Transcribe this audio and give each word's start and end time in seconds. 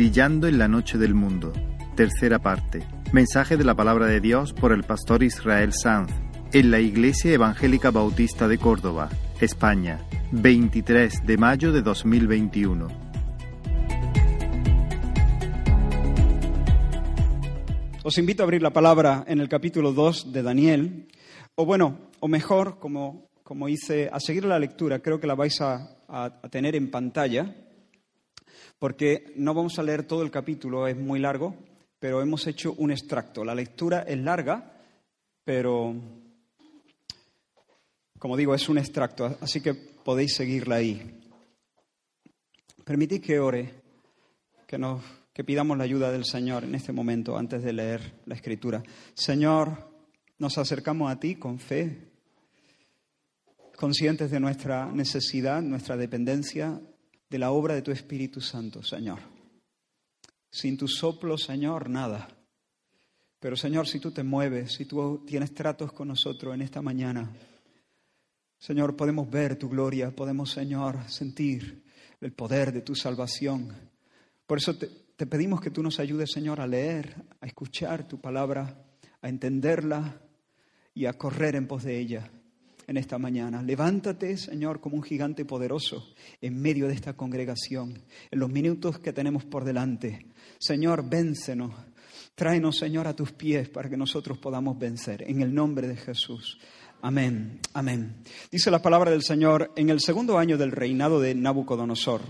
Brillando 0.00 0.48
en 0.48 0.56
la 0.56 0.66
noche 0.66 0.96
del 0.96 1.12
mundo. 1.12 1.52
Tercera 1.94 2.38
parte. 2.38 2.82
Mensaje 3.12 3.58
de 3.58 3.64
la 3.64 3.74
palabra 3.74 4.06
de 4.06 4.18
Dios 4.18 4.54
por 4.54 4.72
el 4.72 4.82
pastor 4.82 5.22
Israel 5.22 5.74
Sanz 5.74 6.10
en 6.54 6.70
la 6.70 6.80
Iglesia 6.80 7.34
Evangélica 7.34 7.90
Bautista 7.90 8.48
de 8.48 8.56
Córdoba, 8.56 9.10
España, 9.42 10.00
23 10.32 11.26
de 11.26 11.36
mayo 11.36 11.70
de 11.70 11.82
2021. 11.82 12.88
Os 18.02 18.16
invito 18.16 18.42
a 18.42 18.44
abrir 18.44 18.62
la 18.62 18.72
palabra 18.72 19.24
en 19.28 19.38
el 19.38 19.50
capítulo 19.50 19.92
2 19.92 20.32
de 20.32 20.42
Daniel, 20.42 21.08
o 21.56 21.66
bueno, 21.66 22.08
o 22.20 22.26
mejor, 22.26 22.78
como, 22.78 23.28
como 23.42 23.68
hice, 23.68 24.08
a 24.10 24.18
seguir 24.18 24.46
la 24.46 24.58
lectura, 24.58 25.00
creo 25.00 25.20
que 25.20 25.26
la 25.26 25.34
vais 25.34 25.60
a, 25.60 25.98
a 26.08 26.48
tener 26.48 26.74
en 26.74 26.90
pantalla 26.90 27.54
porque 28.80 29.34
no 29.36 29.52
vamos 29.52 29.78
a 29.78 29.82
leer 29.82 30.04
todo 30.04 30.22
el 30.22 30.30
capítulo, 30.30 30.88
es 30.88 30.96
muy 30.96 31.20
largo, 31.20 31.54
pero 31.98 32.22
hemos 32.22 32.46
hecho 32.46 32.72
un 32.78 32.90
extracto. 32.90 33.44
La 33.44 33.54
lectura 33.54 34.00
es 34.08 34.18
larga, 34.18 34.72
pero, 35.44 35.94
como 38.18 38.38
digo, 38.38 38.54
es 38.54 38.70
un 38.70 38.78
extracto, 38.78 39.36
así 39.42 39.60
que 39.60 39.74
podéis 39.74 40.34
seguirla 40.34 40.76
ahí. 40.76 41.20
Permitid 42.82 43.20
que 43.20 43.38
ore, 43.38 43.74
que, 44.66 44.78
nos, 44.78 45.02
que 45.34 45.44
pidamos 45.44 45.76
la 45.76 45.84
ayuda 45.84 46.10
del 46.10 46.24
Señor 46.24 46.64
en 46.64 46.74
este 46.74 46.92
momento, 46.92 47.36
antes 47.36 47.62
de 47.62 47.74
leer 47.74 48.14
la 48.24 48.34
Escritura. 48.34 48.82
Señor, 49.12 49.90
nos 50.38 50.56
acercamos 50.56 51.12
a 51.12 51.20
ti 51.20 51.34
con 51.34 51.58
fe, 51.58 52.08
conscientes 53.76 54.30
de 54.30 54.40
nuestra 54.40 54.90
necesidad, 54.90 55.60
nuestra 55.60 55.98
dependencia 55.98 56.80
de 57.30 57.38
la 57.38 57.52
obra 57.52 57.74
de 57.74 57.82
tu 57.82 57.92
Espíritu 57.92 58.40
Santo, 58.40 58.82
Señor. 58.82 59.20
Sin 60.50 60.76
tu 60.76 60.88
soplo, 60.88 61.38
Señor, 61.38 61.88
nada. 61.88 62.28
Pero, 63.38 63.56
Señor, 63.56 63.86
si 63.86 64.00
tú 64.00 64.10
te 64.10 64.24
mueves, 64.24 64.72
si 64.72 64.84
tú 64.84 65.24
tienes 65.24 65.54
tratos 65.54 65.92
con 65.92 66.08
nosotros 66.08 66.52
en 66.52 66.62
esta 66.62 66.82
mañana, 66.82 67.30
Señor, 68.58 68.96
podemos 68.96 69.30
ver 69.30 69.56
tu 69.56 69.68
gloria, 69.68 70.14
podemos, 70.14 70.50
Señor, 70.50 71.08
sentir 71.08 71.84
el 72.20 72.32
poder 72.32 72.72
de 72.72 72.82
tu 72.82 72.94
salvación. 72.96 73.74
Por 74.46 74.58
eso 74.58 74.76
te, 74.76 74.88
te 75.16 75.26
pedimos 75.26 75.60
que 75.60 75.70
tú 75.70 75.82
nos 75.82 76.00
ayudes, 76.00 76.32
Señor, 76.32 76.60
a 76.60 76.66
leer, 76.66 77.14
a 77.40 77.46
escuchar 77.46 78.08
tu 78.08 78.20
palabra, 78.20 78.84
a 79.22 79.28
entenderla 79.28 80.20
y 80.92 81.06
a 81.06 81.12
correr 81.12 81.54
en 81.54 81.68
pos 81.68 81.84
de 81.84 81.98
ella 81.98 82.30
en 82.90 82.96
esta 82.96 83.18
mañana. 83.18 83.62
Levántate, 83.62 84.36
Señor, 84.36 84.80
como 84.80 84.96
un 84.96 85.04
gigante 85.04 85.44
poderoso 85.44 86.12
en 86.40 86.60
medio 86.60 86.88
de 86.88 86.94
esta 86.94 87.12
congregación, 87.12 88.02
en 88.32 88.38
los 88.40 88.50
minutos 88.50 88.98
que 88.98 89.12
tenemos 89.12 89.44
por 89.44 89.64
delante. 89.64 90.26
Señor, 90.58 91.08
véncenos. 91.08 91.72
Tráenos, 92.34 92.78
Señor, 92.78 93.06
a 93.06 93.14
tus 93.14 93.30
pies 93.30 93.68
para 93.68 93.88
que 93.88 93.96
nosotros 93.96 94.38
podamos 94.38 94.76
vencer. 94.76 95.22
En 95.28 95.40
el 95.40 95.54
nombre 95.54 95.86
de 95.86 95.96
Jesús. 95.96 96.58
Amén, 97.00 97.60
amén. 97.74 98.16
Dice 98.50 98.72
la 98.72 98.82
palabra 98.82 99.12
del 99.12 99.22
Señor, 99.22 99.70
en 99.76 99.88
el 99.88 100.00
segundo 100.00 100.36
año 100.36 100.58
del 100.58 100.72
reinado 100.72 101.20
de 101.20 101.36
Nabucodonosor, 101.36 102.22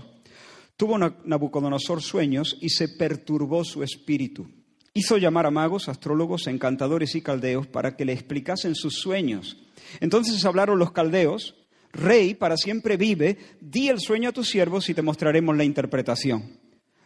tuvo 0.77 0.99
Nabucodonosor 0.99 2.03
sueños 2.03 2.55
y 2.61 2.69
se 2.69 2.87
perturbó 2.87 3.63
su 3.63 3.81
espíritu. 3.81 4.47
Hizo 4.93 5.17
llamar 5.17 5.47
a 5.47 5.51
magos, 5.51 5.89
astrólogos, 5.89 6.45
encantadores 6.45 7.15
y 7.15 7.21
caldeos 7.21 7.65
para 7.65 7.95
que 7.95 8.05
le 8.05 8.13
explicasen 8.13 8.75
sus 8.75 8.93
sueños. 8.93 9.57
Entonces 9.99 10.43
hablaron 10.45 10.79
los 10.79 10.91
caldeos, 10.91 11.55
Rey, 11.93 12.35
para 12.35 12.57
siempre 12.57 12.97
vive, 12.97 13.37
di 13.59 13.89
el 13.89 13.99
sueño 13.99 14.29
a 14.29 14.31
tus 14.31 14.49
siervos 14.49 14.89
y 14.89 14.93
te 14.93 15.01
mostraremos 15.01 15.55
la 15.57 15.63
interpretación. 15.63 16.59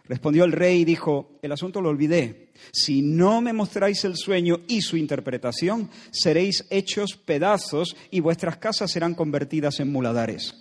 Respondió 0.08 0.44
el 0.44 0.52
rey 0.52 0.82
y 0.82 0.86
dijo, 0.86 1.40
el 1.42 1.52
asunto 1.52 1.82
lo 1.82 1.90
olvidé. 1.90 2.52
Si 2.72 3.02
no 3.02 3.42
me 3.42 3.54
mostráis 3.54 4.06
el 4.06 4.16
sueño 4.16 4.60
y 4.68 4.82
su 4.82 4.98
interpretación, 4.98 5.90
seréis 6.12 6.68
hechos 6.70 7.16
pedazos 7.16 7.96
y 8.12 8.20
vuestras 8.20 8.58
casas 8.58 8.92
serán 8.92 9.16
convertidas 9.16 9.80
en 9.80 9.92
muladares. 9.92 10.54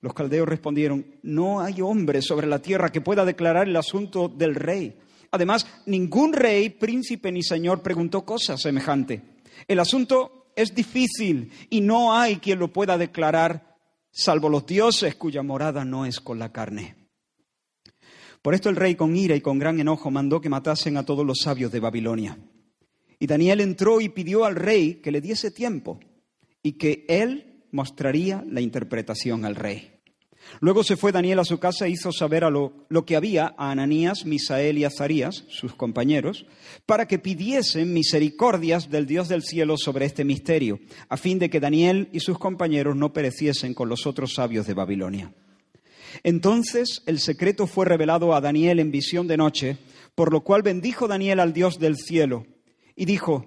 Los 0.00 0.14
caldeos 0.14 0.48
respondieron, 0.48 1.04
no 1.22 1.60
hay 1.60 1.82
hombre 1.82 2.22
sobre 2.22 2.46
la 2.46 2.60
tierra 2.60 2.90
que 2.90 3.02
pueda 3.02 3.26
declarar 3.26 3.68
el 3.68 3.76
asunto 3.76 4.28
del 4.28 4.54
rey. 4.54 4.96
Además, 5.30 5.66
ningún 5.84 6.32
rey, 6.32 6.70
príncipe 6.70 7.30
ni 7.30 7.42
señor 7.42 7.82
preguntó 7.82 8.24
cosa 8.24 8.56
semejante. 8.56 9.22
El 9.68 9.78
asunto 9.78 10.41
es 10.56 10.74
difícil 10.74 11.50
y 11.70 11.80
no 11.80 12.14
hay 12.14 12.36
quien 12.36 12.58
lo 12.58 12.72
pueda 12.72 12.98
declarar 12.98 13.78
salvo 14.10 14.48
los 14.48 14.66
dioses 14.66 15.14
cuya 15.14 15.42
morada 15.42 15.84
no 15.84 16.04
es 16.06 16.20
con 16.20 16.38
la 16.38 16.52
carne. 16.52 16.96
Por 18.42 18.54
esto 18.54 18.68
el 18.68 18.76
rey 18.76 18.96
con 18.96 19.16
ira 19.16 19.36
y 19.36 19.40
con 19.40 19.58
gran 19.58 19.78
enojo 19.78 20.10
mandó 20.10 20.40
que 20.40 20.48
matasen 20.48 20.96
a 20.96 21.04
todos 21.04 21.24
los 21.24 21.38
sabios 21.38 21.70
de 21.70 21.80
Babilonia. 21.80 22.38
Y 23.18 23.26
Daniel 23.26 23.60
entró 23.60 24.00
y 24.00 24.08
pidió 24.08 24.44
al 24.44 24.56
rey 24.56 24.94
que 24.94 25.12
le 25.12 25.20
diese 25.20 25.52
tiempo 25.52 26.00
y 26.60 26.72
que 26.72 27.04
él 27.08 27.64
mostraría 27.70 28.44
la 28.48 28.60
interpretación 28.60 29.44
al 29.44 29.54
rey. 29.54 29.91
Luego 30.60 30.84
se 30.84 30.96
fue 30.96 31.12
Daniel 31.12 31.38
a 31.38 31.44
su 31.44 31.58
casa 31.58 31.86
e 31.86 31.90
hizo 31.90 32.12
saber 32.12 32.44
a 32.44 32.50
lo, 32.50 32.86
que 33.06 33.16
había 33.16 33.54
a 33.56 33.70
Ananías, 33.70 34.24
Misael 34.24 34.78
y 34.78 34.84
Azarías, 34.84 35.44
sus 35.48 35.74
compañeros, 35.74 36.46
para 36.86 37.06
que 37.06 37.18
pidiesen 37.18 37.92
misericordias 37.92 38.90
del 38.90 39.06
Dios 39.06 39.28
del 39.28 39.42
cielo 39.42 39.76
sobre 39.76 40.06
este 40.06 40.24
misterio, 40.24 40.80
a 41.08 41.16
fin 41.16 41.38
de 41.38 41.50
que 41.50 41.60
Daniel 41.60 42.08
y 42.12 42.20
sus 42.20 42.38
compañeros 42.38 42.96
no 42.96 43.12
pereciesen 43.12 43.74
con 43.74 43.88
los 43.88 44.06
otros 44.06 44.34
sabios 44.34 44.66
de 44.66 44.74
Babilonia. 44.74 45.32
Entonces 46.22 47.02
el 47.06 47.18
secreto 47.18 47.66
fue 47.66 47.86
revelado 47.86 48.34
a 48.34 48.40
Daniel 48.40 48.78
en 48.80 48.90
visión 48.90 49.26
de 49.26 49.36
noche, 49.36 49.78
por 50.14 50.32
lo 50.32 50.42
cual 50.42 50.62
bendijo 50.62 51.08
Daniel 51.08 51.40
al 51.40 51.52
Dios 51.52 51.78
del 51.78 51.96
cielo 51.96 52.46
y 52.94 53.06
dijo, 53.06 53.46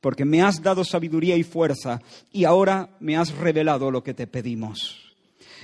porque 0.00 0.24
me 0.24 0.42
has 0.42 0.62
dado 0.62 0.84
sabiduría 0.84 1.36
y 1.36 1.42
fuerza, 1.42 2.00
y 2.32 2.44
ahora 2.44 2.96
me 3.00 3.16
has 3.16 3.36
revelado 3.36 3.90
lo 3.90 4.02
que 4.02 4.14
te 4.14 4.26
pedimos. 4.26 5.10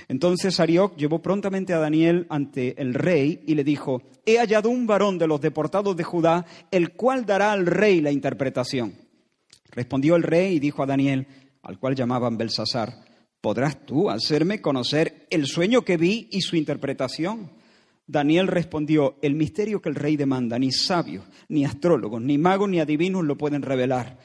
Entonces 0.07 0.59
Arioc 0.59 0.95
llevó 0.95 1.21
prontamente 1.21 1.73
a 1.73 1.79
Daniel 1.79 2.27
ante 2.29 2.81
el 2.81 2.93
rey 2.93 3.43
y 3.45 3.55
le 3.55 3.63
dijo, 3.63 4.01
he 4.25 4.37
hallado 4.37 4.69
un 4.69 4.87
varón 4.87 5.17
de 5.17 5.27
los 5.27 5.41
deportados 5.41 5.97
de 5.97 6.03
Judá, 6.03 6.45
el 6.71 6.93
cual 6.93 7.25
dará 7.25 7.51
al 7.51 7.65
rey 7.65 7.99
la 7.99 8.11
interpretación. 8.11 8.93
Respondió 9.71 10.15
el 10.15 10.23
rey 10.23 10.55
y 10.55 10.59
dijo 10.59 10.81
a 10.81 10.85
Daniel, 10.85 11.27
al 11.61 11.77
cual 11.77 11.95
llamaban 11.95 12.37
Belsasar, 12.37 12.93
¿podrás 13.41 13.85
tú 13.85 14.09
hacerme 14.09 14.61
conocer 14.61 15.27
el 15.29 15.45
sueño 15.45 15.81
que 15.81 15.97
vi 15.97 16.29
y 16.31 16.41
su 16.41 16.55
interpretación? 16.55 17.51
Daniel 18.07 18.47
respondió, 18.47 19.17
el 19.21 19.35
misterio 19.35 19.81
que 19.81 19.89
el 19.89 19.95
rey 19.95 20.15
demanda, 20.15 20.57
ni 20.57 20.71
sabios, 20.71 21.25
ni 21.49 21.65
astrólogos, 21.65 22.21
ni 22.21 22.37
magos, 22.37 22.69
ni 22.69 22.79
adivinos 22.79 23.25
lo 23.25 23.37
pueden 23.37 23.61
revelar. 23.61 24.17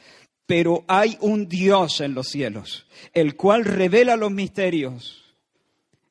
Pero 0.46 0.84
hay 0.86 1.18
un 1.20 1.48
Dios 1.48 2.00
en 2.00 2.14
los 2.14 2.28
cielos, 2.28 2.86
el 3.12 3.34
cual 3.34 3.64
revela 3.64 4.16
los 4.16 4.30
misterios. 4.30 5.36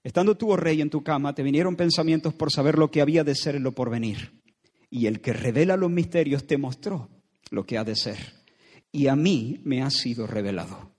Estando 0.04 0.36
tú, 0.36 0.52
oh 0.52 0.58
rey, 0.58 0.82
en 0.82 0.90
tu 0.90 1.02
cama, 1.02 1.34
te 1.34 1.44
vinieron 1.44 1.78
pensamientos 1.78 2.34
por 2.34 2.52
saber 2.52 2.78
lo 2.78 2.92
que 2.92 3.02
había 3.02 3.24
de 3.24 3.36
ser 3.36 3.56
en 3.56 3.64
lo 3.64 3.72
porvenir. 3.72 4.42
Y 4.90 5.06
el 5.06 5.22
que 5.22 5.32
revela 5.32 5.78
los 5.78 5.90
misterios 5.90 6.46
te 6.46 6.58
mostró 6.58 7.10
lo 7.52 7.66
que 7.66 7.78
ha 7.78 7.86
de 7.86 7.96
ser. 7.96 8.18
Y 8.92 9.08
a 9.08 9.16
mí 9.16 9.62
me 9.64 9.82
ha 9.82 9.90
sido 9.90 10.28
revelado. 10.28 10.92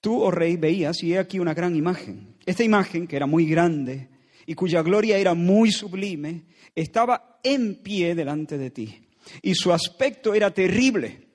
Tú, 0.00 0.22
oh 0.22 0.30
rey, 0.30 0.56
veías, 0.56 1.02
y 1.02 1.12
he 1.12 1.18
aquí 1.18 1.38
una 1.38 1.52
gran 1.52 1.76
imagen. 1.76 2.36
Esta 2.46 2.64
imagen, 2.64 3.06
que 3.06 3.16
era 3.16 3.26
muy 3.26 3.46
grande, 3.46 4.08
y 4.46 4.54
cuya 4.54 4.82
gloria 4.82 5.18
era 5.18 5.34
muy 5.34 5.70
sublime, 5.70 6.44
estaba 6.74 7.40
en 7.42 7.76
pie 7.82 8.14
delante 8.14 8.58
de 8.58 8.70
ti. 8.70 9.08
Y 9.42 9.54
su 9.54 9.72
aspecto 9.72 10.34
era 10.34 10.52
terrible. 10.52 11.28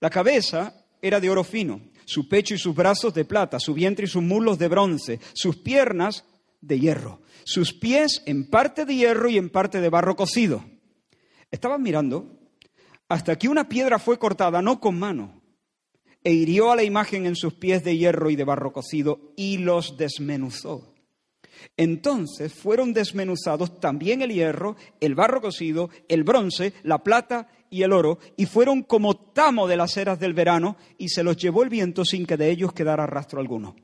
La 0.00 0.10
cabeza 0.10 0.84
era 1.00 1.20
de 1.20 1.30
oro 1.30 1.44
fino, 1.44 1.80
su 2.04 2.28
pecho 2.28 2.54
y 2.54 2.58
sus 2.58 2.74
brazos 2.74 3.14
de 3.14 3.24
plata, 3.24 3.58
su 3.58 3.74
vientre 3.74 4.04
y 4.04 4.08
sus 4.08 4.22
muslos 4.22 4.58
de 4.58 4.68
bronce, 4.68 5.20
sus 5.32 5.56
piernas 5.56 6.24
de 6.60 6.80
hierro, 6.80 7.20
sus 7.44 7.72
pies 7.72 8.22
en 8.26 8.48
parte 8.48 8.84
de 8.84 8.94
hierro 8.94 9.28
y 9.28 9.38
en 9.38 9.50
parte 9.50 9.80
de 9.80 9.88
barro 9.88 10.16
cocido. 10.16 10.64
Estaban 11.50 11.82
mirando 11.82 12.38
hasta 13.08 13.36
que 13.36 13.48
una 13.48 13.68
piedra 13.68 13.98
fue 13.98 14.18
cortada, 14.18 14.62
no 14.62 14.80
con 14.80 14.98
mano, 14.98 15.42
e 16.22 16.32
hirió 16.32 16.72
a 16.72 16.76
la 16.76 16.84
imagen 16.84 17.26
en 17.26 17.36
sus 17.36 17.54
pies 17.54 17.84
de 17.84 17.96
hierro 17.96 18.30
y 18.30 18.36
de 18.36 18.44
barro 18.44 18.72
cocido 18.72 19.32
y 19.36 19.58
los 19.58 19.96
desmenuzó. 19.98 20.93
Entonces 21.76 22.52
fueron 22.52 22.92
desmenuzados 22.92 23.80
también 23.80 24.22
el 24.22 24.32
hierro, 24.32 24.76
el 25.00 25.14
barro 25.14 25.40
cocido, 25.40 25.90
el 26.08 26.24
bronce, 26.24 26.72
la 26.82 27.02
plata 27.02 27.48
y 27.70 27.82
el 27.82 27.92
oro, 27.92 28.18
y 28.36 28.46
fueron 28.46 28.82
como 28.82 29.16
tamo 29.32 29.66
de 29.66 29.76
las 29.76 29.96
eras 29.96 30.20
del 30.20 30.34
verano, 30.34 30.76
y 30.98 31.08
se 31.08 31.22
los 31.22 31.36
llevó 31.36 31.62
el 31.62 31.68
viento 31.68 32.04
sin 32.04 32.26
que 32.26 32.36
de 32.36 32.50
ellos 32.50 32.72
quedara 32.72 33.06
rastro 33.06 33.40
alguno. 33.40 33.74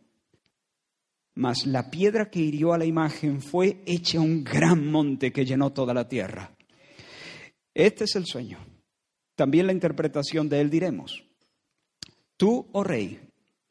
Mas 1.35 1.67
la 1.67 1.91
piedra 1.91 2.31
que 2.31 2.41
hirió 2.41 2.73
a 2.73 2.79
la 2.79 2.85
imagen 2.85 3.41
fue 3.41 3.83
hecha 3.87 4.21
un 4.21 4.45
gran 4.45 4.91
monte 4.91 5.33
que 5.33 5.45
llenó 5.45 5.73
toda 5.73 5.95
la 5.95 6.09
tierra. 6.09 6.57
Este 7.75 8.05
es 8.05 8.17
el 8.17 8.27
sueño. 8.27 8.59
También 9.37 9.67
la 9.67 9.73
interpretación 9.73 10.49
de 10.49 10.61
él 10.61 10.71
diremos. 10.71 11.25
Tú, 12.37 12.69
oh 12.73 12.85
rey, 12.85 13.21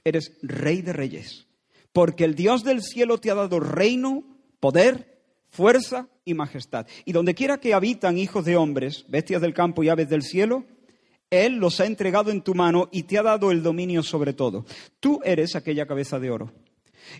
eres 0.03 0.37
rey 0.41 0.81
de 0.81 0.93
reyes 0.93 1.48
porque 1.93 2.25
el 2.25 2.35
Dios 2.35 2.63
del 2.63 2.81
cielo 2.81 3.17
te 3.17 3.31
ha 3.31 3.35
dado 3.35 3.59
reino, 3.59 4.23
poder, 4.59 5.21
fuerza 5.49 6.07
y 6.25 6.33
majestad. 6.33 6.87
Y 7.05 7.11
donde 7.11 7.35
quiera 7.35 7.59
que 7.59 7.73
habitan 7.73 8.17
hijos 8.17 8.45
de 8.45 8.55
hombres, 8.55 9.05
bestias 9.07 9.41
del 9.41 9.53
campo 9.53 9.83
y 9.83 9.89
aves 9.89 10.09
del 10.09 10.23
cielo, 10.23 10.65
Él 11.29 11.55
los 11.55 11.79
ha 11.79 11.85
entregado 11.85 12.31
en 12.31 12.41
tu 12.41 12.53
mano 12.53 12.89
y 12.91 13.03
te 13.03 13.17
ha 13.17 13.23
dado 13.23 13.51
el 13.51 13.63
dominio 13.63 14.03
sobre 14.03 14.33
todo. 14.33 14.65
Tú 14.99 15.19
eres 15.23 15.55
aquella 15.55 15.85
cabeza 15.85 16.19
de 16.19 16.31
oro. 16.31 16.51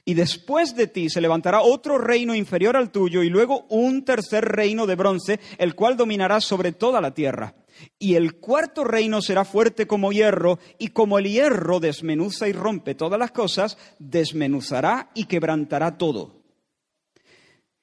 Y 0.06 0.13
después 0.13 0.75
de 0.75 0.88
ti 0.88 1.10
se 1.10 1.22
levantará 1.22 1.62
otro 1.62 1.98
reino 1.98 2.36
inferior 2.36 2.77
al 2.77 2.92
tuyo 2.92 3.24
y 3.24 3.30
luego 3.30 3.65
un 3.69 4.06
tercer 4.06 4.45
reino 4.45 4.86
de 4.86 4.95
bronce, 4.95 5.39
el 5.57 5.74
cual 5.74 5.98
dominará 5.98 6.42
sobre 6.42 6.72
toda 6.72 7.01
la 7.01 7.13
tierra. 7.13 7.56
Y 7.98 8.16
el 8.16 8.36
cuarto 8.36 8.84
reino 8.84 9.22
será 9.22 9.46
fuerte 9.46 9.88
como 9.88 10.12
hierro, 10.12 10.60
y 10.78 10.90
como 10.90 11.20
el 11.20 11.26
hierro 11.26 11.80
desmenuza 11.80 12.48
y 12.48 12.54
rompe 12.54 12.96
todas 12.96 13.20
las 13.20 13.31
cosas, 13.31 13.78
desmenuzará 14.00 15.12
y 15.14 15.26
quebrantará 15.26 15.98
todo. 15.98 16.44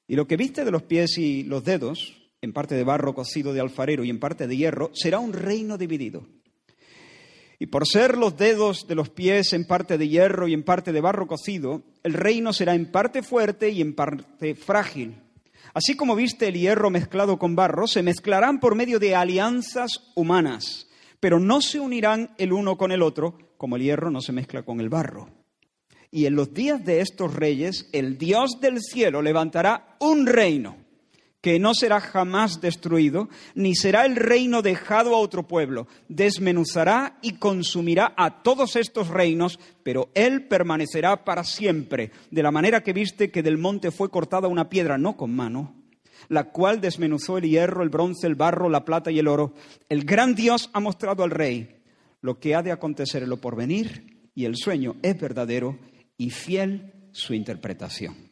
Y 0.08 0.16
lo 0.16 0.26
que 0.26 0.36
viste 0.36 0.64
de 0.64 0.70
los 0.70 0.82
pies 0.82 1.18
y 1.18 1.42
los 1.42 1.64
dedos, 1.64 2.16
en 2.40 2.52
parte 2.52 2.74
de 2.74 2.84
barro 2.84 3.14
cocido 3.14 3.52
de 3.52 3.60
alfarero 3.60 4.04
y 4.04 4.10
en 4.10 4.20
parte 4.20 4.46
de 4.46 4.56
hierro, 4.56 4.90
será 4.94 5.18
un 5.18 5.32
reino 5.32 5.78
dividido. 5.78 6.26
Y 7.58 7.66
por 7.66 7.86
ser 7.86 8.18
los 8.18 8.36
dedos 8.36 8.86
de 8.86 8.94
los 8.94 9.08
pies 9.08 9.52
en 9.54 9.66
parte 9.66 9.96
de 9.96 10.08
hierro 10.08 10.46
y 10.46 10.52
en 10.52 10.62
parte 10.62 10.92
de 10.92 11.00
barro 11.00 11.26
cocido, 11.26 11.82
el 12.02 12.12
reino 12.12 12.52
será 12.52 12.74
en 12.74 12.90
parte 12.92 13.22
fuerte 13.22 13.70
y 13.70 13.80
en 13.80 13.94
parte 13.94 14.54
frágil. 14.54 15.22
Así 15.76 15.94
como 15.94 16.16
viste 16.16 16.48
el 16.48 16.54
hierro 16.54 16.88
mezclado 16.88 17.38
con 17.38 17.54
barro, 17.54 17.86
se 17.86 18.02
mezclarán 18.02 18.60
por 18.60 18.74
medio 18.74 18.98
de 18.98 19.14
alianzas 19.14 20.10
humanas, 20.14 20.88
pero 21.20 21.38
no 21.38 21.60
se 21.60 21.80
unirán 21.80 22.30
el 22.38 22.54
uno 22.54 22.78
con 22.78 22.92
el 22.92 23.02
otro, 23.02 23.36
como 23.58 23.76
el 23.76 23.82
hierro 23.82 24.10
no 24.10 24.22
se 24.22 24.32
mezcla 24.32 24.62
con 24.62 24.80
el 24.80 24.88
barro. 24.88 25.28
Y 26.10 26.24
en 26.24 26.34
los 26.34 26.54
días 26.54 26.82
de 26.82 27.02
estos 27.02 27.34
reyes, 27.34 27.90
el 27.92 28.16
Dios 28.16 28.58
del 28.58 28.80
cielo 28.80 29.20
levantará 29.20 29.98
un 30.00 30.26
reino 30.26 30.78
que 31.46 31.60
no 31.60 31.74
será 31.74 32.00
jamás 32.00 32.60
destruido, 32.60 33.28
ni 33.54 33.76
será 33.76 34.04
el 34.04 34.16
reino 34.16 34.62
dejado 34.62 35.14
a 35.14 35.20
otro 35.20 35.46
pueblo. 35.46 35.86
Desmenuzará 36.08 37.20
y 37.22 37.34
consumirá 37.34 38.14
a 38.16 38.42
todos 38.42 38.74
estos 38.74 39.06
reinos, 39.06 39.60
pero 39.84 40.10
él 40.14 40.48
permanecerá 40.48 41.24
para 41.24 41.44
siempre, 41.44 42.10
de 42.32 42.42
la 42.42 42.50
manera 42.50 42.82
que 42.82 42.92
viste 42.92 43.30
que 43.30 43.44
del 43.44 43.58
monte 43.58 43.92
fue 43.92 44.10
cortada 44.10 44.48
una 44.48 44.68
piedra, 44.68 44.98
no 44.98 45.16
con 45.16 45.36
mano, 45.36 45.76
la 46.28 46.50
cual 46.50 46.80
desmenuzó 46.80 47.38
el 47.38 47.48
hierro, 47.48 47.84
el 47.84 47.90
bronce, 47.90 48.26
el 48.26 48.34
barro, 48.34 48.68
la 48.68 48.84
plata 48.84 49.12
y 49.12 49.20
el 49.20 49.28
oro. 49.28 49.54
El 49.88 50.02
gran 50.02 50.34
Dios 50.34 50.68
ha 50.72 50.80
mostrado 50.80 51.22
al 51.22 51.30
rey 51.30 51.76
lo 52.22 52.40
que 52.40 52.56
ha 52.56 52.62
de 52.64 52.72
acontecer 52.72 53.22
en 53.22 53.28
lo 53.28 53.36
porvenir, 53.36 54.30
y 54.34 54.46
el 54.46 54.56
sueño 54.56 54.96
es 55.00 55.16
verdadero 55.20 55.78
y 56.18 56.30
fiel 56.30 56.92
su 57.12 57.34
interpretación. 57.34 58.25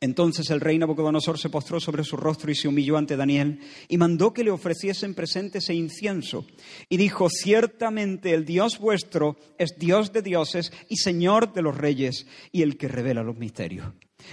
Entonces 0.00 0.50
el 0.50 0.60
rey 0.60 0.78
Nabucodonosor 0.78 1.38
se 1.38 1.48
postró 1.48 1.80
sobre 1.80 2.04
su 2.04 2.18
rostro 2.18 2.50
y 2.50 2.54
se 2.54 2.68
humilló 2.68 2.98
ante 2.98 3.16
Daniel 3.16 3.60
y 3.88 3.96
mandó 3.96 4.34
que 4.34 4.44
le 4.44 4.50
ofreciesen 4.50 5.14
presentes 5.14 5.70
e 5.70 5.74
incienso. 5.74 6.46
Y 6.90 6.98
dijo, 6.98 7.30
ciertamente 7.30 8.34
el 8.34 8.44
Dios 8.44 8.78
vuestro 8.78 9.36
es 9.58 9.78
Dios 9.78 10.12
de 10.12 10.20
dioses 10.20 10.70
y 10.90 10.96
Señor 10.96 11.54
de 11.54 11.62
los 11.62 11.76
reyes 11.76 12.26
y 12.52 12.60
el 12.60 12.76
que 12.76 12.88
revela 12.88 13.22
los 13.22 13.38
misterios. 13.38 13.86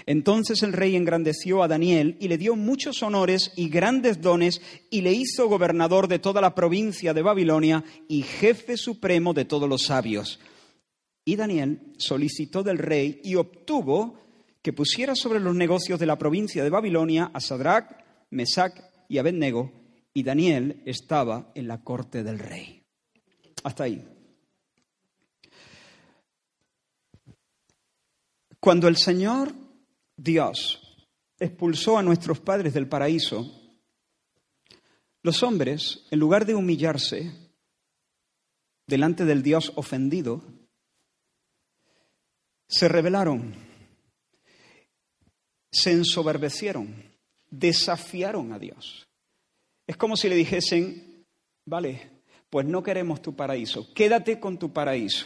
Entonces 0.06 0.64
el 0.64 0.74
rey 0.74 0.98
engrandeció 0.98 1.64
a 1.64 1.70
Daniel 1.70 2.18
y 2.20 2.28
le 2.28 2.38
dio 2.38 2.58
muchos 2.58 3.02
honores 3.02 3.54
y 3.56 3.70
grandes 3.70 4.22
dones 4.22 4.62
y 4.90 5.02
le 5.02 5.14
hizo 5.14 5.48
gobernador 5.48 6.10
de 6.10 6.20
toda 6.20 6.42
la 6.42 6.56
provincia 6.56 7.14
de 7.14 7.22
Babilonia 7.22 7.86
y 8.10 8.24
jefe 8.24 8.76
supremo 8.76 9.34
de 9.34 9.46
todos 9.46 9.70
los 9.70 9.84
sabios. 9.84 10.42
Y 11.26 11.38
Daniel 11.38 11.80
solicitó 11.98 12.64
del 12.64 12.80
rey 12.80 13.22
y 13.24 13.36
obtuvo 13.36 14.23
que 14.64 14.72
pusiera 14.72 15.14
sobre 15.14 15.42
los 15.42 15.54
negocios 15.54 16.00
de 16.00 16.06
la 16.06 16.18
provincia 16.18 16.64
de 16.64 16.70
Babilonia 16.70 17.30
a 17.34 17.42
Sadrach, 17.42 17.98
Mesach 18.32 18.74
y 19.10 19.18
Abednego, 19.18 19.72
y 20.14 20.24
Daniel 20.24 20.82
estaba 20.86 21.52
en 21.54 21.68
la 21.68 21.84
corte 21.84 22.24
del 22.24 22.40
rey. 22.40 22.82
Hasta 23.64 23.84
ahí. 23.84 24.08
Cuando 28.60 28.88
el 28.88 28.96
Señor 28.96 29.54
Dios 30.16 30.82
expulsó 31.38 31.98
a 31.98 32.04
nuestros 32.04 32.40
padres 32.40 32.74
del 32.74 32.88
paraíso, 32.88 33.46
los 35.24 35.44
hombres, 35.44 36.06
en 36.10 36.20
lugar 36.20 36.46
de 36.46 36.56
humillarse 36.56 37.34
delante 38.88 39.26
del 39.26 39.44
Dios 39.44 39.74
ofendido, 39.76 40.42
se 42.68 42.88
rebelaron 42.88 43.73
se 45.74 45.92
ensoberbecieron, 45.92 46.94
desafiaron 47.50 48.54
a 48.54 48.60
Dios. 48.60 49.08
Es 49.88 49.98
como 49.98 50.16
si 50.16 50.30
le 50.30 50.36
dijesen, 50.36 51.26
vale, 51.66 52.12
pues 52.50 52.66
no 52.66 52.84
queremos 52.84 53.22
tu 53.22 53.36
paraíso, 53.36 53.94
quédate 53.94 54.40
con 54.40 54.58
tu 54.58 54.72
paraíso. 54.72 55.26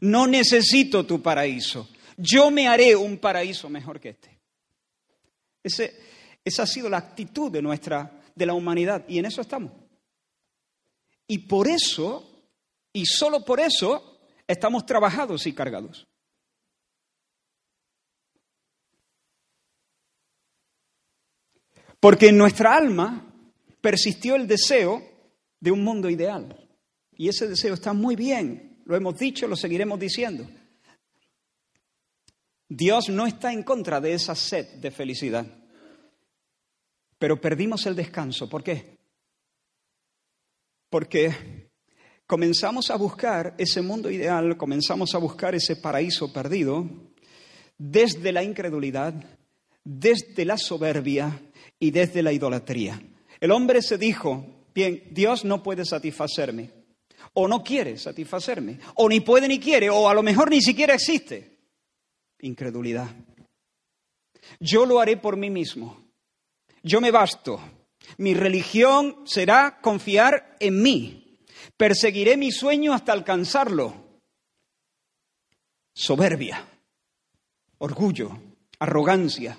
No 0.00 0.26
necesito 0.26 1.06
tu 1.06 1.22
paraíso. 1.22 1.88
Yo 2.18 2.50
me 2.50 2.68
haré 2.68 2.94
un 2.94 3.16
paraíso 3.16 3.70
mejor 3.70 3.98
que 3.98 4.10
este. 4.10 4.38
Ese, 5.62 5.98
esa 6.44 6.64
ha 6.64 6.66
sido 6.66 6.90
la 6.90 6.98
actitud 6.98 7.50
de 7.50 7.62
nuestra, 7.62 8.22
de 8.34 8.46
la 8.46 8.52
humanidad, 8.52 9.04
y 9.08 9.18
en 9.18 9.24
eso 9.24 9.40
estamos. 9.40 9.72
Y 11.26 11.38
por 11.38 11.66
eso, 11.66 12.30
y 12.92 13.06
solo 13.06 13.44
por 13.44 13.58
eso, 13.58 14.20
estamos 14.46 14.84
trabajados 14.84 15.46
y 15.46 15.54
cargados. 15.54 16.06
Porque 22.00 22.28
en 22.28 22.38
nuestra 22.38 22.74
alma 22.74 23.34
persistió 23.80 24.36
el 24.36 24.46
deseo 24.46 25.02
de 25.60 25.70
un 25.70 25.82
mundo 25.82 26.10
ideal. 26.10 26.68
Y 27.16 27.28
ese 27.28 27.48
deseo 27.48 27.74
está 27.74 27.92
muy 27.92 28.14
bien, 28.14 28.82
lo 28.84 28.96
hemos 28.96 29.18
dicho, 29.18 29.48
lo 29.48 29.56
seguiremos 29.56 29.98
diciendo. 29.98 30.46
Dios 32.68 33.08
no 33.08 33.26
está 33.26 33.52
en 33.52 33.62
contra 33.62 34.00
de 34.00 34.12
esa 34.12 34.34
sed 34.34 34.66
de 34.80 34.90
felicidad. 34.90 35.46
Pero 37.18 37.40
perdimos 37.40 37.86
el 37.86 37.96
descanso. 37.96 38.48
¿Por 38.48 38.62
qué? 38.62 38.98
Porque 40.90 41.70
comenzamos 42.26 42.90
a 42.90 42.96
buscar 42.96 43.54
ese 43.56 43.80
mundo 43.82 44.10
ideal, 44.10 44.56
comenzamos 44.56 45.14
a 45.14 45.18
buscar 45.18 45.54
ese 45.54 45.76
paraíso 45.76 46.32
perdido 46.32 46.88
desde 47.78 48.32
la 48.32 48.42
incredulidad, 48.42 49.14
desde 49.84 50.44
la 50.44 50.58
soberbia, 50.58 51.40
y 51.78 51.90
desde 51.90 52.22
la 52.22 52.32
idolatría. 52.32 53.00
El 53.40 53.50
hombre 53.50 53.82
se 53.82 53.98
dijo, 53.98 54.46
bien, 54.74 55.04
Dios 55.10 55.44
no 55.44 55.62
puede 55.62 55.84
satisfacerme, 55.84 56.70
o 57.34 57.48
no 57.48 57.62
quiere 57.62 57.98
satisfacerme, 57.98 58.78
o 58.94 59.08
ni 59.08 59.20
puede 59.20 59.48
ni 59.48 59.58
quiere, 59.58 59.90
o 59.90 60.08
a 60.08 60.14
lo 60.14 60.22
mejor 60.22 60.50
ni 60.50 60.60
siquiera 60.60 60.94
existe. 60.94 61.58
Incredulidad. 62.40 63.08
Yo 64.60 64.86
lo 64.86 65.00
haré 65.00 65.16
por 65.16 65.36
mí 65.36 65.50
mismo. 65.50 66.04
Yo 66.82 67.00
me 67.00 67.10
basto. 67.10 67.60
Mi 68.18 68.34
religión 68.34 69.22
será 69.26 69.80
confiar 69.80 70.56
en 70.60 70.80
mí. 70.80 71.38
Perseguiré 71.76 72.36
mi 72.36 72.52
sueño 72.52 72.92
hasta 72.92 73.12
alcanzarlo. 73.12 74.20
Soberbia, 75.92 76.68
orgullo, 77.78 78.38
arrogancia, 78.78 79.58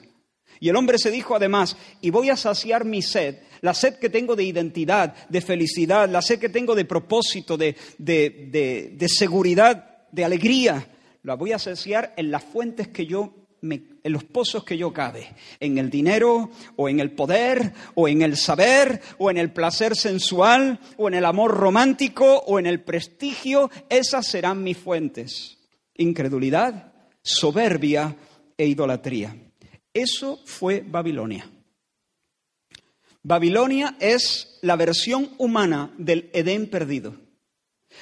y 0.60 0.70
el 0.70 0.76
hombre 0.76 0.98
se 0.98 1.12
dijo 1.12 1.36
además, 1.36 1.78
y 2.02 2.10
voy 2.10 2.30
a 2.30 2.38
saciar 2.38 2.86
mi 2.86 3.02
sed, 3.02 3.40
la 3.62 3.74
sed 3.74 3.96
que 3.96 4.10
tengo 4.10 4.36
de 4.36 4.44
identidad, 4.44 5.16
de 5.30 5.42
felicidad, 5.42 6.10
la 6.10 6.22
sed 6.22 6.40
que 6.40 6.50
tengo 6.50 6.76
de 6.76 6.86
propósito, 6.86 7.58
de, 7.58 7.76
de, 7.98 9.08
seguridad, 9.10 10.08
de 10.12 10.26
alegría, 10.26 10.88
la 11.24 11.36
voy 11.36 11.52
a 11.52 11.60
saciar 11.60 12.14
en 12.18 12.32
las 12.32 12.44
fuentes 12.44 12.88
que 12.88 13.06
yo, 13.06 13.34
en 13.62 14.12
los 14.12 14.24
pozos 14.24 14.64
que 14.64 14.78
yo 14.78 14.94
cabe, 14.94 15.28
en 15.60 15.78
el 15.78 15.90
dinero, 15.90 16.52
o 16.76 16.90
en 16.90 17.00
el 17.00 17.12
poder, 17.12 17.74
o 17.96 18.08
en 18.08 18.22
el 18.22 18.38
saber, 18.38 19.02
o 19.18 19.30
en 19.30 19.38
el 19.38 19.52
placer 19.52 19.96
sensual, 19.96 20.80
o 20.98 21.08
en 21.08 21.16
el 21.16 21.26
amor 21.26 21.52
romántico, 21.52 22.44
o 22.48 22.60
en 22.60 22.68
el 22.68 22.82
prestigio, 22.82 23.70
esas 23.90 24.28
serán 24.28 24.64
mis 24.64 24.78
fuentes. 24.78 25.58
Incredulidad, 25.96 26.94
soberbia 27.24 28.16
e 28.56 28.68
idolatría. 28.68 29.47
Eso 29.98 30.40
fue 30.46 30.84
Babilonia. 30.88 31.50
Babilonia 33.24 33.98
es 34.00 34.60
la 34.62 34.76
versión 34.76 35.34
humana 35.40 35.92
del 35.98 36.30
Edén 36.34 36.70
perdido. 36.70 37.16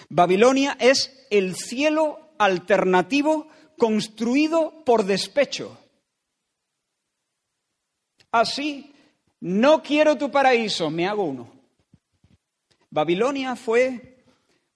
Babilonia 0.10 0.76
es 0.82 1.26
el 1.30 1.56
cielo 1.56 2.36
alternativo 2.38 3.48
construido 3.78 4.84
por 4.84 5.06
despecho. 5.06 5.80
Así, 8.30 8.92
no 9.40 9.82
quiero 9.82 10.18
tu 10.18 10.30
paraíso, 10.30 10.90
me 10.90 11.08
hago 11.08 11.24
uno. 11.24 11.50
Babilonia 12.90 13.56
fue 13.56 14.26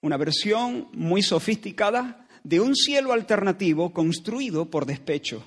una 0.00 0.16
versión 0.16 0.88
muy 0.94 1.22
sofisticada 1.22 2.26
de 2.44 2.60
un 2.60 2.74
cielo 2.74 3.12
alternativo 3.12 3.92
construido 3.92 4.70
por 4.70 4.86
despecho. 4.86 5.44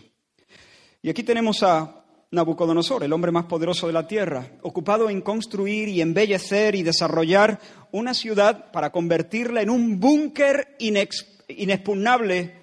Y 1.06 1.10
aquí 1.10 1.22
tenemos 1.22 1.62
a 1.64 2.06
Nabucodonosor, 2.32 3.04
el 3.04 3.12
hombre 3.12 3.34
más 3.34 3.46
poderoso 3.46 3.88
de 3.88 3.94
la 3.94 4.08
tierra, 4.08 4.54
ocupado 4.62 5.10
en 5.10 5.20
construir 5.20 5.90
y 5.90 6.00
embellecer 6.00 6.76
y 6.76 6.82
desarrollar 6.82 7.60
una 7.92 8.14
ciudad 8.14 8.72
para 8.72 8.90
convertirla 8.90 9.62
en 9.62 9.70
un 9.70 10.00
búnker 10.00 10.78
inexpugnable 10.80 12.56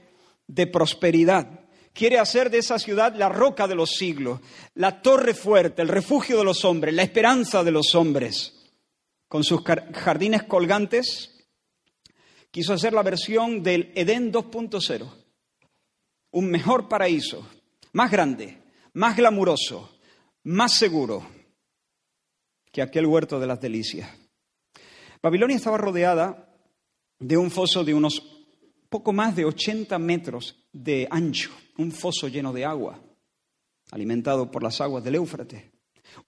de 0.46 0.66
prosperidad. 0.66 1.68
Quiere 1.92 2.18
hacer 2.18 2.50
de 2.50 2.58
esa 2.58 2.78
ciudad 2.78 3.14
la 3.14 3.28
roca 3.28 3.68
de 3.68 3.74
los 3.74 3.90
siglos, 3.90 4.40
la 4.74 5.02
torre 5.02 5.34
fuerte, 5.34 5.82
el 5.82 5.88
refugio 5.88 6.38
de 6.38 6.44
los 6.44 6.64
hombres, 6.64 6.94
la 6.94 7.02
esperanza 7.02 7.62
de 7.62 7.72
los 7.72 7.94
hombres. 7.94 8.72
Con 9.28 9.44
sus 9.44 9.60
jardines 9.62 10.44
colgantes, 10.44 11.46
quiso 12.50 12.72
hacer 12.72 12.94
la 12.94 13.02
versión 13.02 13.62
del 13.62 13.92
Edén 13.94 14.32
2.0, 14.32 15.06
un 16.30 16.50
mejor 16.50 16.88
paraíso, 16.88 17.46
más 17.92 18.10
grande, 18.10 18.58
más 18.94 19.16
glamuroso, 19.16 19.98
más 20.44 20.76
seguro 20.76 21.26
que 22.72 22.82
aquel 22.82 23.06
huerto 23.06 23.40
de 23.40 23.46
las 23.46 23.60
delicias. 23.60 24.08
Babilonia 25.22 25.56
estaba 25.56 25.78
rodeada 25.78 26.48
de 27.18 27.36
un 27.36 27.50
foso 27.50 27.84
de 27.84 27.94
unos 27.94 28.22
poco 28.88 29.12
más 29.12 29.36
de 29.36 29.44
80 29.44 29.98
metros 29.98 30.64
de 30.72 31.06
ancho, 31.10 31.50
un 31.76 31.92
foso 31.92 32.28
lleno 32.28 32.52
de 32.52 32.64
agua, 32.64 33.00
alimentado 33.90 34.50
por 34.50 34.62
las 34.62 34.80
aguas 34.80 35.04
del 35.04 35.16
Éufrates. 35.16 35.62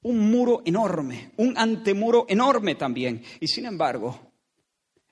Un 0.03 0.31
muro 0.31 0.63
enorme, 0.65 1.33
un 1.39 1.59
antemuro 1.59 2.27
enorme 2.29 2.77
también. 2.77 3.23
Y 3.41 3.49
sin 3.49 3.67
embargo, 3.67 4.33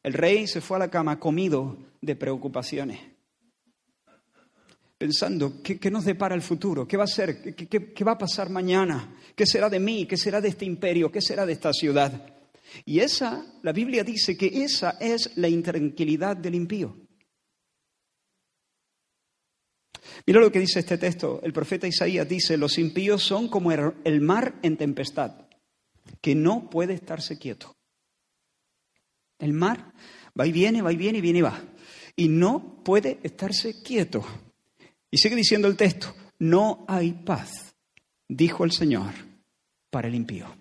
el 0.03 0.13
rey 0.13 0.47
se 0.47 0.61
fue 0.61 0.77
a 0.77 0.81
la 0.81 0.91
cama 0.91 1.19
comido 1.19 1.77
de 2.01 2.15
preocupaciones 2.15 3.01
pensando, 5.01 5.63
¿qué, 5.63 5.91
nos 5.91 6.05
depara 6.05 6.35
el 6.35 6.43
futuro? 6.43 6.87
¿Qué 6.87 6.99
va 6.99 7.05
a 7.05 7.07
ser? 7.07 7.41
¿Qué, 7.55 7.67
¿Qué, 7.67 8.05
va 8.05 8.13
a 8.13 8.19
pasar 8.19 8.51
mañana? 8.51 9.17
¿Qué 9.35 9.47
será 9.47 9.71
de 9.71 9.81
mí? 9.81 10.05
¿Qué 10.05 10.19
será 10.19 10.43
de 10.43 10.49
este 10.49 10.67
imperio? 10.67 11.11
¿Qué 11.11 11.23
será 11.23 11.47
de 11.47 11.55
esta 11.55 11.73
ciudad? 11.73 12.35
Y 12.85 13.01
esa, 13.01 13.47
la 13.63 13.73
Biblia 13.73 14.05
dice 14.05 14.37
que 14.37 14.63
esa 14.63 14.99
es 15.01 15.39
la 15.39 15.49
intranquilidad 15.49 16.37
del 16.37 16.55
impío. 16.55 16.99
Mira 20.27 20.39
lo 20.39 20.53
que 20.53 20.61
dice 20.61 20.81
este 20.81 20.99
texto. 20.99 21.41
El 21.43 21.55
profeta 21.55 21.87
Isaías 21.87 22.29
dice, 22.29 22.59
los 22.59 22.77
impíos 22.77 23.23
son 23.23 23.49
como 23.49 23.73
el 23.73 24.21
mar 24.21 24.57
en 24.61 24.77
tempestad, 24.77 25.49
que 26.21 26.35
no 26.35 26.69
puede 26.69 26.93
estarse 26.93 27.39
quieto. 27.39 27.75
El 29.39 29.55
mar 29.55 29.95
va 30.39 30.47
y 30.47 30.53
viene, 30.53 30.83
va 30.83 30.93
y 30.93 30.97
viene 30.99 31.17
y 31.17 31.23
viene 31.23 31.39
y 31.39 31.43
va. 31.43 31.59
Y 32.17 32.29
no 32.29 32.83
puede 32.85 33.19
estarse 33.23 33.83
quieto. 33.83 34.27
Y 35.11 35.19
sigue 35.19 35.37
diciendo 35.37 35.69
el 35.69 35.77
texto, 35.77 36.15
no 36.39 36.85
hay 36.89 37.13
paz, 37.13 37.75
dijo 38.29 38.65
el 38.65 38.73
Señor, 38.73 39.13
para 39.91 40.09
el 40.09 40.15
impío. 40.15 40.57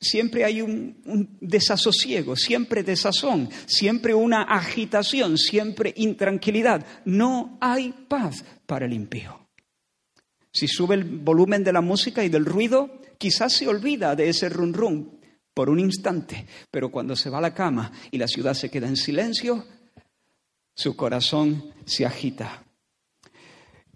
Siempre 0.00 0.44
hay 0.44 0.60
un, 0.60 1.38
desasosiego, 1.40 2.36
siempre 2.36 2.82
desazón, 2.82 3.48
siempre 3.64 4.12
una 4.12 4.42
agitación, 4.42 5.38
siempre 5.38 5.94
intranquilidad. 5.96 6.84
No 7.06 7.56
hay 7.60 7.92
paz 8.06 8.44
para 8.66 8.84
el 8.84 8.92
impío. 8.92 9.48
Si 10.52 10.68
sube 10.68 10.94
el 10.94 11.04
volumen 11.04 11.64
de 11.64 11.72
la 11.72 11.80
música 11.80 12.22
y 12.22 12.28
del 12.28 12.44
ruido, 12.44 13.00
quizás 13.18 13.54
se 13.54 13.66
olvida 13.66 14.14
de 14.14 14.28
ese 14.28 14.50
run 14.50 14.74
run 14.74 15.20
por 15.54 15.70
un 15.70 15.80
instante, 15.80 16.46
pero 16.70 16.90
cuando 16.90 17.16
se 17.16 17.30
va 17.30 17.38
a 17.38 17.42
la 17.42 17.54
cama 17.54 17.90
y 18.10 18.18
la 18.18 18.28
ciudad 18.28 18.54
se 18.54 18.70
queda 18.70 18.88
en 18.88 18.96
silencio, 18.96 19.64
su 20.74 20.96
corazón 20.96 21.72
se 21.86 22.04
agita. 22.04 22.63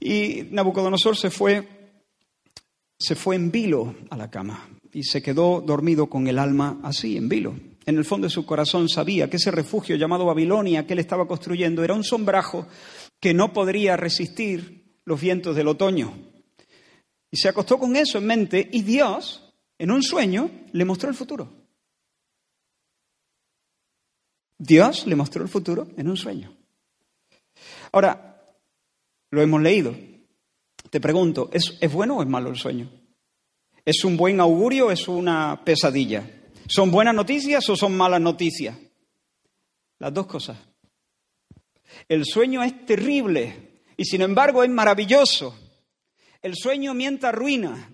Y 0.01 0.49
Nabucodonosor 0.51 1.17
se 1.17 1.31
fue, 1.31 1.67
se 2.99 3.15
fue 3.15 3.37
en 3.37 3.51
vilo 3.51 3.95
a 4.11 4.17
la 4.17 4.31
cama 4.31 4.69
y 4.93 5.03
se 5.03 5.23
quedó 5.23 5.61
dormido 5.61 6.09
con 6.09 6.29
el 6.29 6.39
alma 6.39 6.81
así, 6.83 7.17
en 7.17 7.29
vilo. 7.29 7.55
En 7.85 7.97
el 7.97 8.05
fondo 8.05 8.27
de 8.27 8.31
su 8.31 8.45
corazón 8.45 8.89
sabía 8.89 9.31
que 9.31 9.37
ese 9.37 9.51
refugio 9.51 9.97
llamado 9.97 10.27
Babilonia 10.27 10.87
que 10.87 10.93
él 10.93 10.99
estaba 10.99 11.27
construyendo 11.27 11.83
era 11.83 11.95
un 11.95 12.05
sombrajo 12.05 12.67
que 13.19 13.35
no 13.35 13.53
podría 13.53 13.97
resistir 13.97 15.01
los 15.05 15.21
vientos 15.21 15.57
del 15.57 15.69
otoño. 15.69 16.13
Y 17.31 17.37
se 17.37 17.49
acostó 17.49 17.79
con 17.79 17.97
eso 17.97 18.19
en 18.19 18.27
mente 18.27 18.69
y 18.73 18.83
Dios, 18.83 19.55
en 19.79 19.91
un 19.91 20.03
sueño, 20.03 20.51
le 20.73 20.85
mostró 20.85 21.09
el 21.09 21.15
futuro. 21.15 21.51
Dios 24.59 25.07
le 25.07 25.15
mostró 25.15 25.43
el 25.43 25.49
futuro 25.49 25.89
en 25.97 26.09
un 26.09 26.17
sueño. 26.17 26.55
Ahora, 27.93 28.28
lo 29.31 29.43
hemos 29.43 29.63
leído. 29.63 29.95
Te 30.91 31.01
pregunto, 31.01 31.51
¿es, 31.53 31.93
bueno 31.93 32.17
o 32.17 32.23
es 32.23 32.29
malo 32.29 32.51
el 32.51 32.57
sueño? 32.57 32.91
¿Es 33.85 34.05
un 34.05 34.17
buen 34.17 34.41
augurio 34.41 34.87
o 34.87 34.91
es 34.91 35.09
una 35.09 35.63
pesadilla? 35.65 36.29
¿Son 36.69 36.91
buenas 36.91 37.15
noticias 37.15 37.69
o 37.69 37.77
son 37.77 37.97
malas 37.97 38.21
noticias? 38.21 38.77
Las 39.99 40.15
dos 40.15 40.27
cosas. 40.27 40.59
El 42.09 42.25
sueño 42.25 42.63
es 42.63 42.87
terrible 42.87 43.83
y 43.97 44.05
sin 44.05 44.23
embargo 44.23 44.63
es 44.63 44.71
maravilloso. 44.71 45.55
El 46.41 46.55
sueño 46.55 46.95
mienta 46.95 47.33
ruina 47.33 47.91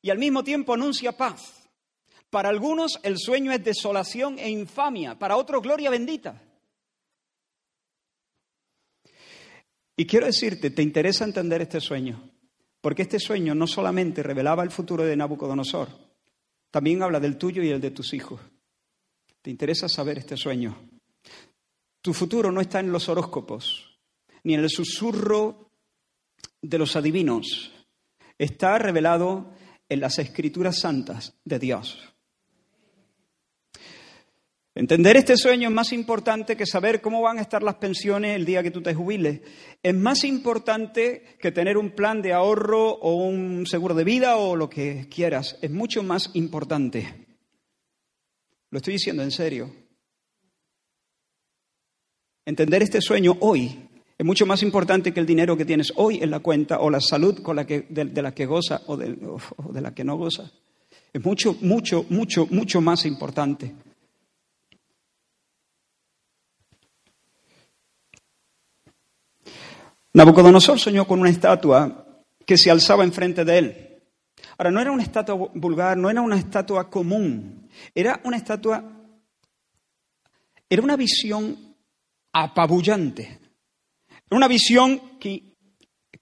y 0.00 0.10
al 0.10 0.18
mismo 0.18 0.42
tiempo 0.42 0.74
anuncia 0.74 1.16
paz. 1.16 1.68
Para 2.30 2.48
algunos 2.48 2.98
el 3.02 3.18
sueño 3.18 3.52
es 3.52 3.62
desolación 3.62 4.38
e 4.38 4.48
infamia, 4.50 5.18
para 5.18 5.36
otros 5.36 5.62
gloria 5.62 5.90
bendita. 5.90 6.40
Y 9.96 10.06
quiero 10.06 10.26
decirte, 10.26 10.70
te 10.70 10.82
interesa 10.82 11.24
entender 11.24 11.62
este 11.62 11.80
sueño, 11.80 12.30
porque 12.80 13.02
este 13.02 13.18
sueño 13.18 13.54
no 13.54 13.66
solamente 13.66 14.22
revelaba 14.22 14.62
el 14.62 14.70
futuro 14.70 15.04
de 15.04 15.16
Nabucodonosor, 15.16 15.88
también 16.70 17.02
habla 17.02 17.20
del 17.20 17.38
tuyo 17.38 17.62
y 17.62 17.68
el 17.68 17.80
de 17.80 17.92
tus 17.92 18.12
hijos. 18.14 18.40
Te 19.40 19.50
interesa 19.50 19.88
saber 19.88 20.18
este 20.18 20.36
sueño. 20.36 20.76
Tu 22.00 22.12
futuro 22.12 22.50
no 22.50 22.60
está 22.60 22.80
en 22.80 22.90
los 22.90 23.08
horóscopos, 23.08 23.98
ni 24.42 24.54
en 24.54 24.60
el 24.60 24.70
susurro 24.70 25.70
de 26.60 26.78
los 26.78 26.96
adivinos. 26.96 27.72
Está 28.36 28.78
revelado 28.78 29.52
en 29.88 30.00
las 30.00 30.18
escrituras 30.18 30.78
santas 30.78 31.34
de 31.44 31.58
Dios. 31.58 32.13
Entender 34.76 35.16
este 35.16 35.36
sueño 35.36 35.68
es 35.68 35.74
más 35.74 35.92
importante 35.92 36.56
que 36.56 36.66
saber 36.66 37.00
cómo 37.00 37.22
van 37.22 37.38
a 37.38 37.42
estar 37.42 37.62
las 37.62 37.76
pensiones 37.76 38.34
el 38.34 38.44
día 38.44 38.62
que 38.62 38.72
tú 38.72 38.82
te 38.82 38.92
jubiles. 38.92 39.40
Es 39.80 39.94
más 39.94 40.24
importante 40.24 41.36
que 41.38 41.52
tener 41.52 41.76
un 41.78 41.90
plan 41.90 42.20
de 42.22 42.32
ahorro 42.32 42.90
o 42.90 43.14
un 43.14 43.66
seguro 43.66 43.94
de 43.94 44.02
vida 44.02 44.36
o 44.36 44.56
lo 44.56 44.68
que 44.68 45.06
quieras. 45.08 45.56
Es 45.62 45.70
mucho 45.70 46.02
más 46.02 46.30
importante. 46.34 47.26
Lo 48.70 48.78
estoy 48.78 48.94
diciendo 48.94 49.22
en 49.22 49.30
serio. 49.30 49.70
Entender 52.44 52.82
este 52.82 53.00
sueño 53.00 53.36
hoy 53.40 53.88
es 54.18 54.26
mucho 54.26 54.44
más 54.44 54.64
importante 54.64 55.14
que 55.14 55.20
el 55.20 55.26
dinero 55.26 55.56
que 55.56 55.64
tienes 55.64 55.92
hoy 55.94 56.18
en 56.20 56.32
la 56.32 56.40
cuenta 56.40 56.80
o 56.80 56.90
la 56.90 57.00
salud 57.00 57.40
con 57.42 57.54
la 57.54 57.64
que, 57.64 57.86
de, 57.88 58.22
la 58.22 58.34
que 58.34 58.46
goza 58.46 58.82
o 58.88 58.96
de, 58.96 59.80
la 59.80 59.94
que 59.94 60.02
no 60.02 60.16
goza. 60.16 60.50
Es 61.12 61.24
mucho, 61.24 61.56
mucho, 61.60 62.04
mucho, 62.08 62.48
mucho 62.50 62.80
más 62.80 63.06
importante. 63.06 63.72
Nabucodonosor 70.14 70.78
soñó 70.78 71.06
con 71.06 71.20
una 71.20 71.30
estatua 71.30 72.06
que 72.46 72.56
se 72.56 72.70
alzaba 72.70 73.02
enfrente 73.02 73.44
de 73.44 73.58
él. 73.58 74.02
Ahora, 74.56 74.70
no 74.70 74.80
era 74.80 74.92
una 74.92 75.02
estatua 75.02 75.34
vulgar, 75.54 75.96
no 75.96 76.08
era 76.08 76.20
una 76.20 76.36
estatua 76.36 76.88
común, 76.88 77.68
era 77.92 78.20
una 78.22 78.36
estatua, 78.36 78.84
era 80.68 80.82
una 80.82 80.96
visión 80.96 81.74
apabullante, 82.32 83.40
una 84.30 84.46
visión 84.46 85.18
que, 85.18 85.56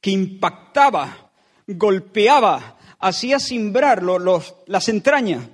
que 0.01 0.11
impactaba, 0.11 1.31
golpeaba, 1.67 2.79
hacía 2.99 3.39
simbrar 3.39 4.03
las 4.03 4.89
entrañas. 4.89 5.47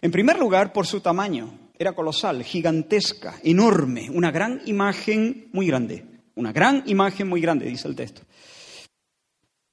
En 0.00 0.10
primer 0.10 0.40
lugar, 0.40 0.72
por 0.72 0.88
su 0.88 1.00
tamaño, 1.00 1.70
era 1.78 1.92
colosal, 1.92 2.42
gigantesca, 2.42 3.38
enorme, 3.44 4.10
una 4.10 4.32
gran 4.32 4.60
imagen 4.66 5.48
muy 5.52 5.68
grande. 5.68 6.11
Una 6.34 6.52
gran 6.52 6.82
imagen 6.86 7.28
muy 7.28 7.40
grande, 7.40 7.66
dice 7.66 7.88
el 7.88 7.96
texto. 7.96 8.22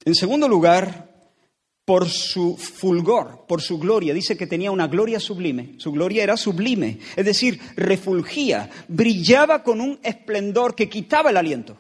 En 0.06 0.16
segundo 0.16 0.48
lugar, 0.48 1.10
por 1.90 2.08
su 2.08 2.56
fulgor, 2.56 3.46
por 3.48 3.64
su 3.64 3.80
gloria. 3.80 4.14
Dice 4.14 4.38
que 4.38 4.46
tenía 4.46 4.70
una 4.70 4.86
gloria 4.86 5.20
sublime. 5.20 5.74
Su 5.80 5.92
gloria 5.92 6.22
era 6.22 6.38
sublime, 6.38 7.00
es 7.16 7.26
decir, 7.26 7.60
refulgía, 7.76 8.70
brillaba 8.88 9.64
con 9.64 9.82
un 9.82 10.00
esplendor 10.04 10.76
que 10.76 10.88
quitaba 10.88 11.32
el 11.32 11.38
aliento. 11.38 11.80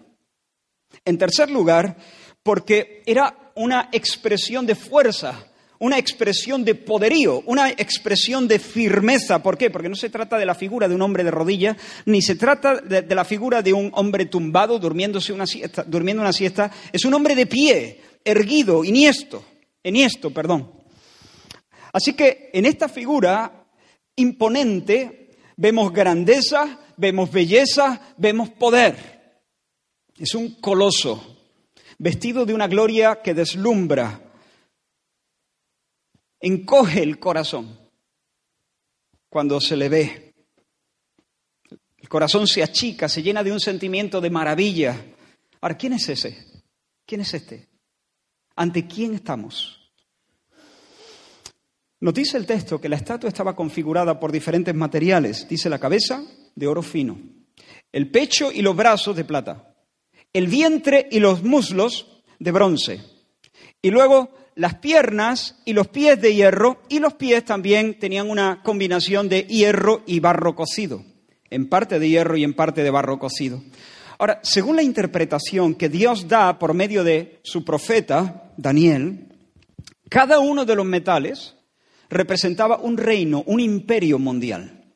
En 1.05 1.19
tercer 1.19 1.51
lugar, 1.51 1.95
porque 2.41 3.03
era 3.05 3.51
una 3.53 3.89
expresión 3.91 4.65
de 4.65 4.73
fuerza, 4.73 5.45
una 5.79 5.97
expresión 5.97 6.65
de 6.65 6.75
poderío, 6.75 7.41
una 7.45 7.69
expresión 7.69 8.47
de 8.47 8.59
firmeza. 8.59 9.41
¿Por 9.41 9.57
qué? 9.57 9.69
Porque 9.69 9.89
no 9.89 9.95
se 9.95 10.09
trata 10.09 10.37
de 10.37 10.45
la 10.45 10.55
figura 10.55 10.87
de 10.87 10.95
un 10.95 11.01
hombre 11.01 11.23
de 11.23 11.31
rodillas, 11.31 11.77
ni 12.05 12.21
se 12.21 12.35
trata 12.35 12.75
de, 12.75 13.03
la 13.15 13.25
figura 13.25 13.61
de 13.61 13.73
un 13.73 13.89
hombre 13.95 14.25
tumbado 14.25 14.77
durmiéndose 14.77 15.31
una 15.31 15.47
siesta, 15.47 15.83
durmiendo 15.83 16.21
una 16.21 16.33
siesta. 16.33 16.69
Es 16.91 17.05
un 17.05 17.13
hombre 17.13 17.33
de 17.33 17.45
pie, 17.45 18.01
erguido, 18.23 18.83
iniesto, 18.83 19.43
enhiesto, 19.81 20.31
perdón. 20.31 20.71
Así 21.93 22.13
que 22.13 22.49
en 22.53 22.65
esta 22.65 22.89
figura 22.89 23.65
imponente 24.17 25.31
vemos 25.55 25.93
grandeza, 25.93 26.79
vemos 26.97 27.31
belleza, 27.31 28.01
vemos 28.17 28.49
poder. 28.49 29.19
Es 30.17 30.35
un 30.35 30.55
coloso, 30.55 31.37
vestido 31.97 32.45
de 32.45 32.53
una 32.53 32.67
gloria 32.67 33.21
que 33.23 33.33
deslumbra, 33.33 34.28
encoge 36.39 37.03
el 37.03 37.19
corazón 37.19 37.79
cuando 39.29 39.59
se 39.59 39.75
le 39.75 39.89
ve. 39.89 40.33
El 41.97 42.09
corazón 42.09 42.47
se 42.47 42.63
achica, 42.63 43.09
se 43.09 43.21
llena 43.21 43.43
de 43.43 43.51
un 43.51 43.59
sentimiento 43.59 44.21
de 44.21 44.29
maravilla. 44.29 45.05
Ahora, 45.61 45.77
¿quién 45.77 45.93
es 45.93 46.07
ese? 46.09 46.63
¿Quién 47.05 47.21
es 47.21 47.33
este? 47.33 47.67
¿Ante 48.55 48.87
quién 48.87 49.15
estamos? 49.15 49.91
Nos 52.01 52.13
dice 52.13 52.37
el 52.37 52.45
texto 52.45 52.79
que 52.79 52.87
la 52.87 52.95
estatua 52.95 53.27
estaba 53.27 53.55
configurada 53.55 54.19
por 54.19 54.31
diferentes 54.31 54.73
materiales. 54.73 55.47
Dice 55.49 55.69
la 55.69 55.79
cabeza 55.79 56.23
de 56.55 56.67
oro 56.67 56.81
fino, 56.81 57.19
el 57.91 58.09
pecho 58.09 58.51
y 58.51 58.61
los 58.61 58.75
brazos 58.75 59.15
de 59.15 59.25
plata, 59.25 59.75
el 60.31 60.47
vientre 60.47 61.07
y 61.11 61.19
los 61.19 61.43
muslos 61.43 62.23
de 62.39 62.51
bronce, 62.51 63.01
y 63.81 63.91
luego 63.91 64.29
las 64.59 64.75
piernas 64.75 65.55
y 65.63 65.71
los 65.71 65.87
pies 65.87 66.19
de 66.19 66.35
hierro, 66.35 66.81
y 66.89 66.99
los 66.99 67.13
pies 67.13 67.45
también 67.45 67.97
tenían 67.97 68.29
una 68.29 68.61
combinación 68.61 69.29
de 69.29 69.43
hierro 69.43 70.03
y 70.05 70.19
barro 70.19 70.53
cocido, 70.53 71.01
en 71.49 71.69
parte 71.69 71.97
de 71.97 72.09
hierro 72.09 72.35
y 72.35 72.43
en 72.43 72.53
parte 72.53 72.83
de 72.83 72.89
barro 72.89 73.19
cocido. 73.19 73.63
Ahora, 74.17 74.41
según 74.43 74.75
la 74.75 74.83
interpretación 74.83 75.75
que 75.75 75.87
Dios 75.87 76.27
da 76.27 76.59
por 76.59 76.73
medio 76.73 77.05
de 77.05 77.39
su 77.41 77.63
profeta, 77.63 78.51
Daniel, 78.57 79.29
cada 80.09 80.39
uno 80.39 80.65
de 80.65 80.75
los 80.75 80.85
metales 80.85 81.55
representaba 82.09 82.79
un 82.79 82.97
reino, 82.97 83.43
un 83.45 83.61
imperio 83.61 84.19
mundial. 84.19 84.93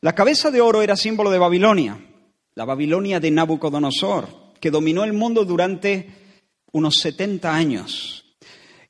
La 0.00 0.14
cabeza 0.14 0.50
de 0.50 0.62
oro 0.62 0.80
era 0.80 0.96
símbolo 0.96 1.30
de 1.30 1.38
Babilonia, 1.38 2.00
la 2.54 2.64
Babilonia 2.64 3.20
de 3.20 3.30
Nabucodonosor, 3.30 4.54
que 4.58 4.70
dominó 4.70 5.04
el 5.04 5.12
mundo 5.12 5.44
durante 5.44 6.23
unos 6.74 6.96
70 7.00 7.54
años. 7.54 8.24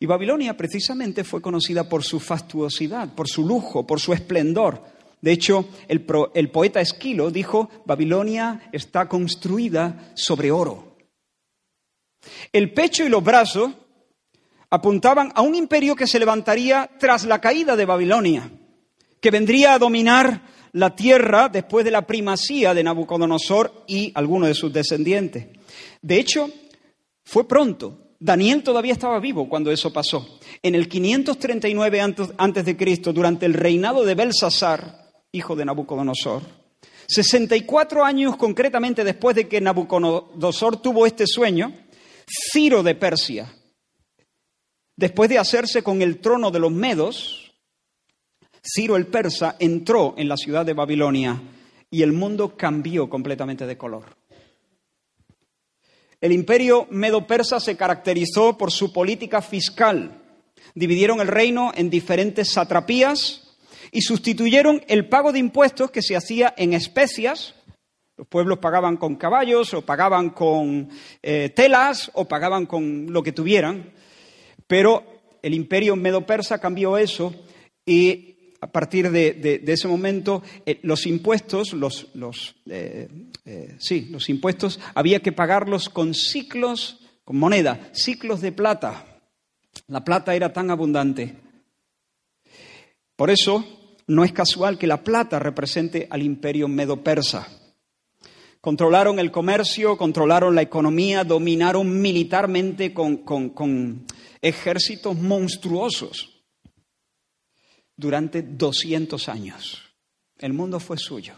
Y 0.01 0.07
Babilonia 0.07 0.57
precisamente 0.57 1.23
fue 1.23 1.41
conocida 1.41 1.89
por 1.89 2.03
su 2.03 2.19
fastuosidad, 2.19 3.15
por 3.15 3.29
su 3.29 3.47
lujo, 3.47 3.87
por 3.87 4.01
su 4.01 4.13
esplendor. 4.13 4.83
De 5.21 5.33
hecho, 5.33 5.69
el, 5.89 6.03
poeta 6.51 6.81
Esquilo 6.81 7.31
dijo, 7.31 7.71
Babilonia 7.87 8.69
está 8.73 9.09
construida 9.09 10.13
sobre 10.15 10.51
oro. 10.51 10.97
El 12.53 12.73
pecho 12.73 13.05
y 13.05 13.09
los 13.09 13.23
brazos 13.23 13.71
apuntaban 14.71 15.31
a 15.35 15.43
un 15.43 15.55
imperio 15.55 15.95
que 15.95 16.07
se 16.07 16.19
levantaría 16.19 16.91
tras 16.99 17.25
la 17.25 17.41
caída 17.41 17.77
de 17.77 17.85
Babilonia, 17.85 18.51
que 19.21 19.31
vendría 19.31 19.75
a 19.75 19.79
dominar 19.79 20.43
la 20.73 20.97
tierra 20.97 21.49
después 21.49 21.85
de 21.85 21.91
la 21.91 22.07
primacía 22.07 22.75
de 22.75 22.83
Nabucodonosor 22.83 23.85
y 23.87 24.11
algunos 24.15 24.49
de 24.49 24.55
sus 24.55 24.73
descendientes. 24.73 25.47
De 26.03 26.19
hecho, 26.19 26.51
fue 27.25 27.47
pronto. 27.47 27.99
Daniel 28.19 28.63
todavía 28.63 28.93
estaba 28.93 29.19
vivo 29.21 29.49
cuando 29.49 29.71
eso 29.71 29.93
pasó. 29.93 30.39
En 30.63 30.75
el 30.75 30.89
539 30.89 32.01
antes 32.39 32.65
de 32.65 32.77
Cristo, 32.77 33.13
durante 33.13 33.47
el 33.47 33.55
reinado 33.55 34.05
de 34.05 34.15
Belsasar, 34.15 35.13
hijo 35.33 35.57
de 35.57 35.65
Nabucodonosor, 35.65 36.43
64 37.07 38.05
años 38.05 38.37
concretamente 38.37 39.05
después 39.05 39.37
de 39.37 39.49
que 39.49 39.61
Nabucodonosor 39.61 40.81
tuvo 40.81 41.07
este 41.07 41.27
sueño, 41.27 41.75
Ciro 42.27 42.83
de 42.83 42.95
Persia, 42.95 43.53
después 44.97 45.29
de 45.29 45.39
hacerse 45.39 45.83
con 45.83 46.01
el 46.01 46.21
trono 46.21 46.51
de 46.51 46.61
los 46.61 46.73
medos, 46.73 47.53
Ciro 48.67 48.97
el 48.97 49.07
persa 49.07 49.57
entró 49.59 50.15
en 50.17 50.29
la 50.29 50.39
ciudad 50.39 50.65
de 50.65 50.73
Babilonia 50.73 51.43
y 51.91 52.03
el 52.03 52.13
mundo 52.13 52.57
cambió 52.57 53.11
completamente 53.11 53.67
de 53.67 53.77
color. 53.77 54.17
El 56.25 56.33
imperio 56.33 56.87
medo-persa 56.89 57.61
se 57.61 57.77
caracterizó 57.77 58.57
por 58.57 58.73
su 58.73 58.95
política 58.95 59.43
fiscal. 59.43 60.23
Dividieron 60.75 61.21
el 61.21 61.29
reino 61.29 61.71
en 61.75 61.91
diferentes 61.91 62.51
satrapías 62.51 63.55
y 63.93 64.01
sustituyeron 64.01 64.83
el 64.89 65.07
pago 65.11 65.33
de 65.33 65.39
impuestos 65.39 65.91
que 65.91 66.01
se 66.01 66.17
hacía 66.17 66.55
en 66.57 66.73
especias. 66.73 67.55
Los 68.17 68.27
pueblos 68.27 68.57
pagaban 68.57 68.97
con 68.97 69.17
caballos 69.17 69.75
o 69.75 69.83
pagaban 69.83 70.31
con 70.31 70.89
eh, 71.23 71.51
telas 71.55 72.11
o 72.15 72.25
pagaban 72.25 72.65
con 72.65 73.13
lo 73.13 73.23
que 73.23 73.33
tuvieran. 73.33 73.93
Pero 74.67 75.05
el 75.43 75.53
imperio 75.53 75.95
medo-persa 75.95 76.59
cambió 76.59 76.97
eso 76.97 77.35
y 77.85 78.34
a 78.65 78.67
partir 78.67 79.11
de, 79.11 79.63
ese 79.67 79.87
momento, 79.87 80.43
eh, 80.65 80.81
los 80.85 81.07
impuestos, 81.07 81.75
los, 81.75 82.09
eh, 82.65 83.09
eh, 83.45 83.77
sí, 83.79 84.09
los 84.11 84.31
impuestos 84.31 84.81
había 84.95 85.21
que 85.21 85.33
pagarlos 85.33 85.91
con 85.91 86.15
ciclos, 86.15 86.99
con 87.25 87.37
moneda, 87.37 87.91
ciclos 87.93 88.41
de 88.41 88.53
plata. 88.53 89.21
La 89.87 90.03
plata 90.03 90.35
era 90.35 90.55
tan 90.55 90.71
abundante. 90.71 91.37
Por 93.17 93.31
eso 93.31 93.67
no 94.07 94.25
es 94.25 94.33
casual 94.33 94.79
que 94.79 94.87
la 94.87 95.05
plata 95.05 95.39
represente 95.39 96.07
al 96.09 96.23
imperio 96.23 96.67
medo-persa. 96.67 97.47
Controlaron 98.63 99.19
el 99.19 99.31
comercio, 99.31 99.99
controlaron 99.99 100.55
la 100.55 100.63
economía, 100.63 101.23
dominaron 101.23 102.01
militarmente 102.01 102.95
con 102.95 104.07
ejércitos 104.41 105.19
monstruosos 105.19 106.34
durante 107.97 108.43
200 108.43 109.29
años. 109.29 109.83
El 110.39 110.53
mundo 110.53 110.81
fue 110.81 110.99
suyo. 110.99 111.35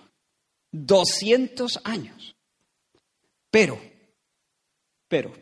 200 0.72 1.80
años. 1.84 2.36
Pero, 3.50 3.78
pero, 5.08 5.32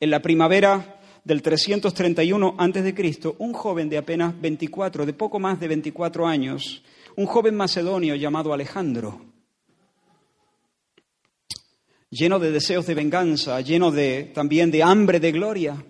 en 0.00 0.10
la 0.10 0.20
primavera 0.20 1.00
del 1.24 1.42
331 1.42 2.56
a.C., 2.58 3.34
un 3.38 3.52
joven 3.52 3.88
de 3.88 3.98
apenas 3.98 4.38
24, 4.40 5.06
de 5.06 5.12
poco 5.12 5.38
más 5.38 5.60
de 5.60 5.68
24 5.68 6.26
años, 6.26 6.82
un 7.16 7.26
joven 7.26 7.54
macedonio 7.54 8.14
llamado 8.14 8.52
Alejandro, 8.52 9.20
lleno 12.10 12.38
de 12.38 12.50
deseos 12.50 12.86
de 12.86 12.94
venganza, 12.94 13.60
lleno 13.60 13.90
de, 13.90 14.30
también 14.34 14.70
de 14.70 14.82
hambre 14.82 15.20
de 15.20 15.32
gloria, 15.32 15.84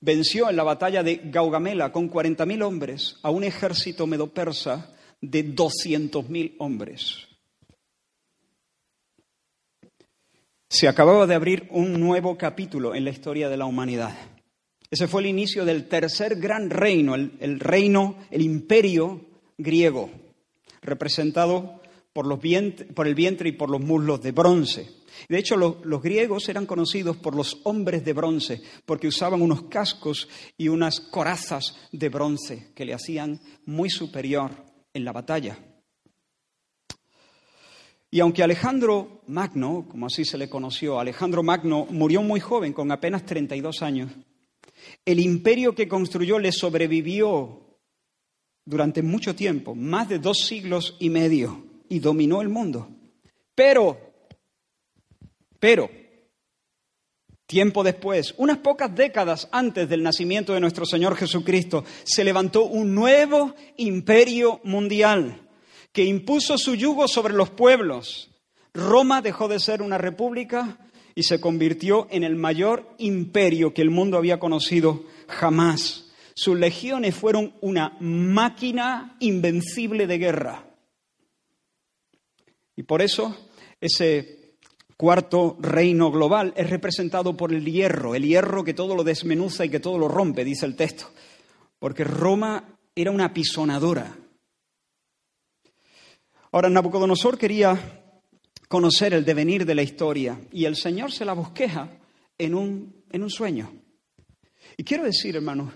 venció 0.00 0.48
en 0.48 0.56
la 0.56 0.64
batalla 0.64 1.02
de 1.02 1.16
Gaugamela 1.24 1.92
con 1.92 2.10
40.000 2.10 2.62
hombres 2.62 3.16
a 3.22 3.30
un 3.30 3.44
ejército 3.44 4.06
medo-persa 4.06 4.94
de 5.20 5.54
200.000 5.54 6.54
hombres. 6.58 7.26
Se 10.70 10.86
acababa 10.86 11.26
de 11.26 11.34
abrir 11.34 11.66
un 11.70 11.98
nuevo 11.98 12.36
capítulo 12.36 12.94
en 12.94 13.04
la 13.04 13.10
historia 13.10 13.48
de 13.48 13.56
la 13.56 13.64
humanidad. 13.64 14.14
Ese 14.90 15.08
fue 15.08 15.22
el 15.22 15.28
inicio 15.28 15.64
del 15.64 15.88
tercer 15.88 16.36
gran 16.36 16.70
reino, 16.70 17.14
el, 17.14 17.60
reino, 17.60 18.16
el 18.30 18.42
imperio 18.42 19.24
griego, 19.56 20.10
representado 20.82 21.77
por, 22.18 22.26
los 22.26 22.40
por 22.96 23.06
el 23.06 23.14
vientre 23.14 23.50
y 23.50 23.52
por 23.52 23.70
los 23.70 23.80
muslos 23.80 24.20
de 24.20 24.32
bronce. 24.32 24.90
De 25.28 25.38
hecho, 25.38 25.56
los, 25.56 26.02
griegos 26.02 26.48
eran 26.48 26.66
conocidos 26.66 27.16
por 27.16 27.36
los 27.36 27.60
hombres 27.62 28.04
de 28.04 28.12
bronce, 28.12 28.60
porque 28.84 29.06
usaban 29.06 29.40
unos 29.40 29.62
cascos 29.68 30.28
y 30.56 30.66
unas 30.66 30.98
corazas 30.98 31.76
de 31.92 32.08
bronce 32.08 32.72
que 32.74 32.84
le 32.84 32.92
hacían 32.92 33.40
muy 33.66 33.88
superior 33.88 34.50
en 34.92 35.04
la 35.04 35.12
batalla. 35.12 35.60
Y 38.10 38.18
aunque 38.18 38.42
Alejandro 38.42 39.22
Magno, 39.28 39.86
como 39.88 40.06
así 40.06 40.24
se 40.24 40.38
le 40.38 40.50
conoció, 40.50 40.98
Alejandro 40.98 41.44
Magno 41.44 41.86
murió 41.88 42.20
muy 42.20 42.40
joven, 42.40 42.72
con 42.72 42.90
apenas 42.90 43.24
32 43.26 43.80
años, 43.82 44.10
el 45.04 45.20
imperio 45.20 45.72
que 45.72 45.86
construyó 45.86 46.40
le 46.40 46.50
sobrevivió 46.50 47.78
durante 48.64 49.04
mucho 49.04 49.36
tiempo, 49.36 49.76
más 49.76 50.08
de 50.08 50.18
dos 50.18 50.38
siglos 50.38 50.96
y 50.98 51.10
medio, 51.10 51.67
y 51.88 51.98
dominó 51.98 52.42
el 52.42 52.48
mundo. 52.48 52.88
Pero 53.54 53.98
pero 55.58 55.90
Tiempo 57.48 57.82
después, 57.82 58.34
unas 58.36 58.58
pocas 58.58 58.94
décadas 58.94 59.48
antes 59.52 59.88
del 59.88 60.02
nacimiento 60.02 60.52
de 60.52 60.60
nuestro 60.60 60.84
Señor 60.84 61.16
Jesucristo, 61.16 61.82
se 62.04 62.22
levantó 62.22 62.64
un 62.64 62.94
nuevo 62.94 63.54
imperio 63.78 64.60
mundial 64.64 65.48
que 65.90 66.04
impuso 66.04 66.58
su 66.58 66.74
yugo 66.74 67.08
sobre 67.08 67.32
los 67.32 67.48
pueblos. 67.48 68.28
Roma 68.74 69.22
dejó 69.22 69.48
de 69.48 69.60
ser 69.60 69.80
una 69.80 69.96
república 69.96 70.76
y 71.14 71.22
se 71.22 71.40
convirtió 71.40 72.06
en 72.10 72.22
el 72.22 72.36
mayor 72.36 72.86
imperio 72.98 73.72
que 73.72 73.80
el 73.80 73.88
mundo 73.88 74.18
había 74.18 74.38
conocido 74.38 75.04
jamás. 75.26 76.10
Sus 76.34 76.58
legiones 76.58 77.14
fueron 77.14 77.54
una 77.62 77.96
máquina 77.98 79.16
invencible 79.20 80.06
de 80.06 80.18
guerra. 80.18 80.67
Y 82.78 82.84
por 82.84 83.02
eso 83.02 83.36
ese 83.80 84.54
cuarto 84.96 85.56
reino 85.58 86.12
global 86.12 86.54
es 86.56 86.70
representado 86.70 87.36
por 87.36 87.52
el 87.52 87.64
hierro, 87.64 88.14
el 88.14 88.22
hierro 88.22 88.62
que 88.62 88.72
todo 88.72 88.94
lo 88.94 89.02
desmenuza 89.02 89.64
y 89.64 89.68
que 89.68 89.80
todo 89.80 89.98
lo 89.98 90.06
rompe, 90.06 90.44
dice 90.44 90.64
el 90.64 90.76
texto, 90.76 91.10
porque 91.80 92.04
Roma 92.04 92.78
era 92.94 93.10
una 93.10 93.34
pisonadora. 93.34 94.16
Ahora, 96.52 96.70
Nabucodonosor 96.70 97.36
quería 97.36 98.22
conocer 98.68 99.12
el 99.12 99.24
devenir 99.24 99.66
de 99.66 99.74
la 99.74 99.82
historia 99.82 100.40
y 100.52 100.64
el 100.64 100.76
Señor 100.76 101.10
se 101.10 101.24
la 101.24 101.32
bosqueja 101.32 101.98
en 102.38 102.54
un, 102.54 103.02
en 103.10 103.24
un 103.24 103.30
sueño. 103.30 103.72
Y 104.76 104.84
quiero 104.84 105.02
decir, 105.02 105.34
hermanos, 105.34 105.74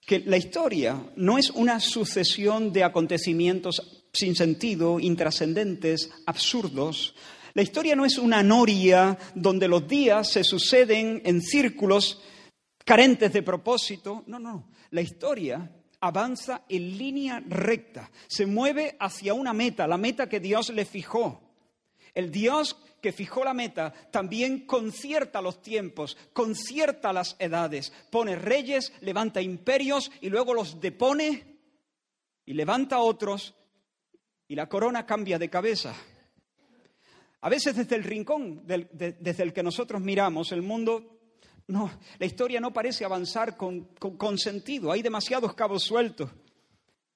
que 0.00 0.20
la 0.20 0.38
historia 0.38 1.12
no 1.16 1.36
es 1.36 1.50
una 1.50 1.78
sucesión 1.78 2.72
de 2.72 2.84
acontecimientos 2.84 3.99
sin 4.12 4.34
sentido, 4.34 5.00
intrascendentes, 5.00 6.10
absurdos. 6.26 7.14
La 7.54 7.62
historia 7.62 7.96
no 7.96 8.04
es 8.04 8.18
una 8.18 8.42
noria 8.42 9.18
donde 9.34 9.68
los 9.68 9.86
días 9.86 10.28
se 10.28 10.44
suceden 10.44 11.22
en 11.24 11.42
círculos 11.42 12.22
carentes 12.84 13.32
de 13.32 13.42
propósito. 13.42 14.24
No, 14.26 14.38
no. 14.38 14.68
La 14.90 15.00
historia 15.00 15.70
avanza 16.00 16.62
en 16.68 16.96
línea 16.96 17.42
recta, 17.46 18.10
se 18.26 18.46
mueve 18.46 18.96
hacia 18.98 19.34
una 19.34 19.52
meta, 19.52 19.86
la 19.86 19.98
meta 19.98 20.28
que 20.28 20.40
Dios 20.40 20.70
le 20.70 20.84
fijó. 20.84 21.42
El 22.14 22.30
Dios 22.32 22.76
que 23.00 23.12
fijó 23.12 23.44
la 23.44 23.54
meta 23.54 23.92
también 24.10 24.66
concierta 24.66 25.40
los 25.40 25.62
tiempos, 25.62 26.16
concierta 26.32 27.12
las 27.12 27.36
edades, 27.38 27.92
pone 28.10 28.36
reyes, 28.36 28.92
levanta 29.00 29.40
imperios 29.40 30.10
y 30.20 30.28
luego 30.28 30.54
los 30.54 30.80
depone 30.80 31.58
y 32.44 32.54
levanta 32.54 32.98
otros 32.98 33.54
y 34.50 34.56
la 34.56 34.68
corona 34.68 35.06
cambia 35.06 35.38
de 35.38 35.48
cabeza. 35.48 35.94
A 37.42 37.48
veces 37.48 37.76
desde 37.76 37.94
el 37.94 38.02
rincón 38.02 38.66
desde 38.66 39.42
el 39.44 39.52
que 39.52 39.62
nosotros 39.62 40.02
miramos 40.02 40.50
el 40.50 40.60
mundo, 40.60 41.20
no, 41.68 41.88
la 42.18 42.26
historia 42.26 42.58
no 42.58 42.72
parece 42.72 43.04
avanzar 43.04 43.56
con, 43.56 43.84
con 43.94 44.38
sentido, 44.38 44.90
hay 44.90 45.02
demasiados 45.02 45.54
cabos 45.54 45.84
sueltos. 45.84 46.30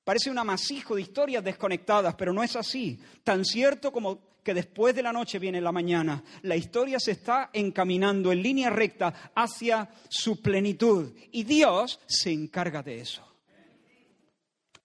Parece 0.05 0.31
un 0.31 0.39
amasijo 0.39 0.95
de 0.95 1.03
historias 1.03 1.43
desconectadas, 1.43 2.15
pero 2.15 2.33
no 2.33 2.45
es 2.45 2.55
así. 2.55 3.01
Tan 3.25 3.45
cierto 3.45 3.91
como 3.91 4.39
que 4.45 4.55
después 4.55 4.95
de 4.95 5.03
la 5.03 5.13
noche 5.13 5.41
viene 5.41 5.61
la 5.61 5.73
mañana, 5.73 6.23
la 6.43 6.55
historia 6.55 7.01
se 7.01 7.11
está 7.11 7.51
encaminando 7.53 8.31
en 8.31 8.43
línea 8.43 8.71
recta 8.71 9.33
hacia 9.35 9.91
su 10.09 10.41
plenitud 10.41 11.13
y 11.33 11.43
Dios 11.43 11.99
se 12.07 12.31
encarga 12.31 12.81
de 12.81 13.01
eso. 13.01 13.34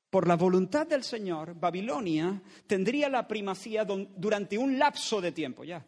Por 0.10 0.28
la 0.28 0.36
voluntad 0.36 0.88
del 0.88 1.04
Señor, 1.04 1.54
Babilonia 1.54 2.42
tendría 2.66 3.10
la 3.10 3.28
primacía 3.28 3.86
durante 3.86 4.58
un 4.58 4.80
lapso 4.80 5.22
de 5.22 5.32
tiempo 5.32 5.64
ya. 5.64 5.86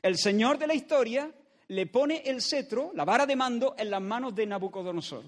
El 0.00 0.16
Señor 0.16 0.58
de 0.58 0.66
la 0.66 0.74
historia 0.74 1.30
le 1.68 1.86
pone 1.86 2.22
el 2.24 2.40
cetro, 2.40 2.90
la 2.94 3.04
vara 3.04 3.26
de 3.26 3.36
mando, 3.36 3.74
en 3.76 3.90
las 3.90 4.00
manos 4.00 4.34
de 4.34 4.46
Nabucodonosor. 4.46 5.24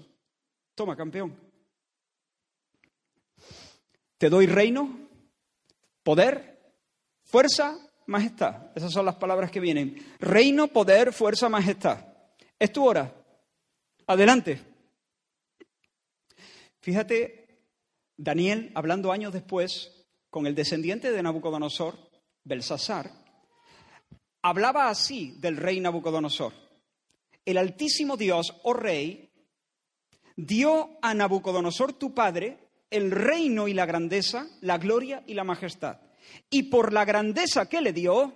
Toma, 0.73 0.95
campeón. 0.95 1.35
Te 4.17 4.29
doy 4.29 4.47
reino, 4.47 5.07
poder, 6.01 6.73
fuerza, 7.23 7.77
majestad. 8.07 8.71
Esas 8.75 8.91
son 8.91 9.05
las 9.05 9.15
palabras 9.15 9.51
que 9.51 9.59
vienen. 9.59 10.15
Reino, 10.19 10.67
poder, 10.67 11.13
fuerza, 11.13 11.49
majestad. 11.49 11.99
Es 12.57 12.71
tu 12.71 12.83
hora. 12.83 13.13
Adelante. 14.07 14.59
Fíjate 16.79 17.44
Daniel, 18.17 18.71
hablando 18.75 19.11
años 19.11 19.33
después 19.33 20.05
con 20.29 20.47
el 20.47 20.55
descendiente 20.55 21.11
de 21.11 21.23
Nabucodonosor, 21.23 21.97
Belsasar, 22.43 23.11
hablaba 24.41 24.89
así 24.89 25.35
del 25.39 25.57
rey 25.57 25.79
Nabucodonosor. 25.79 26.53
El 27.43 27.57
altísimo 27.57 28.17
Dios, 28.17 28.53
oh 28.63 28.73
rey, 28.73 29.31
dio 30.35 30.97
a 31.01 31.13
Nabucodonosor 31.13 31.93
tu 31.93 32.13
padre 32.13 32.59
el 32.89 33.11
reino 33.11 33.67
y 33.67 33.73
la 33.73 33.85
grandeza, 33.85 34.47
la 34.61 34.77
gloria 34.77 35.23
y 35.27 35.33
la 35.33 35.43
majestad. 35.43 35.99
Y 36.49 36.63
por 36.63 36.93
la 36.93 37.05
grandeza 37.05 37.67
que 37.67 37.81
le 37.81 37.93
dio, 37.93 38.33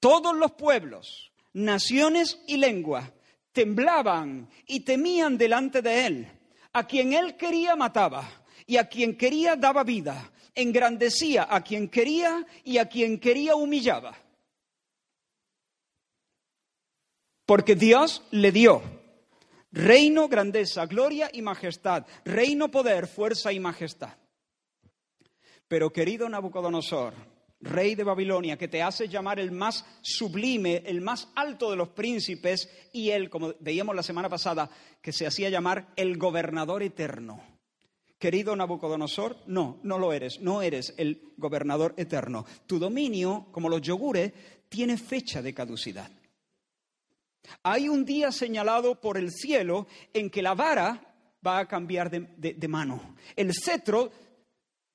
todos 0.00 0.34
los 0.34 0.52
pueblos, 0.52 1.32
naciones 1.52 2.40
y 2.46 2.56
lenguas 2.56 3.10
temblaban 3.52 4.50
y 4.66 4.80
temían 4.80 5.38
delante 5.38 5.80
de 5.80 6.06
él. 6.06 6.28
A 6.72 6.86
quien 6.86 7.12
él 7.12 7.36
quería 7.36 7.76
mataba 7.76 8.43
y 8.66 8.76
a 8.76 8.88
quien 8.88 9.16
quería 9.16 9.56
daba 9.56 9.84
vida, 9.84 10.32
engrandecía 10.54 11.46
a 11.48 11.62
quien 11.62 11.88
quería 11.88 12.46
y 12.64 12.78
a 12.78 12.88
quien 12.88 13.18
quería 13.18 13.56
humillaba. 13.56 14.16
Porque 17.46 17.74
Dios 17.74 18.22
le 18.30 18.52
dio 18.52 18.82
reino, 19.74 20.28
grandeza, 20.28 20.86
gloria 20.86 21.28
y 21.32 21.42
majestad, 21.42 22.06
reino, 22.24 22.70
poder, 22.70 23.06
fuerza 23.06 23.52
y 23.52 23.60
majestad. 23.60 24.16
Pero 25.66 25.92
querido 25.92 26.28
Nabucodonosor, 26.28 27.12
rey 27.60 27.94
de 27.94 28.04
Babilonia, 28.04 28.56
que 28.56 28.68
te 28.68 28.82
hace 28.82 29.08
llamar 29.08 29.40
el 29.40 29.50
más 29.50 29.84
sublime, 30.00 30.82
el 30.86 31.00
más 31.00 31.28
alto 31.34 31.70
de 31.70 31.76
los 31.76 31.88
príncipes, 31.88 32.70
y 32.92 33.10
él, 33.10 33.28
como 33.28 33.54
veíamos 33.60 33.96
la 33.96 34.02
semana 34.02 34.28
pasada, 34.28 34.70
que 35.02 35.12
se 35.12 35.26
hacía 35.26 35.50
llamar 35.50 35.92
el 35.96 36.16
gobernador 36.16 36.82
eterno. 36.82 37.53
Querido 38.18 38.56
Nabucodonosor, 38.56 39.36
no, 39.46 39.80
no 39.82 39.98
lo 39.98 40.12
eres, 40.12 40.40
no 40.40 40.62
eres 40.62 40.94
el 40.96 41.32
gobernador 41.36 41.94
eterno. 41.96 42.46
Tu 42.66 42.78
dominio, 42.78 43.48
como 43.50 43.68
los 43.68 43.82
yogures, 43.82 44.32
tiene 44.68 44.96
fecha 44.96 45.42
de 45.42 45.52
caducidad. 45.52 46.10
Hay 47.62 47.88
un 47.88 48.04
día 48.04 48.32
señalado 48.32 49.00
por 49.00 49.18
el 49.18 49.30
cielo 49.30 49.86
en 50.12 50.30
que 50.30 50.42
la 50.42 50.54
vara 50.54 51.14
va 51.46 51.58
a 51.58 51.68
cambiar 51.68 52.10
de, 52.10 52.54
de 52.54 52.68
mano. 52.68 53.16
El 53.36 53.52
cetro 53.52 54.10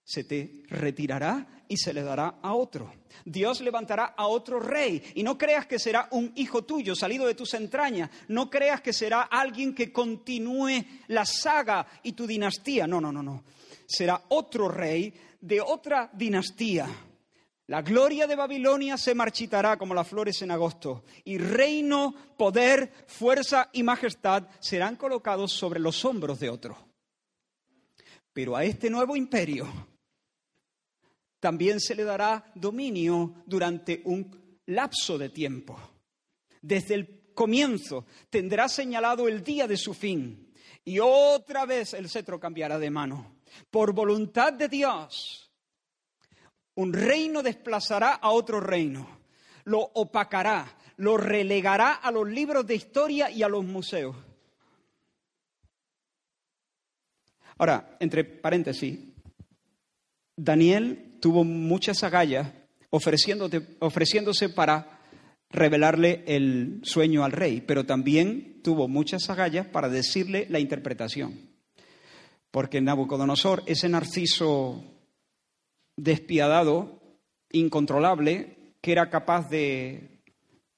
se 0.09 0.23
te 0.23 0.63
retirará 0.69 1.45
y 1.67 1.77
se 1.77 1.93
le 1.93 2.01
dará 2.01 2.39
a 2.41 2.55
otro. 2.55 2.91
Dios 3.25 3.61
levantará 3.61 4.15
a 4.17 4.25
otro 4.25 4.59
rey 4.59 5.03
y 5.13 5.21
no 5.21 5.37
creas 5.37 5.67
que 5.67 5.77
será 5.77 6.07
un 6.09 6.31
hijo 6.35 6.63
tuyo 6.63 6.95
salido 6.95 7.27
de 7.27 7.35
tus 7.35 7.53
entrañas, 7.53 8.09
no 8.27 8.49
creas 8.49 8.81
que 8.81 8.91
será 8.91 9.21
alguien 9.21 9.75
que 9.75 9.93
continúe 9.93 10.83
la 11.09 11.25
saga 11.25 11.85
y 12.01 12.13
tu 12.13 12.25
dinastía, 12.25 12.87
no, 12.87 12.99
no, 12.99 13.11
no, 13.11 13.21
no. 13.21 13.43
Será 13.85 14.19
otro 14.29 14.67
rey 14.67 15.13
de 15.39 15.61
otra 15.61 16.09
dinastía. 16.11 16.87
La 17.67 17.83
gloria 17.83 18.25
de 18.25 18.35
Babilonia 18.35 18.97
se 18.97 19.13
marchitará 19.13 19.77
como 19.77 19.93
las 19.93 20.07
flores 20.07 20.41
en 20.41 20.49
agosto, 20.49 21.03
y 21.23 21.37
reino, 21.37 22.15
poder, 22.35 22.91
fuerza 23.05 23.69
y 23.73 23.83
majestad 23.83 24.47
serán 24.59 24.95
colocados 24.95 25.53
sobre 25.53 25.79
los 25.79 26.03
hombros 26.03 26.39
de 26.39 26.49
otro. 26.49 26.75
Pero 28.33 28.55
a 28.55 28.63
este 28.63 28.89
nuevo 28.89 29.15
imperio 29.15 29.67
también 31.39 31.79
se 31.79 31.95
le 31.95 32.03
dará 32.03 32.51
dominio 32.55 33.43
durante 33.45 34.01
un 34.05 34.59
lapso 34.65 35.17
de 35.17 35.29
tiempo. 35.29 35.79
Desde 36.61 36.95
el 36.95 37.31
comienzo 37.33 38.05
tendrá 38.29 38.67
señalado 38.67 39.27
el 39.27 39.43
día 39.43 39.67
de 39.67 39.77
su 39.77 39.93
fin 39.93 40.53
y 40.83 40.99
otra 40.99 41.65
vez 41.65 41.93
el 41.93 42.09
cetro 42.09 42.39
cambiará 42.39 42.77
de 42.77 42.89
mano. 42.89 43.37
Por 43.71 43.93
voluntad 43.93 44.53
de 44.53 44.67
Dios, 44.67 45.51
un 46.75 46.93
reino 46.93 47.41
desplazará 47.41 48.13
a 48.13 48.31
otro 48.31 48.59
reino, 48.59 49.19
lo 49.63 49.79
opacará, 49.79 50.77
lo 50.97 51.17
relegará 51.17 51.93
a 51.93 52.11
los 52.11 52.27
libros 52.27 52.65
de 52.67 52.75
historia 52.75 53.31
y 53.31 53.43
a 53.43 53.49
los 53.49 53.63
museos. 53.63 54.15
Ahora, 57.57 57.97
entre 57.99 58.23
paréntesis, 58.23 58.99
Daniel 60.35 61.08
tuvo 61.19 61.43
muchas 61.43 62.03
agallas 62.03 62.51
ofreciéndose 62.89 64.49
para 64.49 64.99
revelarle 65.49 66.23
el 66.27 66.81
sueño 66.83 67.23
al 67.23 67.31
rey, 67.31 67.61
pero 67.61 67.85
también 67.85 68.61
tuvo 68.63 68.87
muchas 68.87 69.29
agallas 69.29 69.67
para 69.67 69.89
decirle 69.89 70.47
la 70.49 70.59
interpretación. 70.59 71.49
Porque 72.51 72.81
Nabucodonosor, 72.81 73.63
ese 73.65 73.89
narciso 73.89 74.83
despiadado, 75.95 76.99
incontrolable, 77.51 78.73
que 78.81 78.91
era 78.91 79.09
capaz 79.09 79.49
de 79.49 80.21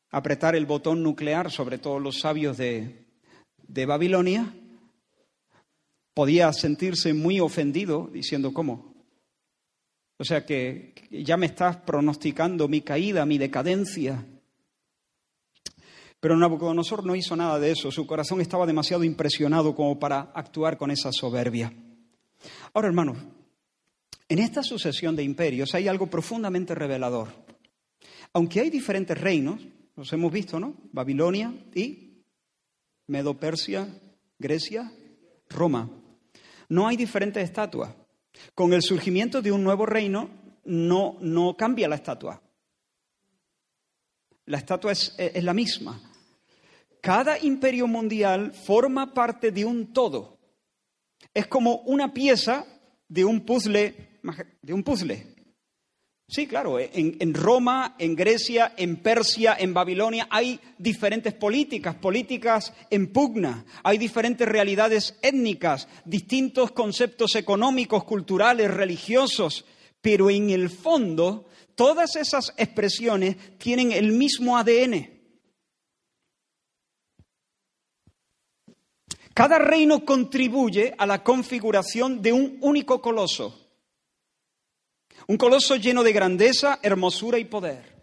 apretar 0.10 0.56
el 0.56 0.66
botón 0.66 1.04
nuclear 1.04 1.52
sobre 1.52 1.78
todos 1.78 2.02
los 2.02 2.20
sabios 2.20 2.58
de, 2.58 3.06
de 3.68 3.86
Babilonia, 3.86 4.54
podía 6.14 6.52
sentirse 6.52 7.14
muy 7.14 7.40
ofendido 7.40 8.10
diciendo, 8.12 8.54
¿cómo? 8.54 8.91
O 10.22 10.24
sea 10.24 10.46
que 10.46 10.94
ya 11.10 11.36
me 11.36 11.48
estás 11.48 11.78
pronosticando 11.78 12.68
mi 12.68 12.82
caída, 12.82 13.26
mi 13.26 13.40
decadencia. 13.40 14.24
Pero 16.20 16.38
Nabucodonosor 16.38 17.04
no 17.04 17.16
hizo 17.16 17.36
nada 17.36 17.58
de 17.58 17.72
eso, 17.72 17.90
su 17.90 18.06
corazón 18.06 18.40
estaba 18.40 18.68
demasiado 18.68 19.04
impresionado 19.04 19.74
como 19.74 19.98
para 19.98 20.32
actuar 20.36 20.78
con 20.78 20.92
esa 20.92 21.12
soberbia. 21.12 21.74
Ahora, 22.72 22.90
hermanos, 22.90 23.18
en 24.30 24.38
esta 24.38 24.62
sucesión 24.62 25.16
de 25.16 25.24
imperios 25.24 25.74
hay 25.74 25.88
algo 25.88 26.06
profundamente 26.06 26.76
revelador. 26.76 27.30
Aunque 28.32 28.60
hay 28.60 28.70
diferentes 28.70 29.20
reinos, 29.20 29.60
los 29.96 30.14
hemos 30.14 30.32
visto, 30.32 30.60
¿no? 30.60 30.76
Babilonia 30.92 31.52
y 31.74 32.22
Medo-Persia, 33.08 33.88
Grecia, 34.38 34.92
Roma. 35.50 35.90
No 36.70 36.88
hay 36.88 36.96
diferentes 36.96 37.44
estatuas. 37.44 38.01
Con 38.56 38.74
el 38.74 38.82
surgimiento 38.82 39.42
de 39.42 39.52
un 39.52 39.64
nuevo 39.64 39.86
reino 39.86 40.30
no, 40.66 41.18
no 41.22 41.56
cambia 41.58 41.88
la 41.88 41.96
estatua. 41.96 42.42
La 44.46 44.58
estatua 44.58 44.92
es, 44.92 45.14
es 45.18 45.44
la 45.44 45.54
misma. 45.54 46.02
Cada 47.02 47.40
imperio 47.40 47.88
mundial 47.88 48.54
forma 48.54 49.14
parte 49.14 49.52
de 49.52 49.66
un 49.66 49.92
todo. 49.94 50.38
Es 51.34 51.48
como 51.48 51.78
una 51.82 52.14
pieza 52.14 52.66
de 53.08 53.26
un 53.26 53.42
puzzle, 53.42 54.20
de 54.62 54.74
un 54.74 54.84
puzzle. 54.84 55.31
Sí, 56.32 56.48
claro, 56.48 56.80
en, 56.80 57.18
en, 57.20 57.34
Roma, 57.34 57.98
en 58.00 58.16
Grecia, 58.16 58.74
en 58.78 59.02
Persia, 59.02 59.58
en 59.60 59.74
Babilonia 59.74 60.30
hay 60.30 60.62
diferentes 60.78 61.34
políticas, 61.34 61.96
políticas 61.96 62.74
en 62.90 63.12
pugna, 63.12 63.66
hay 63.84 63.98
diferentes 63.98 64.48
realidades 64.48 65.20
étnicas, 65.22 65.90
distintos 66.06 66.72
conceptos 66.72 67.36
económicos, 67.36 68.06
culturales, 68.06 68.72
religiosos, 68.72 69.66
pero 70.00 70.30
en 70.30 70.52
el 70.52 70.70
fondo 70.70 71.50
todas 71.76 72.16
esas 72.16 72.54
expresiones 72.56 73.36
tienen 73.58 73.92
el 73.92 74.14
mismo 74.14 74.58
ADN. 74.58 75.10
Cada 79.34 79.60
reino 79.60 80.06
contribuye 80.06 80.96
a 80.98 81.06
la 81.06 81.26
configuración 81.26 82.22
de 82.22 82.32
un 82.32 82.58
único 82.62 83.02
coloso. 83.02 83.61
Un 85.32 85.38
coloso 85.38 85.78
lleno 85.78 86.04
de 86.04 86.12
grandeza, 86.12 86.80
hermosura 86.84 87.40
y 87.40 87.46
poder. 87.46 88.01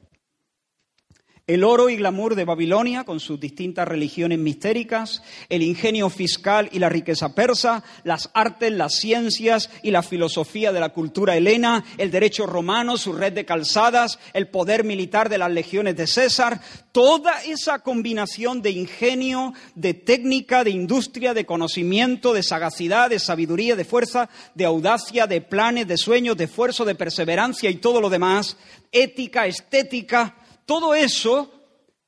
El 1.48 1.64
oro 1.64 1.88
y 1.88 1.96
glamour 1.96 2.34
de 2.34 2.44
Babilonia, 2.44 3.04
con 3.04 3.20
sus 3.20 3.40
distintas 3.40 3.88
religiones 3.88 4.38
mistéricas, 4.38 5.22
el 5.48 5.62
ingenio 5.62 6.10
fiscal 6.10 6.68
y 6.72 6.78
la 6.78 6.90
riqueza 6.90 7.34
persa, 7.34 7.82
las 8.04 8.28
artes, 8.34 8.70
las 8.70 8.96
ciencias 8.96 9.70
y 9.82 9.90
la 9.90 10.02
filosofía 10.02 10.72
de 10.72 10.80
la 10.80 10.90
cultura 10.90 11.38
helena, 11.38 11.86
el 11.96 12.10
derecho 12.10 12.44
romano, 12.44 12.98
su 12.98 13.14
red 13.14 13.32
de 13.32 13.46
calzadas, 13.46 14.18
el 14.34 14.48
poder 14.48 14.84
militar 14.84 15.30
de 15.30 15.38
las 15.38 15.50
legiones 15.50 15.96
de 15.96 16.06
César, 16.06 16.60
toda 16.92 17.42
esa 17.42 17.78
combinación 17.78 18.60
de 18.60 18.72
ingenio, 18.72 19.54
de 19.74 19.94
técnica, 19.94 20.64
de 20.64 20.70
industria, 20.72 21.32
de 21.32 21.46
conocimiento, 21.46 22.34
de 22.34 22.42
sagacidad, 22.42 23.08
de 23.08 23.20
sabiduría, 23.20 23.74
de 23.74 23.86
fuerza, 23.86 24.28
de 24.54 24.66
audacia, 24.66 25.26
de 25.26 25.40
planes, 25.40 25.88
de 25.88 25.96
sueños, 25.96 26.36
de 26.36 26.44
esfuerzo, 26.44 26.84
de 26.84 26.94
perseverancia 26.94 27.70
y 27.70 27.76
todo 27.76 28.02
lo 28.02 28.10
demás, 28.10 28.58
ética, 28.92 29.46
estética, 29.46 30.37
todo 30.68 30.94
eso 30.94 31.50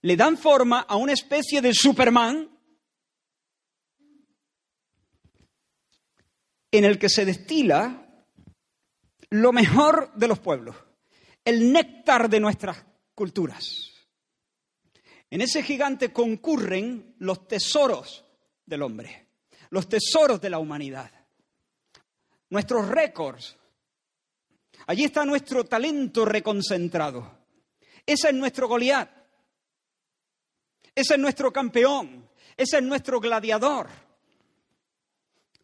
le 0.02 0.16
dan 0.16 0.36
forma 0.36 0.80
a 0.80 0.96
una 0.96 1.14
especie 1.14 1.62
de 1.62 1.72
Superman 1.72 2.46
en 6.70 6.84
el 6.84 6.98
que 6.98 7.08
se 7.08 7.24
destila 7.24 8.26
lo 9.30 9.52
mejor 9.52 10.12
de 10.14 10.28
los 10.28 10.40
pueblos, 10.40 10.76
el 11.42 11.72
néctar 11.72 12.28
de 12.28 12.38
nuestras 12.38 12.84
culturas. 13.14 13.92
En 15.30 15.40
ese 15.40 15.62
gigante 15.62 16.12
concurren 16.12 17.14
los 17.18 17.48
tesoros 17.48 18.26
del 18.66 18.82
hombre, 18.82 19.28
los 19.70 19.88
tesoros 19.88 20.38
de 20.38 20.50
la 20.50 20.58
humanidad, 20.58 21.10
nuestros 22.50 22.88
récords. 22.88 23.56
Allí 24.86 25.04
está 25.04 25.24
nuestro 25.24 25.64
talento 25.64 26.26
reconcentrado. 26.26 27.39
Ese 28.06 28.28
es 28.28 28.34
nuestro 28.34 28.68
Goliat. 28.68 29.10
Ese 30.94 31.14
es 31.14 31.20
nuestro 31.20 31.52
campeón. 31.52 32.28
Ese 32.56 32.78
es 32.78 32.82
nuestro 32.82 33.20
gladiador. 33.20 33.88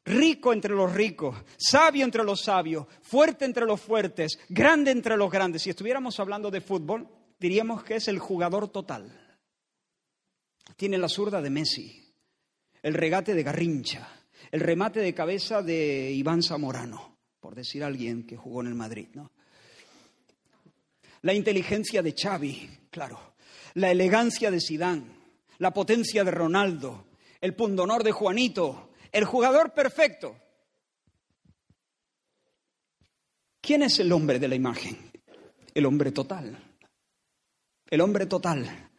Rico 0.06 0.52
entre 0.52 0.72
los 0.72 0.94
ricos, 0.94 1.36
sabio 1.56 2.04
entre 2.04 2.22
los 2.22 2.40
sabios, 2.40 2.86
fuerte 3.02 3.44
entre 3.44 3.66
los 3.66 3.80
fuertes, 3.80 4.38
grande 4.48 4.92
entre 4.92 5.16
los 5.16 5.30
grandes. 5.30 5.62
Si 5.62 5.70
estuviéramos 5.70 6.20
hablando 6.20 6.48
de 6.48 6.60
fútbol, 6.60 7.08
diríamos 7.40 7.82
que 7.82 7.96
es 7.96 8.06
el 8.06 8.20
jugador 8.20 8.68
total. 8.68 9.10
Tiene 10.76 10.96
la 10.96 11.08
zurda 11.08 11.42
de 11.42 11.50
Messi, 11.50 12.14
el 12.82 12.94
regate 12.94 13.34
de 13.34 13.42
Garrincha, 13.42 14.08
el 14.52 14.60
remate 14.60 15.00
de 15.00 15.12
cabeza 15.12 15.60
de 15.60 16.12
Iván 16.12 16.42
Zamorano, 16.42 17.18
por 17.40 17.56
decir 17.56 17.82
alguien 17.82 18.26
que 18.26 18.36
jugó 18.36 18.60
en 18.60 18.68
el 18.68 18.74
Madrid, 18.76 19.08
¿no? 19.14 19.32
La 21.22 21.34
inteligencia 21.34 22.02
de 22.02 22.12
Xavi, 22.12 22.70
claro, 22.90 23.34
la 23.74 23.90
elegancia 23.90 24.50
de 24.50 24.60
Sidán, 24.60 25.16
la 25.58 25.72
potencia 25.72 26.24
de 26.24 26.30
Ronaldo, 26.30 27.06
el 27.40 27.54
pundonor 27.54 28.02
de 28.02 28.12
Juanito, 28.12 28.90
el 29.12 29.24
jugador 29.24 29.72
perfecto. 29.72 30.36
¿Quién 33.60 33.82
es 33.82 33.98
el 33.98 34.12
hombre 34.12 34.38
de 34.38 34.48
la 34.48 34.54
imagen? 34.54 35.10
El 35.74 35.86
hombre 35.86 36.12
total. 36.12 36.56
El 37.90 38.00
hombre 38.00 38.26
total. 38.26 38.90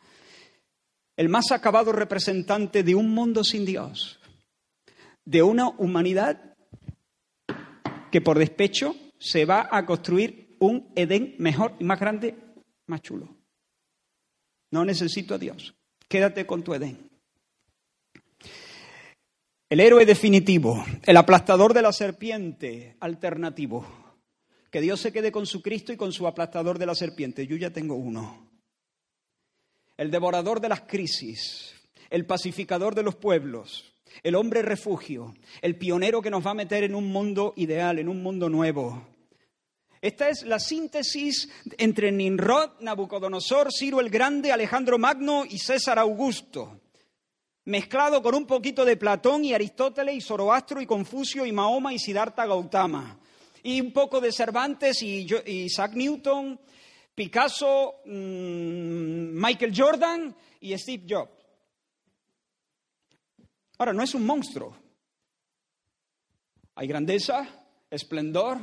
El 1.16 1.30
más 1.30 1.52
acabado 1.52 1.92
representante 1.92 2.84
de 2.84 2.94
un 2.94 3.10
mundo 3.12 3.44
sin 3.44 3.66
Dios. 3.66 4.20
De 5.26 5.42
una 5.42 5.70
humanidad 5.70 6.56
que 8.12 8.22
por 8.22 8.38
despecho 8.38 8.96
se 9.20 9.46
va 9.46 9.68
a 9.72 9.86
construir 9.86 10.47
un 10.60 10.92
Edén 10.96 11.36
mejor 11.40 11.76
y 11.80 11.84
más 11.84 12.00
grande, 12.00 12.36
más 12.86 13.02
chulo. 13.02 13.36
No 14.72 14.84
necesito 14.86 15.36
a 15.36 15.38
Dios. 15.38 15.76
Quédate 16.08 16.46
con 16.46 16.64
tu 16.64 16.74
Edén. 16.74 17.10
El 19.70 19.82
héroe 19.82 20.06
definitivo, 20.06 20.84
el 21.04 21.18
aplastador 21.18 21.74
de 21.74 21.82
la 21.82 21.92
serpiente 21.92 22.96
alternativo. 23.00 23.86
Que 24.72 24.82
Dios 24.82 25.00
se 25.02 25.12
quede 25.12 25.32
con 25.32 25.46
su 25.46 25.62
Cristo 25.62 25.92
y 25.92 25.98
con 25.98 26.12
su 26.12 26.28
aplastador 26.28 26.78
de 26.78 26.86
la 26.86 26.96
serpiente. 26.96 27.48
Yo 27.48 27.58
ya 27.58 27.72
tengo 27.72 27.96
uno. 27.96 28.50
El 29.98 30.12
devorador 30.12 30.62
de 30.62 30.70
las 30.70 30.82
crisis, 30.82 31.76
el 32.10 32.26
pacificador 32.26 32.96
de 32.96 33.04
los 33.04 33.16
pueblos, 33.16 33.94
el 34.24 34.36
hombre 34.36 34.62
refugio, 34.62 35.34
el 35.62 35.78
pionero 35.78 36.22
que 36.22 36.30
nos 36.30 36.46
va 36.46 36.52
a 36.52 36.56
meter 36.56 36.84
en 36.84 36.96
un 36.96 37.12
mundo 37.12 37.54
ideal, 37.58 38.00
en 38.00 38.08
un 38.08 38.22
mundo 38.22 38.50
nuevo, 38.50 39.06
esta 40.02 40.30
es 40.30 40.44
la 40.44 40.60
síntesis 40.60 41.50
entre 41.78 42.12
Nimrod, 42.12 42.80
Nabucodonosor, 42.82 43.70
Ciro 43.72 44.00
el 44.00 44.10
Grande, 44.10 44.52
Alejandro 44.52 44.98
Magno 44.98 45.44
y 45.46 45.58
César 45.58 45.98
Augusto, 45.98 46.82
mezclado 47.66 48.22
con 48.22 48.36
un 48.36 48.46
poquito 48.46 48.86
de 48.86 48.98
Platón 48.98 49.44
y 49.44 49.54
Aristóteles 49.54 50.16
y 50.16 50.22
Zoroastro 50.22 50.82
y 50.82 50.86
Confucio 50.86 51.46
y 51.46 51.52
Mahoma 51.52 51.94
y 51.94 52.00
Siddhartha 52.00 52.46
Gautama, 52.46 53.20
y 53.64 53.82
un 53.82 53.92
poco 53.92 54.22
de 54.22 54.32
Cervantes 54.32 55.02
y 55.02 55.28
Isaac 55.46 55.94
Newton, 55.96 56.60
Picasso, 57.16 57.96
mm, 58.06 59.34
Michael 59.34 59.74
Jordan 59.76 60.36
y 60.62 60.78
Steve 60.78 61.06
Jobs. 61.10 61.32
Ahora, 63.80 63.94
no 63.94 64.04
es 64.04 64.14
un 64.14 64.26
monstruo. 64.26 64.78
Hay 66.76 66.88
grandeza, 66.88 67.48
esplendor, 67.90 68.60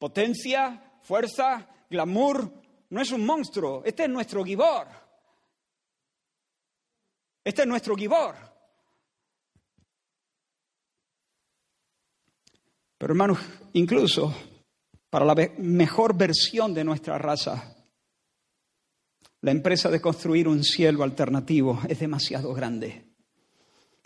potencia, 0.00 0.98
fuerza, 1.02 1.68
glamour. 1.88 2.52
No 2.88 3.00
es 3.00 3.12
un 3.12 3.24
monstruo, 3.24 3.82
este 3.84 4.04
es 4.04 4.08
nuestro 4.08 4.42
Gibor. 4.42 4.88
Este 7.44 7.62
es 7.62 7.68
nuestro 7.68 7.94
Gibor. 7.94 8.34
Pero 12.98 13.12
hermanos, 13.12 13.38
incluso 13.74 14.34
para 15.08 15.24
la 15.24 15.34
mejor 15.58 16.16
versión 16.16 16.74
de 16.74 16.84
nuestra 16.84 17.16
raza, 17.16 17.76
la 19.42 19.50
empresa 19.52 19.88
de 19.90 20.00
construir 20.00 20.48
un 20.48 20.62
cielo 20.64 21.02
alternativo 21.02 21.80
es 21.88 21.98
demasiado 21.98 22.52
grande. 22.52 23.06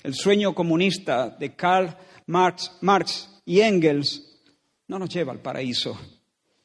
El 0.02 0.14
sueño 0.14 0.54
comunista 0.54 1.28
de 1.28 1.56
Karl 1.56 1.96
Marx, 2.26 2.78
Marx 2.82 3.42
y 3.44 3.60
Engels 3.60 4.23
no 4.88 4.98
nos 4.98 5.08
lleva 5.08 5.32
al 5.32 5.40
paraíso, 5.40 5.98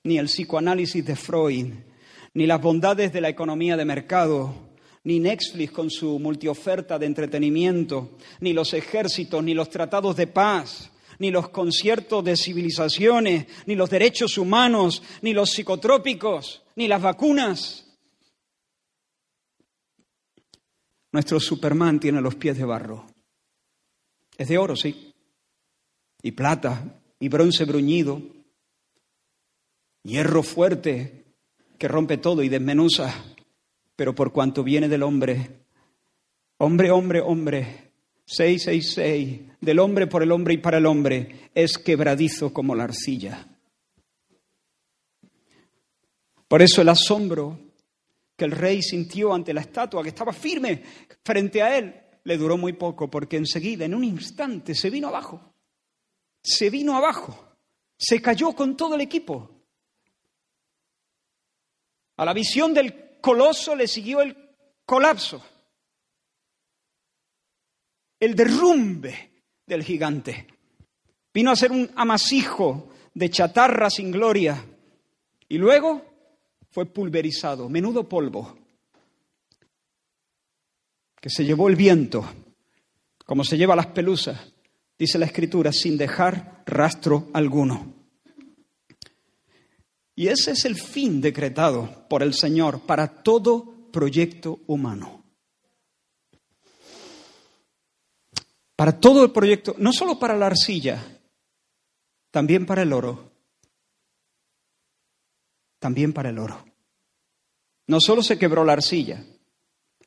ni 0.04 0.18
el 0.18 0.26
psicoanálisis 0.26 1.06
de 1.06 1.16
Freud, 1.16 1.74
ni 2.34 2.46
las 2.46 2.62
bondades 2.62 3.12
de 3.14 3.22
la 3.22 3.30
economía 3.30 3.78
de 3.78 3.86
mercado, 3.86 4.70
ni 5.04 5.20
Netflix 5.20 5.72
con 5.72 5.90
su 5.90 6.20
multioferta 6.20 7.00
de 7.00 7.06
entretenimiento, 7.06 8.18
ni 8.42 8.54
los 8.54 8.74
ejércitos, 8.74 9.44
ni 9.44 9.54
los 9.54 9.70
tratados 9.70 10.16
de 10.16 10.28
paz, 10.28 10.92
ni 11.20 11.32
los 11.32 11.50
conciertos 11.50 12.24
de 12.24 12.36
civilizaciones, 12.36 13.48
ni 13.66 13.76
los 13.76 13.90
derechos 13.90 14.38
humanos, 14.38 15.04
ni 15.22 15.34
los 15.34 15.52
psicotrópicos, 15.52 16.64
ni 16.76 16.88
las 16.88 17.02
vacunas. 17.02 17.86
Nuestro 21.12 21.40
Superman 21.40 22.00
tiene 22.00 22.22
los 22.22 22.36
pies 22.36 22.58
de 22.58 22.66
barro. 22.66 23.06
Es 24.38 24.48
de 24.48 24.58
oro, 24.58 24.76
sí. 24.76 25.14
Y 26.22 26.32
plata, 26.32 27.02
y 27.20 27.28
bronce 27.28 27.66
bruñido, 27.66 28.22
hierro 30.04 30.44
fuerte 30.44 31.26
que 31.78 31.88
rompe 31.88 32.18
todo 32.18 32.44
y 32.44 32.50
desmenuza, 32.50 33.14
pero 33.96 34.16
por 34.16 34.32
cuanto 34.32 34.64
viene 34.64 34.88
del 34.88 35.04
hombre, 35.04 35.66
hombre, 36.58 36.92
hombre, 36.92 37.22
hombre, 37.22 37.92
666, 38.26 39.42
del 39.60 39.80
hombre 39.80 40.08
por 40.08 40.24
el 40.24 40.32
hombre 40.32 40.54
y 40.54 40.58
para 40.58 40.78
el 40.78 40.86
hombre, 40.86 41.50
es 41.54 41.78
quebradizo 41.78 42.54
como 42.54 42.76
la 42.76 42.86
arcilla. 42.86 43.48
Por 46.48 46.62
eso 46.62 46.82
el 46.82 46.90
asombro 46.90 47.60
que 48.36 48.46
el 48.46 48.52
rey 48.52 48.82
sintió 48.82 49.34
ante 49.34 49.54
la 49.54 49.62
estatua 49.62 50.02
que 50.02 50.10
estaba 50.10 50.34
firme 50.34 50.82
frente 51.24 51.62
a 51.62 51.78
él 51.78 51.94
le 52.24 52.38
duró 52.38 52.58
muy 52.58 52.74
poco, 52.74 53.10
porque 53.10 53.38
enseguida, 53.38 53.86
en 53.86 53.96
un 53.96 54.04
instante, 54.04 54.76
se 54.76 54.90
vino 54.90 55.08
abajo. 55.08 55.54
Se 56.42 56.70
vino 56.70 56.96
abajo. 56.96 57.56
Se 57.98 58.22
cayó 58.22 58.54
con 58.54 58.78
todo 58.78 58.96
el 58.96 59.02
equipo. 59.02 59.50
A 62.18 62.26
la 62.26 62.34
visión 62.34 62.74
del 62.74 63.20
coloso 63.22 63.76
le 63.76 63.88
siguió 63.88 64.22
el 64.22 64.36
colapso, 64.86 65.42
el 68.20 68.36
derrumbe 68.36 69.44
del 69.66 69.84
gigante. 69.84 70.48
Vino 71.34 71.52
a 71.52 71.56
ser 71.56 71.72
un 71.72 71.90
amasijo 71.96 72.90
de 73.14 73.30
chatarra 73.30 73.90
sin 73.90 74.12
gloria 74.12 74.66
y 75.48 75.58
luego 75.58 76.04
fue 76.70 76.86
pulverizado, 76.88 77.70
menudo 77.70 78.08
polvo, 78.08 78.58
que 81.22 81.30
se 81.30 81.46
llevó 81.46 81.70
el 81.70 81.76
viento, 81.76 82.24
como 83.26 83.44
se 83.44 83.58
lleva 83.58 83.76
las 83.76 83.88
pelusas, 83.88 84.54
dice 85.00 85.18
la 85.18 85.26
escritura, 85.26 85.72
sin 85.72 85.98
dejar 85.98 86.62
rastro 86.66 87.30
alguno. 87.34 87.94
Y 90.14 90.28
ese 90.28 90.52
es 90.52 90.66
el 90.66 90.76
fin 90.76 91.22
decretado 91.22 92.06
por 92.10 92.22
el 92.22 92.34
Señor 92.34 92.82
para 92.82 93.24
todo 93.24 93.90
proyecto 93.94 94.60
humano. 94.68 95.24
Para 98.76 99.00
todo 99.00 99.24
el 99.24 99.32
proyecto, 99.32 99.76
no 99.78 99.94
solo 99.94 100.20
para 100.20 100.38
la 100.38 100.48
arcilla, 100.48 101.02
también 102.32 102.66
para 102.66 102.82
el 102.82 102.92
oro. 102.92 103.32
También 105.80 106.12
para 106.12 106.30
el 106.30 106.40
oro. 106.40 106.66
No 107.88 108.00
solo 108.02 108.22
se 108.22 108.38
quebró 108.38 108.66
la 108.66 108.74
arcilla, 108.74 109.26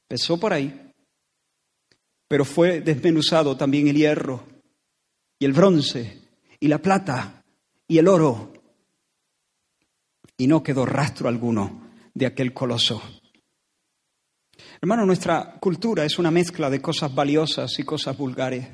pesó 0.06 0.38
por 0.38 0.52
ahí, 0.52 0.92
pero 2.28 2.44
fue 2.44 2.82
desmenuzado 2.82 3.56
también 3.56 3.88
el 3.88 3.96
hierro 3.96 4.51
y 5.42 5.44
el 5.44 5.54
bronce 5.54 6.20
y 6.60 6.68
la 6.68 6.78
plata 6.78 7.42
y 7.88 7.98
el 7.98 8.06
oro 8.06 8.52
y 10.36 10.46
no 10.46 10.62
quedó 10.62 10.86
rastro 10.86 11.28
alguno 11.28 11.90
de 12.14 12.26
aquel 12.26 12.54
coloso. 12.54 13.02
Hermano, 14.80 15.04
nuestra 15.04 15.58
cultura 15.58 16.04
es 16.04 16.20
una 16.20 16.30
mezcla 16.30 16.70
de 16.70 16.80
cosas 16.80 17.12
valiosas 17.12 17.76
y 17.80 17.82
cosas 17.82 18.16
vulgares. 18.16 18.68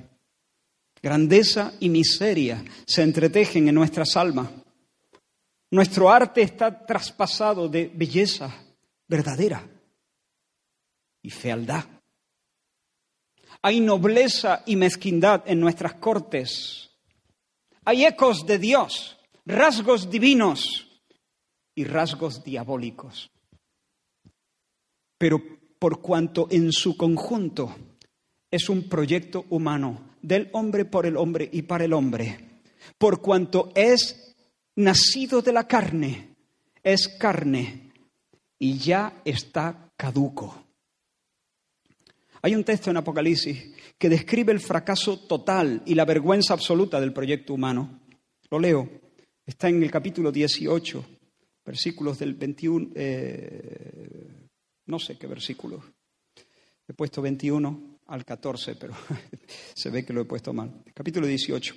Grandeza 1.02 1.72
y 1.81 1.88
miseria 1.88 2.62
se 2.87 3.02
entretejen 3.02 3.66
en 3.68 3.74
nuestras 3.74 4.14
almas. 4.18 4.50
Nuestro 5.70 6.11
arte 6.11 6.42
está 6.42 6.85
traspasado 6.85 7.66
de 7.70 7.90
belleza 7.94 8.54
verdadera 9.09 9.66
y 11.22 11.31
fealdad. 11.31 11.97
Hay 13.68 13.81
nobleza 13.81 14.62
y 14.64 14.76
mezquindad 14.76 15.42
en 15.44 15.61
nuestras 15.61 15.92
cortes. 15.92 16.88
Hay 17.85 18.07
ecos 18.07 18.46
de 18.46 18.59
Dios, 18.59 19.18
rasgos 19.44 20.09
divinos 20.09 20.88
y 21.74 21.85
rasgos 21.85 22.42
diabólicos. 22.42 23.31
Pero 25.18 25.42
por 25.78 26.00
cuanto 26.00 26.48
en 26.50 26.72
su 26.72 26.96
conjunto 26.96 27.76
es 28.50 28.70
un 28.70 28.88
proyecto 28.88 29.44
humano 29.50 30.14
del 30.22 30.48
hombre 30.54 30.87
por 30.87 31.04
el 31.04 31.18
hombre 31.18 31.46
y 31.52 31.61
para 31.61 31.85
el 31.85 31.92
hombre, 31.92 32.62
por 32.96 33.20
cuanto 33.20 33.70
es 33.74 34.35
nacido 34.76 35.42
de 35.42 35.52
la 35.52 35.68
carne, 35.68 36.37
es 36.83 37.07
carne 37.07 37.92
y 38.59 38.78
ya 38.78 39.20
está 39.26 39.92
caduco. 39.94 40.67
Hay 42.42 42.55
un 42.55 42.64
texto 42.64 42.90
en 42.90 42.96
Apocalipsis 42.96 43.72
que 43.98 44.09
describe 44.09 44.53
el 44.53 44.61
fracaso 44.61 45.18
total 45.20 45.83
y 45.87 45.94
la 45.94 46.05
vergüenza 46.05 46.55
absoluta 46.55 47.01
del 47.01 47.12
proyecto 47.12 47.55
humano. 47.55 48.01
Lo 48.51 48.59
leo. 48.59 48.88
Está 49.44 49.68
en 49.68 49.83
el 49.83 49.90
capítulo 49.90 50.31
18, 50.31 51.05
versículos 51.64 52.18
del 52.18 52.35
21, 52.35 52.90
eh, 52.94 54.48
no 54.87 54.98
sé 54.98 55.16
qué 55.16 55.27
versículos. 55.27 55.83
He 56.87 56.92
puesto 56.92 57.22
21 57.22 57.98
al 58.07 58.24
14, 58.24 58.77
pero 58.77 58.94
se 59.74 59.90
ve 59.90 60.05
que 60.05 60.12
lo 60.12 60.20
he 60.20 60.27
puesto 60.27 60.53
mal. 60.53 60.83
Capítulo 60.94 61.27
18. 61.27 61.74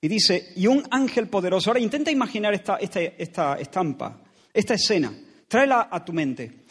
Y 0.00 0.08
dice, 0.08 0.52
y 0.56 0.66
un 0.66 0.82
ángel 0.90 1.28
poderoso, 1.28 1.70
ahora 1.70 1.80
intenta 1.80 2.10
imaginar 2.10 2.52
esta, 2.54 2.76
esta, 2.76 3.00
esta 3.00 3.54
estampa, 3.56 4.22
esta 4.52 4.74
escena, 4.74 5.14
tráela 5.46 5.88
a 5.90 6.04
tu 6.04 6.12
mente. 6.12 6.64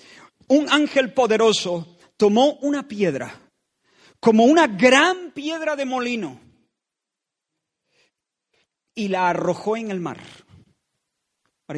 Un 0.48 0.70
ángel 0.70 1.14
poderoso 1.14 1.93
tomó 2.24 2.54
una 2.62 2.88
piedra, 2.88 3.38
como 4.22 4.46
una 4.46 4.66
gran 4.66 5.32
piedra 5.32 5.76
de 5.76 5.84
molino, 5.84 6.40
y 8.96 9.10
la 9.10 9.28
arrojó 9.28 9.76
en 9.76 9.92
el 9.92 10.00
mar 10.00 10.22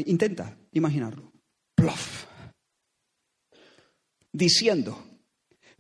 intenta 0.06 0.56
imaginarlo. 0.74 1.32
Plof. 1.74 2.26
Diciendo, 4.32 5.20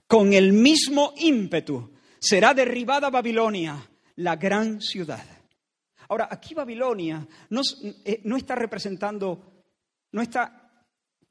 con 0.08 0.34
el 0.34 0.52
mismo 0.52 1.14
ímpetu 1.16 1.94
será 2.20 2.56
derribada 2.56 3.12
Babilonia, 3.12 3.88
la 4.16 4.36
gran 4.36 4.82
ciudad. 4.82 5.24
Ahora, 6.10 6.28
aquí 6.32 6.56
Babilonia 6.56 7.28
no, 7.52 7.62
eh, 8.04 8.20
no 8.24 8.36
está 8.36 8.56
representando, 8.56 9.64
no 10.12 10.24
está 10.24 10.65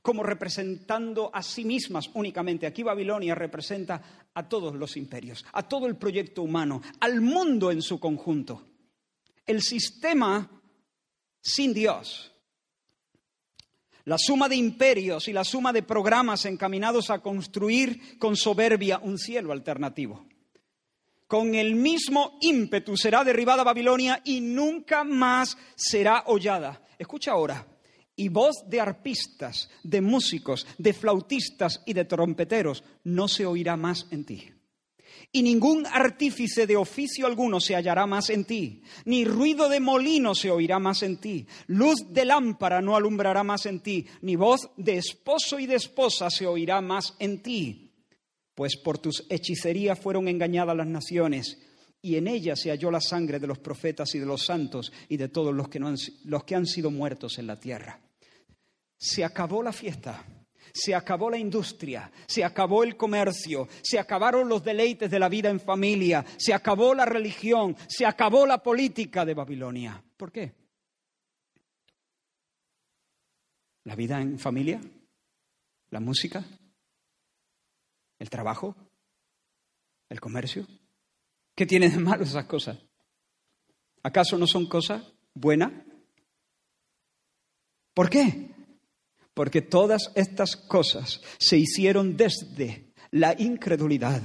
como 0.04 0.22
representando 0.22 1.30
a 1.32 1.42
sí 1.42 1.64
mismas 1.64 2.10
únicamente. 2.12 2.66
Aquí 2.66 2.82
Babilonia 2.82 3.34
representa 3.34 4.28
a 4.34 4.46
todos 4.46 4.74
los 4.74 4.98
imperios, 4.98 5.46
a 5.50 5.66
todo 5.66 5.86
el 5.86 5.96
proyecto 5.96 6.42
humano, 6.42 6.82
al 7.00 7.22
mundo 7.22 7.70
en 7.70 7.80
su 7.80 7.98
conjunto. 7.98 8.66
El 9.46 9.62
sistema 9.62 10.60
sin 11.40 11.72
Dios 11.72 12.30
la 14.04 14.18
suma 14.18 14.50
de 14.50 14.56
imperios 14.56 15.26
y 15.28 15.32
la 15.32 15.42
suma 15.42 15.72
de 15.72 15.82
programas 15.82 16.44
encaminados 16.44 17.08
a 17.08 17.20
construir 17.20 18.18
con 18.18 18.36
soberbia 18.36 19.00
un 19.02 19.16
cielo 19.16 19.52
alternativo. 19.52 20.26
Con 21.26 21.54
el 21.54 21.74
mismo 21.74 22.36
ímpetu 22.42 22.94
será 22.98 23.24
derribada 23.24 23.64
Babilonia 23.64 24.20
y 24.22 24.42
nunca 24.42 25.02
más 25.02 25.56
será 25.74 26.24
hollada. 26.26 26.82
Escucha 26.98 27.32
ahora. 27.32 27.73
Y 28.16 28.28
voz 28.28 28.68
de 28.68 28.80
arpistas, 28.80 29.70
de 29.82 30.00
músicos, 30.00 30.66
de 30.78 30.92
flautistas 30.92 31.82
y 31.84 31.92
de 31.94 32.04
trompeteros 32.04 32.84
no 33.02 33.26
se 33.28 33.44
oirá 33.44 33.76
más 33.76 34.06
en 34.10 34.24
ti. 34.24 34.50
Y 35.32 35.42
ningún 35.42 35.84
artífice 35.86 36.66
de 36.66 36.76
oficio 36.76 37.26
alguno 37.26 37.58
se 37.58 37.74
hallará 37.74 38.06
más 38.06 38.30
en 38.30 38.44
ti, 38.44 38.82
ni 39.04 39.24
ruido 39.24 39.68
de 39.68 39.80
molino 39.80 40.34
se 40.34 40.50
oirá 40.50 40.78
más 40.78 41.02
en 41.02 41.16
ti, 41.16 41.46
luz 41.66 42.06
de 42.10 42.24
lámpara 42.24 42.80
no 42.80 42.94
alumbrará 42.94 43.42
más 43.42 43.66
en 43.66 43.80
ti, 43.80 44.06
ni 44.22 44.36
voz 44.36 44.70
de 44.76 44.96
esposo 44.96 45.58
y 45.58 45.66
de 45.66 45.74
esposa 45.74 46.30
se 46.30 46.46
oirá 46.46 46.80
más 46.80 47.14
en 47.18 47.42
ti, 47.42 47.90
pues 48.54 48.76
por 48.76 48.98
tus 48.98 49.26
hechicerías 49.28 49.98
fueron 49.98 50.28
engañadas 50.28 50.76
las 50.76 50.86
naciones, 50.86 51.58
y 52.04 52.16
en 52.16 52.28
ellas 52.28 52.60
se 52.60 52.68
halló 52.68 52.90
la 52.90 53.00
sangre 53.00 53.40
de 53.40 53.46
los 53.46 53.58
profetas 53.58 54.14
y 54.14 54.18
de 54.18 54.26
los 54.26 54.44
santos 54.44 54.92
y 55.08 55.16
de 55.16 55.30
todos 55.30 55.54
los 55.54 55.70
que, 55.70 55.78
han, 55.78 55.96
los 56.24 56.44
que 56.44 56.54
han 56.54 56.66
sido 56.66 56.90
muertos 56.90 57.38
en 57.38 57.46
la 57.46 57.58
tierra. 57.58 57.98
Se 58.98 59.24
acabó 59.24 59.62
la 59.62 59.72
fiesta 59.72 60.22
se 60.76 60.92
acabó 60.92 61.30
la 61.30 61.38
industria, 61.38 62.10
se 62.26 62.42
acabó 62.42 62.82
el 62.82 62.96
comercio, 62.96 63.68
se 63.80 63.96
acabaron 63.96 64.48
los 64.48 64.64
deleites 64.64 65.08
de 65.08 65.20
la 65.20 65.28
vida 65.28 65.48
en 65.48 65.60
familia, 65.60 66.24
se 66.36 66.52
acabó 66.52 66.96
la 66.96 67.04
religión, 67.04 67.76
se 67.86 68.04
acabó 68.04 68.44
la 68.44 68.60
política 68.60 69.24
de 69.24 69.34
Babilonia. 69.34 70.02
¿Por 70.16 70.32
qué? 70.32 70.52
¿La 73.84 73.94
vida 73.94 74.20
en 74.20 74.36
familia? 74.40 74.80
¿La 75.90 76.00
música? 76.00 76.44
¿El 78.18 78.28
trabajo? 78.28 78.74
¿El 80.08 80.20
comercio? 80.20 80.66
¿Qué 81.54 81.66
tiene 81.66 81.88
de 81.88 81.98
malo 81.98 82.24
esas 82.24 82.46
cosas? 82.46 82.78
¿Acaso 84.02 84.36
no 84.36 84.46
son 84.46 84.66
cosas 84.66 85.02
buenas? 85.34 85.72
¿Por 87.94 88.10
qué? 88.10 88.50
Porque 89.32 89.62
todas 89.62 90.10
estas 90.14 90.56
cosas 90.56 91.20
se 91.38 91.56
hicieron 91.56 92.16
desde 92.16 92.92
la 93.12 93.34
incredulidad, 93.38 94.20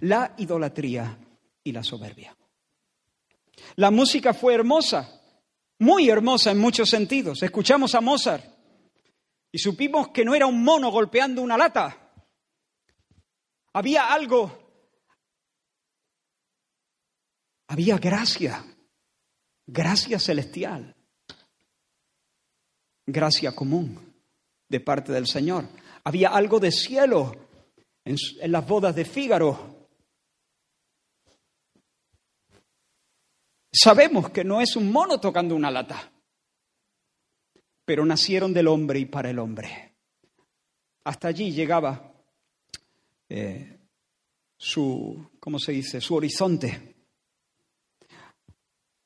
la 0.00 0.34
idolatría 0.38 1.18
y 1.64 1.72
la 1.72 1.82
soberbia. 1.82 2.36
La 3.76 3.90
música 3.90 4.32
fue 4.32 4.54
hermosa, 4.54 5.20
muy 5.80 6.08
hermosa 6.08 6.52
en 6.52 6.58
muchos 6.58 6.88
sentidos. 6.88 7.42
Escuchamos 7.42 7.94
a 7.94 8.00
Mozart 8.00 8.44
y 9.50 9.58
supimos 9.58 10.08
que 10.08 10.24
no 10.24 10.34
era 10.34 10.46
un 10.46 10.62
mono 10.62 10.90
golpeando 10.90 11.42
una 11.42 11.56
lata. 11.56 12.12
Había 13.72 14.12
algo, 14.12 14.67
había 17.68 17.98
gracia, 17.98 18.64
gracia 19.66 20.18
celestial, 20.18 20.96
gracia 23.06 23.54
común 23.54 24.14
de 24.68 24.80
parte 24.80 25.12
del 25.12 25.26
Señor. 25.26 25.68
Había 26.04 26.30
algo 26.30 26.58
de 26.58 26.72
cielo 26.72 27.36
en, 28.04 28.16
las 28.50 28.66
bodas 28.66 28.94
de 28.96 29.04
Fígaro. 29.04 29.88
Sabemos 33.70 34.30
que 34.30 34.44
no 34.44 34.62
es 34.62 34.74
un 34.74 34.90
mono 34.90 35.20
tocando 35.20 35.54
una 35.54 35.70
lata, 35.70 36.10
pero 37.84 38.04
nacieron 38.06 38.54
del 38.54 38.68
hombre 38.68 38.98
y 38.98 39.04
para 39.04 39.28
el 39.28 39.38
hombre. 39.38 39.94
Hasta 41.04 41.28
allí 41.28 41.52
llegaba 41.52 42.14
eh, 43.28 43.78
su, 44.56 45.30
¿cómo 45.38 45.58
se 45.58 45.72
dice?, 45.72 46.00
su 46.00 46.14
horizonte. 46.14 46.97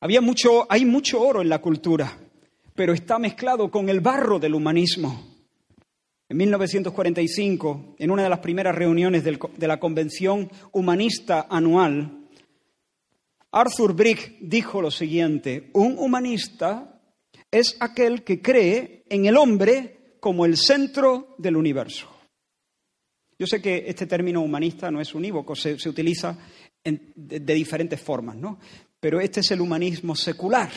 Había 0.03 0.20
mucho, 0.20 0.66
hay 0.68 0.84
mucho 0.84 1.22
oro 1.22 1.42
en 1.42 1.48
la 1.48 1.61
cultura, 1.61 2.18
pero 2.74 2.92
está 2.92 3.20
mezclado 3.20 3.70
con 3.70 3.88
el 3.88 4.00
barro 4.00 4.40
del 4.40 4.57
humanismo. 4.57 5.46
En 6.28 6.38
1945, 6.38 7.94
en 7.98 8.11
una 8.11 8.24
de 8.24 8.28
las 8.28 8.40
primeras 8.40 8.74
reuniones 8.74 9.22
de 9.22 9.68
la 9.68 9.78
Convención 9.78 10.50
Humanista 10.72 11.46
Anual, 11.48 12.26
Arthur 13.53 13.94
Brigg 13.94 14.38
dijo 14.40 14.82
lo 14.82 14.90
siguiente, 14.90 15.70
un 15.74 15.96
humanista 15.96 17.00
es 17.48 17.76
aquel 17.78 18.24
que 18.24 18.42
cree 18.42 19.05
en 19.09 19.26
el 19.26 19.36
hombre 19.36 20.16
como 20.18 20.44
el 20.44 20.57
centro 20.57 21.36
del 21.38 21.57
universo. 21.57 22.09
Yo 23.38 23.46
sé 23.46 23.62
que 23.62 23.84
este 23.86 24.07
término 24.07 24.40
humanista 24.40 24.90
no 24.90 25.00
es 25.00 25.14
unívoco, 25.14 25.55
se, 25.55 25.74
utiliza 25.88 26.36
de, 26.82 27.00
de, 27.14 27.55
diferentes 27.55 28.00
formas, 28.00 28.34
¿no? 28.34 28.59
Pero 29.03 29.20
este 29.20 29.40
es 29.40 29.50
el 29.50 29.61
humanismo 29.61 30.14
secular. 30.14 30.70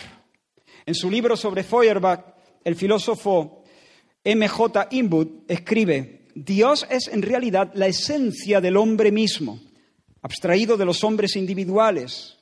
En 0.83 0.95
su 0.95 1.11
libro 1.11 1.37
sobre 1.37 1.63
Feuerbach, 1.63 2.25
el 2.63 2.75
filósofo 2.75 3.63
M.J. 4.23 4.87
Inwood 4.89 5.27
escribe, 5.47 6.25
Dios 6.33 6.87
es 6.89 7.07
en 7.07 7.21
realidad 7.21 7.71
la 7.75 7.85
esencia 7.85 8.59
del 8.61 8.77
hombre 8.77 9.11
mismo, 9.11 9.61
abstraído 10.23 10.75
de 10.75 10.85
los 10.85 11.03
hombres 11.03 11.35
individuales. 11.35 12.37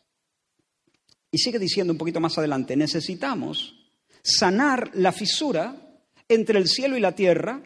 Y 1.29 1.39
sigue 1.39 1.59
diciendo 1.59 1.91
un 1.91 1.99
poquito 1.99 2.21
más 2.21 2.38
adelante, 2.38 2.77
necesitamos 2.77 3.75
sanar 4.21 4.89
la 4.93 5.11
fisura 5.11 5.75
entre 6.29 6.59
el 6.59 6.69
cielo 6.69 6.95
y 6.95 7.01
la 7.01 7.13
tierra, 7.13 7.61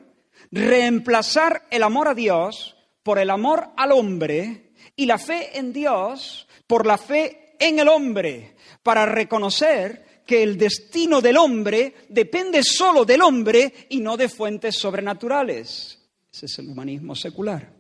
reemplazar 0.52 1.68
el 1.70 1.84
amor 1.84 2.08
a 2.08 2.16
Dios 2.16 2.78
por 3.04 3.20
el 3.20 3.30
amor 3.30 3.68
al 3.78 3.92
hombre 3.92 4.74
y 4.96 5.06
la 5.06 5.20
fe 5.20 5.60
en 5.60 5.72
Dios 5.72 6.48
por 6.66 6.88
la 6.88 6.98
fe 6.98 7.47
en 7.60 7.80
el 7.80 7.88
hombre, 7.88 8.56
para 8.84 9.06
reconocer 9.06 10.24
que 10.26 10.44
el 10.44 10.58
destino 10.58 11.22
del 11.22 11.38
hombre 11.38 11.96
depende 12.10 12.62
solo 12.62 13.06
del 13.06 13.22
hombre 13.22 13.88
y 13.90 14.02
no 14.02 14.18
de 14.18 14.28
fuentes 14.28 14.76
sobrenaturales. 14.76 15.98
Ese 16.32 16.46
es 16.46 16.60
el 16.60 16.70
humanismo 16.70 17.16
secular. 17.16 17.74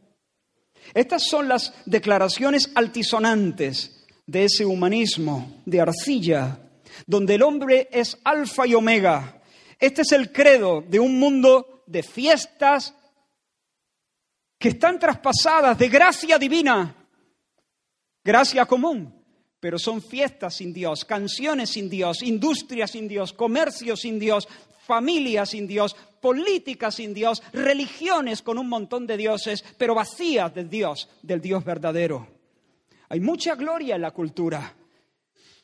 Estas 0.93 1.23
son 1.25 1.49
las 1.49 1.73
declaraciones 1.85 2.71
altisonantes 2.73 4.05
de 4.25 4.45
ese 4.45 4.65
humanismo 4.65 5.61
de 5.65 5.81
arcilla, 5.81 6.59
donde 7.05 7.35
el 7.35 7.43
hombre 7.43 7.89
es 7.91 8.17
alfa 8.23 8.65
y 8.65 8.73
omega. 8.73 9.41
Este 9.79 10.01
es 10.01 10.11
el 10.13 10.31
credo 10.31 10.81
de 10.81 10.99
un 10.99 11.19
mundo 11.19 11.83
de 11.85 12.01
fiestas 12.01 12.93
que 14.57 14.69
están 14.69 14.97
traspasadas 14.99 15.77
de 15.77 15.89
gracia 15.89 16.37
divina, 16.37 16.95
gracia 18.23 18.65
común, 18.65 19.16
pero 19.59 19.79
son 19.79 20.01
fiestas 20.01 20.55
sin 20.55 20.73
Dios, 20.73 21.05
canciones 21.05 21.71
sin 21.71 21.89
Dios, 21.89 22.21
industrias 22.21 22.91
sin 22.91 23.07
Dios, 23.07 23.33
comercio 23.33 23.95
sin 23.95 24.19
Dios, 24.19 24.47
familias 24.85 25.49
sin 25.49 25.67
Dios, 25.67 25.95
políticas 26.21 26.95
sin 26.95 27.13
Dios, 27.13 27.41
religiones 27.53 28.41
con 28.41 28.57
un 28.57 28.69
montón 28.69 29.07
de 29.07 29.17
dioses, 29.17 29.63
pero 29.77 29.95
vacías 29.95 30.53
de 30.53 30.65
Dios, 30.65 31.09
del 31.21 31.41
Dios 31.41 31.63
verdadero. 31.63 32.27
Hay 33.09 33.19
mucha 33.19 33.55
gloria 33.55 33.95
en 33.95 34.01
la 34.01 34.11
cultura, 34.11 34.75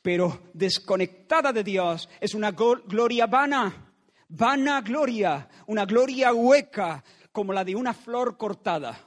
pero 0.01 0.41
desconectada 0.53 1.53
de 1.53 1.63
Dios 1.63 2.09
es 2.19 2.33
una 2.33 2.51
gloria 2.51 3.27
vana, 3.27 3.93
vana 4.29 4.81
gloria, 4.81 5.47
una 5.67 5.85
gloria 5.85 6.33
hueca 6.33 7.03
como 7.31 7.53
la 7.53 7.63
de 7.63 7.75
una 7.75 7.93
flor 7.93 8.37
cortada. 8.37 8.99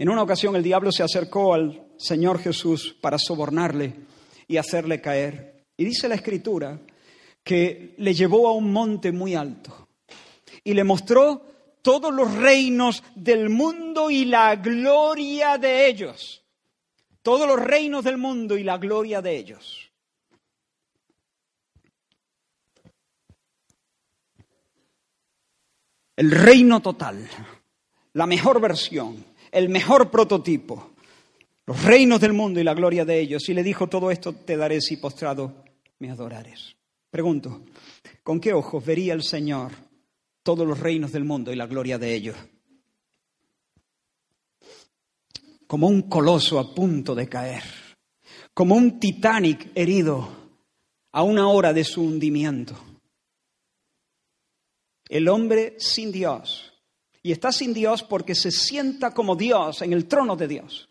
En 0.00 0.08
una 0.08 0.22
ocasión 0.22 0.56
el 0.56 0.62
diablo 0.62 0.90
se 0.90 1.02
acercó 1.02 1.52
al 1.52 1.88
Señor 1.98 2.38
Jesús 2.38 2.96
para 3.02 3.18
sobornarle 3.18 3.96
y 4.48 4.56
hacerle 4.56 5.02
caer. 5.02 5.66
Y 5.76 5.84
dice 5.84 6.08
la 6.08 6.14
escritura 6.14 6.80
que 7.44 7.96
le 7.98 8.14
llevó 8.14 8.48
a 8.48 8.54
un 8.54 8.72
monte 8.72 9.12
muy 9.12 9.34
alto 9.34 9.88
y 10.64 10.72
le 10.72 10.84
mostró 10.84 11.42
todos 11.82 12.14
los 12.14 12.34
reinos 12.34 13.02
del 13.14 13.50
mundo 13.50 14.10
y 14.10 14.24
la 14.24 14.56
gloria 14.56 15.58
de 15.58 15.88
ellos. 15.88 16.46
Todos 17.20 17.46
los 17.46 17.60
reinos 17.60 18.02
del 18.02 18.16
mundo 18.16 18.56
y 18.56 18.64
la 18.64 18.78
gloria 18.78 19.20
de 19.20 19.36
ellos. 19.36 19.92
El 26.16 26.30
reino 26.30 26.80
total, 26.80 27.28
la 28.14 28.24
mejor 28.24 28.62
versión, 28.62 29.29
el 29.52 29.68
mejor 29.68 30.10
prototipo, 30.10 30.92
los 31.66 31.82
reinos 31.84 32.20
del 32.20 32.32
mundo 32.32 32.60
y 32.60 32.64
la 32.64 32.74
gloria 32.74 33.04
de 33.04 33.20
ellos. 33.20 33.48
Y 33.48 33.54
le 33.54 33.62
dijo, 33.62 33.88
todo 33.88 34.10
esto 34.10 34.32
te 34.32 34.56
daré 34.56 34.80
si 34.80 34.96
postrado 34.96 35.64
me 35.98 36.10
adorares. 36.10 36.76
Pregunto, 37.10 37.62
¿con 38.22 38.40
qué 38.40 38.52
ojos 38.52 38.84
vería 38.84 39.12
el 39.12 39.22
Señor 39.22 39.72
todos 40.42 40.66
los 40.66 40.78
reinos 40.78 41.12
del 41.12 41.24
mundo 41.24 41.52
y 41.52 41.56
la 41.56 41.66
gloria 41.66 41.98
de 41.98 42.14
ellos? 42.14 42.36
Como 45.66 45.88
un 45.88 46.02
coloso 46.02 46.58
a 46.58 46.74
punto 46.74 47.14
de 47.14 47.28
caer, 47.28 47.62
como 48.54 48.74
un 48.74 48.98
Titanic 48.98 49.70
herido 49.74 50.40
a 51.12 51.22
una 51.22 51.48
hora 51.48 51.72
de 51.72 51.84
su 51.84 52.02
hundimiento. 52.02 52.76
El 55.08 55.28
hombre 55.28 55.74
sin 55.78 56.12
Dios 56.12 56.69
y 57.22 57.32
está 57.32 57.52
sin 57.52 57.74
Dios 57.74 58.02
porque 58.02 58.34
se 58.34 58.50
sienta 58.50 59.12
como 59.12 59.36
Dios 59.36 59.82
en 59.82 59.92
el 59.92 60.06
trono 60.06 60.36
de 60.36 60.48
Dios. 60.48 60.88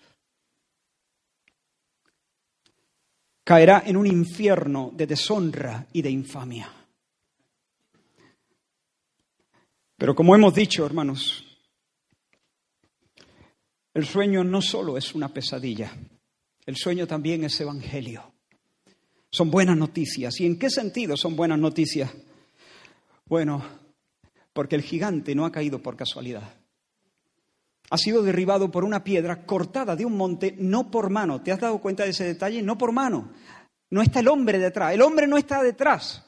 Caerá 3.43 3.83
en 3.85 3.97
un 3.97 4.05
infierno 4.05 4.91
de 4.93 5.07
deshonra 5.07 5.87
y 5.91 6.01
de 6.01 6.11
infamia. 6.11 6.71
Pero 9.97 10.15
como 10.15 10.35
hemos 10.35 10.53
dicho, 10.53 10.85
hermanos, 10.85 11.43
el 13.93 14.05
sueño 14.05 14.43
no 14.43 14.61
solo 14.61 14.97
es 14.97 15.15
una 15.15 15.29
pesadilla, 15.33 15.91
el 16.65 16.77
sueño 16.77 17.07
también 17.07 17.43
es 17.43 17.59
evangelio. 17.59 18.33
Son 19.31 19.51
buenas 19.51 19.77
noticias. 19.77 20.39
¿Y 20.39 20.45
en 20.45 20.57
qué 20.57 20.69
sentido 20.69 21.17
son 21.17 21.35
buenas 21.35 21.59
noticias? 21.59 22.11
Bueno, 23.25 23.78
porque 24.53 24.75
el 24.75 24.81
gigante 24.81 25.35
no 25.35 25.45
ha 25.45 25.51
caído 25.51 25.81
por 25.81 25.95
casualidad. 25.95 26.53
Ha 27.91 27.97
sido 27.97 28.21
derribado 28.21 28.69
por 28.69 28.83
una 28.83 29.03
piedra 29.03 29.45
cortada 29.45 29.95
de 29.95 30.05
un 30.05 30.15
monte, 30.15 30.55
no 30.57 30.91
por 30.91 31.09
mano. 31.09 31.41
¿Te 31.41 31.51
has 31.51 31.59
dado 31.59 31.79
cuenta 31.79 32.03
de 32.03 32.11
ese 32.11 32.23
detalle? 32.23 32.61
No 32.61 32.77
por 32.77 32.91
mano. 32.91 33.31
No 33.89 34.01
está 34.01 34.19
el 34.19 34.27
hombre 34.27 34.59
detrás. 34.59 34.93
El 34.93 35.01
hombre 35.01 35.27
no 35.27 35.37
está 35.37 35.63
detrás 35.63 36.23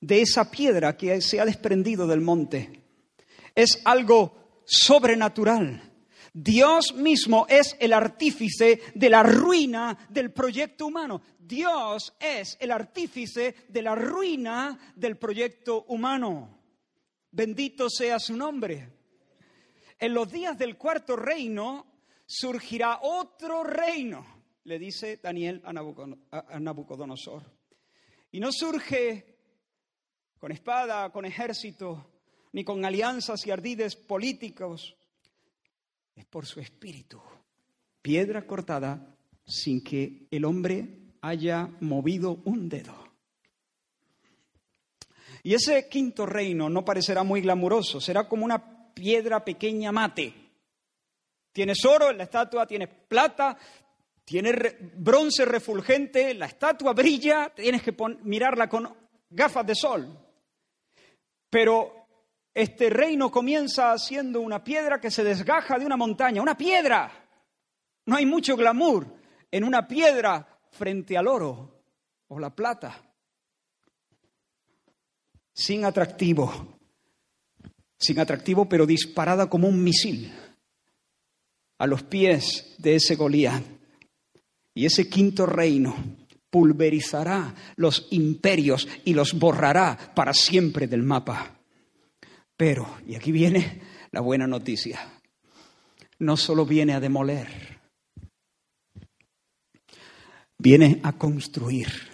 de 0.00 0.22
esa 0.22 0.50
piedra 0.50 0.96
que 0.96 1.20
se 1.20 1.40
ha 1.40 1.44
desprendido 1.44 2.06
del 2.06 2.20
monte. 2.20 2.84
Es 3.54 3.80
algo 3.84 4.62
sobrenatural. 4.64 5.82
Dios 6.32 6.94
mismo 6.94 7.46
es 7.48 7.76
el 7.80 7.92
artífice 7.92 8.80
de 8.94 9.10
la 9.10 9.24
ruina 9.24 9.98
del 10.08 10.32
proyecto 10.32 10.86
humano. 10.86 11.22
Dios 11.38 12.14
es 12.20 12.56
el 12.60 12.70
artífice 12.70 13.56
de 13.68 13.82
la 13.82 13.96
ruina 13.96 14.78
del 14.94 15.16
proyecto 15.16 15.84
humano. 15.88 16.59
Bendito 17.32 17.88
sea 17.88 18.18
su 18.18 18.36
nombre. 18.36 18.88
En 19.98 20.14
los 20.14 20.30
días 20.30 20.58
del 20.58 20.76
cuarto 20.76 21.14
reino 21.16 21.86
surgirá 22.26 23.00
otro 23.02 23.62
reino, 23.62 24.24
le 24.64 24.78
dice 24.78 25.18
Daniel 25.22 25.60
a 25.64 25.72
Nabucodonosor. 26.58 27.44
Y 28.32 28.40
no 28.40 28.50
surge 28.52 29.36
con 30.38 30.52
espada, 30.52 31.10
con 31.10 31.24
ejército, 31.24 32.10
ni 32.52 32.64
con 32.64 32.84
alianzas 32.84 33.46
y 33.46 33.50
ardides 33.50 33.96
políticos. 33.96 34.96
Es 36.14 36.24
por 36.24 36.46
su 36.46 36.60
espíritu. 36.60 37.20
Piedra 38.02 38.46
cortada 38.46 39.16
sin 39.44 39.82
que 39.82 40.26
el 40.30 40.44
hombre 40.44 41.12
haya 41.20 41.68
movido 41.80 42.40
un 42.44 42.68
dedo. 42.68 43.09
Y 45.42 45.54
ese 45.54 45.88
quinto 45.88 46.26
reino 46.26 46.68
no 46.68 46.84
parecerá 46.84 47.22
muy 47.22 47.40
glamuroso, 47.40 48.00
será 48.00 48.28
como 48.28 48.44
una 48.44 48.92
piedra 48.92 49.44
pequeña 49.44 49.90
mate. 49.92 50.34
Tienes 51.52 51.84
oro 51.84 52.10
en 52.10 52.18
la 52.18 52.24
estatua, 52.24 52.66
tienes 52.66 52.88
plata, 53.08 53.56
tienes 54.24 54.54
bronce 54.96 55.44
refulgente, 55.44 56.34
la 56.34 56.46
estatua 56.46 56.92
brilla, 56.92 57.52
tienes 57.54 57.82
que 57.82 57.94
mirarla 58.22 58.68
con 58.68 58.94
gafas 59.30 59.66
de 59.66 59.74
sol. 59.74 60.18
Pero 61.48 62.06
este 62.54 62.90
reino 62.90 63.30
comienza 63.30 63.96
siendo 63.98 64.40
una 64.40 64.62
piedra 64.62 65.00
que 65.00 65.10
se 65.10 65.24
desgaja 65.24 65.78
de 65.78 65.86
una 65.86 65.96
montaña, 65.96 66.42
una 66.42 66.56
piedra. 66.56 67.10
No 68.06 68.16
hay 68.16 68.26
mucho 68.26 68.56
glamour 68.56 69.06
en 69.50 69.64
una 69.64 69.88
piedra 69.88 70.46
frente 70.70 71.16
al 71.16 71.26
oro 71.26 71.82
o 72.28 72.38
la 72.38 72.54
plata 72.54 73.09
sin 75.52 75.84
atractivo, 75.84 76.78
sin 77.98 78.18
atractivo, 78.18 78.68
pero 78.68 78.86
disparada 78.86 79.48
como 79.48 79.68
un 79.68 79.82
misil 79.82 80.32
a 81.78 81.86
los 81.86 82.02
pies 82.02 82.74
de 82.78 82.96
ese 82.96 83.16
Goliat. 83.16 83.64
Y 84.74 84.86
ese 84.86 85.08
quinto 85.08 85.46
reino 85.46 85.94
pulverizará 86.50 87.54
los 87.76 88.08
imperios 88.10 88.86
y 89.04 89.14
los 89.14 89.38
borrará 89.38 90.12
para 90.14 90.32
siempre 90.32 90.86
del 90.86 91.02
mapa. 91.02 91.58
Pero, 92.56 92.98
y 93.06 93.14
aquí 93.14 93.32
viene 93.32 93.80
la 94.12 94.20
buena 94.20 94.46
noticia, 94.46 95.00
no 96.18 96.36
solo 96.36 96.66
viene 96.66 96.92
a 96.92 97.00
demoler, 97.00 97.48
viene 100.58 101.00
a 101.02 101.12
construir. 101.12 102.09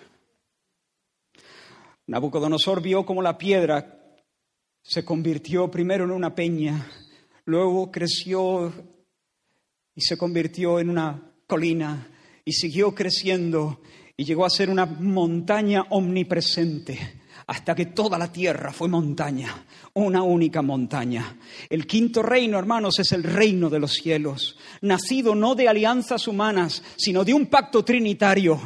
Nabucodonosor 2.09 2.81
vio 2.81 3.05
cómo 3.05 3.21
la 3.21 3.37
piedra 3.37 3.99
se 4.81 5.05
convirtió 5.05 5.69
primero 5.69 6.05
en 6.05 6.13
una 6.13 6.33
peña, 6.37 6.89
luego 7.47 7.91
creció 7.91 8.73
y 9.93 10.01
se 10.01 10.17
convirtió 10.17 10.79
en 10.79 10.91
una 10.91 11.33
colina 11.49 12.09
y 12.45 12.53
siguió 12.53 12.95
creciendo 12.95 13.81
y 14.17 14.25
llegó 14.25 14.45
a 14.45 14.51
ser 14.51 14.71
una 14.71 14.87
montaña 14.87 15.87
omnipresente 15.91 17.23
hasta 17.49 17.75
que 17.75 17.87
toda 17.87 18.17
la 18.19 18.31
tierra 18.31 18.73
fue 18.73 18.89
montaña, 18.89 19.67
una 19.95 20.23
única 20.23 20.63
montaña. 20.63 21.37
El 21.69 21.89
quinto 21.89 22.23
reino, 22.23 22.57
hermanos, 22.57 23.01
es 23.01 23.11
el 23.11 23.25
reino 23.25 23.69
de 23.69 23.81
los 23.81 23.95
cielos, 23.95 24.57
nacido 24.81 25.35
no 25.35 25.57
de 25.57 25.69
alianzas 25.69 26.29
humanas, 26.29 26.85
sino 26.97 27.25
de 27.25 27.35
un 27.35 27.47
pacto 27.47 27.85
trinitario, 27.85 28.61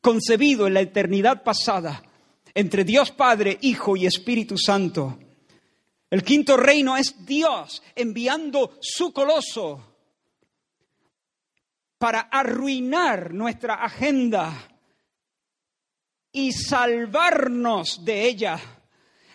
concebido 0.00 0.66
en 0.66 0.74
la 0.74 0.80
eternidad 0.80 1.42
pasada 1.42 2.02
entre 2.54 2.84
Dios 2.84 3.10
Padre, 3.12 3.58
Hijo 3.62 3.96
y 3.96 4.06
Espíritu 4.06 4.56
Santo. 4.58 5.18
El 6.10 6.22
quinto 6.22 6.56
reino 6.56 6.96
es 6.96 7.24
Dios 7.24 7.82
enviando 7.94 8.78
su 8.80 9.12
coloso 9.12 9.92
para 11.98 12.20
arruinar 12.22 13.32
nuestra 13.32 13.74
agenda 13.74 14.68
y 16.32 16.52
salvarnos 16.52 18.04
de 18.04 18.24
ella 18.26 18.60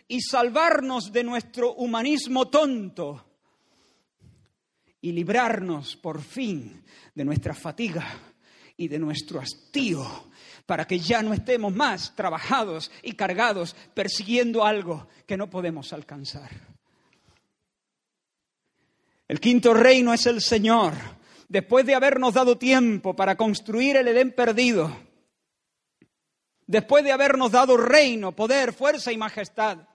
y 0.07 0.21
salvarnos 0.21 1.11
de 1.11 1.23
nuestro 1.23 1.73
humanismo 1.75 2.47
tonto 2.47 3.25
y 5.01 5.11
librarnos 5.11 5.95
por 5.95 6.21
fin 6.21 6.83
de 7.13 7.25
nuestra 7.25 7.53
fatiga 7.53 8.05
y 8.75 8.87
de 8.87 8.99
nuestro 8.99 9.39
hastío 9.39 10.05
para 10.67 10.85
que 10.85 10.99
ya 10.99 11.23
no 11.23 11.33
estemos 11.33 11.73
más 11.73 12.13
trabajados 12.13 12.91
y 13.01 13.13
cargados 13.13 13.75
persiguiendo 13.93 14.65
algo 14.65 15.07
que 15.25 15.37
no 15.37 15.49
podemos 15.49 15.93
alcanzar. 15.93 16.51
El 19.29 19.39
quinto 19.39 19.73
reino 19.73 20.13
es 20.13 20.25
el 20.25 20.41
Señor. 20.41 20.93
Después 21.47 21.85
de 21.85 21.95
habernos 21.95 22.33
dado 22.33 22.57
tiempo 22.57 23.15
para 23.15 23.37
construir 23.37 23.95
el 23.95 24.09
Edén 24.09 24.33
perdido, 24.33 24.93
después 26.65 27.05
de 27.05 27.13
habernos 27.13 27.53
dado 27.53 27.77
reino, 27.77 28.33
poder, 28.33 28.73
fuerza 28.73 29.13
y 29.13 29.17
majestad, 29.17 29.87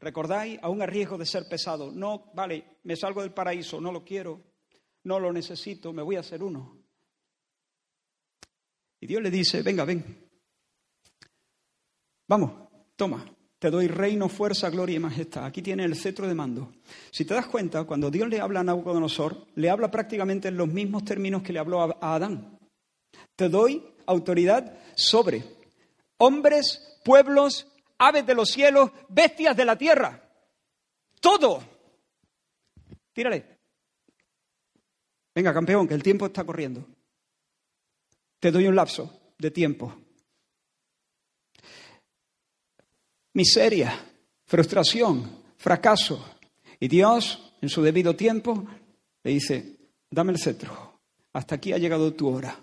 ¿recordáis? 0.00 0.58
Aún 0.62 0.82
a 0.82 0.86
riesgo 0.86 1.16
de 1.16 1.24
ser 1.24 1.48
pesado. 1.48 1.90
No, 1.90 2.30
vale, 2.34 2.76
me 2.82 2.94
salgo 2.94 3.22
del 3.22 3.32
paraíso, 3.32 3.80
no 3.80 3.90
lo 3.90 4.04
quiero, 4.04 4.42
no 5.04 5.18
lo 5.18 5.32
necesito, 5.32 5.94
me 5.94 6.02
voy 6.02 6.16
a 6.16 6.20
hacer 6.20 6.42
uno. 6.42 6.83
Y 9.04 9.06
Dios 9.06 9.20
le 9.20 9.30
dice, 9.30 9.60
venga, 9.60 9.84
ven. 9.84 10.02
Vamos, 12.26 12.70
toma, 12.96 13.22
te 13.58 13.70
doy 13.70 13.86
reino, 13.86 14.30
fuerza, 14.30 14.70
gloria 14.70 14.96
y 14.96 14.98
majestad. 14.98 15.44
Aquí 15.44 15.60
tiene 15.60 15.84
el 15.84 15.94
cetro 15.94 16.26
de 16.26 16.34
mando. 16.34 16.72
Si 17.10 17.26
te 17.26 17.34
das 17.34 17.46
cuenta, 17.48 17.84
cuando 17.84 18.10
Dios 18.10 18.30
le 18.30 18.40
habla 18.40 18.60
a 18.60 18.64
Nabucodonosor, 18.64 19.48
le 19.56 19.68
habla 19.68 19.90
prácticamente 19.90 20.48
en 20.48 20.56
los 20.56 20.68
mismos 20.68 21.04
términos 21.04 21.42
que 21.42 21.52
le 21.52 21.58
habló 21.58 21.82
a 21.82 22.14
Adán. 22.14 22.58
Te 23.36 23.50
doy 23.50 23.84
autoridad 24.06 24.80
sobre 24.94 25.44
hombres, 26.16 26.98
pueblos, 27.04 27.70
aves 27.98 28.24
de 28.24 28.34
los 28.34 28.48
cielos, 28.48 28.90
bestias 29.10 29.54
de 29.54 29.66
la 29.66 29.76
tierra. 29.76 30.30
Todo. 31.20 31.62
Tírale. 33.12 33.58
Venga, 35.34 35.52
campeón, 35.52 35.86
que 35.86 35.92
el 35.92 36.02
tiempo 36.02 36.24
está 36.24 36.42
corriendo. 36.42 36.86
Te 38.44 38.50
doy 38.50 38.66
un 38.66 38.76
lapso 38.76 39.32
de 39.38 39.50
tiempo. 39.50 39.90
Miseria, 43.32 43.98
frustración, 44.44 45.44
fracaso. 45.56 46.22
Y 46.78 46.86
Dios, 46.88 47.54
en 47.62 47.70
su 47.70 47.80
debido 47.80 48.14
tiempo, 48.14 48.66
le 49.22 49.30
dice, 49.30 49.76
dame 50.10 50.32
el 50.32 50.38
cetro. 50.38 51.00
Hasta 51.32 51.54
aquí 51.54 51.72
ha 51.72 51.78
llegado 51.78 52.12
tu 52.12 52.28
hora. 52.28 52.54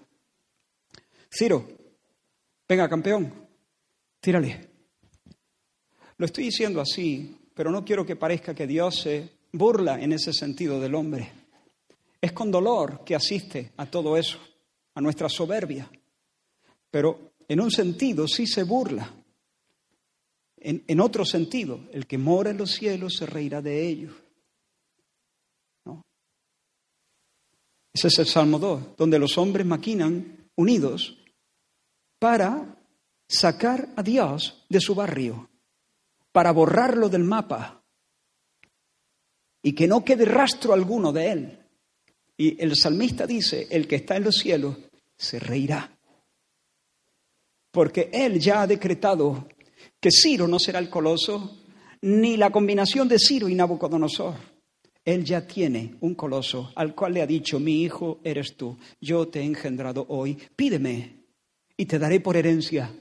Ciro, 1.36 1.68
venga, 2.70 2.88
campeón, 2.88 3.34
tírale. 4.20 4.70
Lo 6.18 6.28
estoy 6.28 6.44
diciendo 6.44 6.80
así, 6.80 7.40
pero 7.56 7.72
no 7.72 7.84
quiero 7.84 8.06
que 8.06 8.16
parezca 8.16 8.54
que 8.54 8.68
Dios 8.68 9.00
se 9.00 9.32
burla 9.52 10.00
en 10.00 10.14
ese 10.14 10.32
sentido 10.32 10.80
del 10.80 10.94
hombre. 10.94 11.32
Es 12.22 12.34
con 12.34 12.52
dolor 12.52 13.04
que 13.04 13.16
asiste 13.16 13.72
a 13.78 13.88
todo 13.88 14.16
eso 14.16 14.51
a 14.94 15.02
nuestra 15.02 15.30
soberbia, 15.30 15.90
pero 16.90 17.34
en 17.48 17.60
un 17.60 17.72
sentido 17.72 18.28
sí 18.28 18.48
se 18.48 18.64
burla. 18.64 19.14
En, 20.64 21.00
otro 21.00 21.26
sentido, 21.26 21.88
el 21.92 22.06
que 22.06 22.20
mora 22.20 22.52
en 22.52 22.58
los 22.58 22.72
cielos 22.72 23.16
se 23.16 23.26
reirá 23.26 23.64
de 23.64 23.88
ellos. 23.88 24.14
Ese 27.94 28.08
es 28.08 28.20
el 28.20 28.28
Salmo 28.28 28.60
2, 28.60 28.96
donde 28.96 29.18
los 29.18 29.38
hombres 29.38 29.66
maquinan 29.66 30.50
unidos 30.56 31.18
para 32.20 32.78
sacar 33.28 33.90
a 33.96 34.04
Dios 34.04 34.64
de 34.70 34.80
su 34.80 34.94
barrio, 34.94 35.50
para 36.32 36.52
borrarlo 36.52 37.10
del 37.10 37.24
mapa 37.24 37.84
y 39.64 39.74
que 39.74 39.88
no 39.88 40.06
quede 40.06 40.26
rastro 40.26 40.74
alguno 40.74 41.12
de 41.12 41.32
él. 41.32 41.61
Y 42.42 42.60
el 42.60 42.76
salmista 42.76 43.28
dice, 43.28 43.68
el 43.70 43.88
que 43.88 43.98
está 43.98 44.16
en 44.16 44.24
los 44.24 44.38
cielos 44.38 44.76
se 45.16 45.38
reirá. 45.38 45.96
Porque 47.70 48.10
él 48.12 48.40
ya 48.40 48.64
ha 48.64 48.68
decretado 48.68 49.48
que 50.00 50.10
Ciro 50.10 50.48
no 50.48 50.58
será 50.58 50.80
el 50.80 50.90
coloso, 50.90 51.60
ni 52.02 52.38
la 52.38 52.50
combinación 52.50 53.08
de 53.08 53.20
Ciro 53.20 53.48
y 53.48 53.54
Nabucodonosor. 53.54 54.34
Él 55.06 55.24
ya 55.24 55.46
tiene 55.46 55.98
un 56.02 56.16
coloso 56.16 56.72
al 56.76 56.96
cual 56.96 57.14
le 57.14 57.22
ha 57.22 57.28
dicho, 57.28 57.60
mi 57.60 57.84
hijo 57.84 58.20
eres 58.24 58.58
tú, 58.58 58.76
yo 59.00 59.28
te 59.28 59.42
he 59.42 59.44
engendrado 59.44 60.08
hoy, 60.10 60.36
pídeme 60.56 61.18
y 61.78 61.86
te 61.86 62.00
daré 62.00 62.22
por 62.22 62.38
herencia 62.38 62.92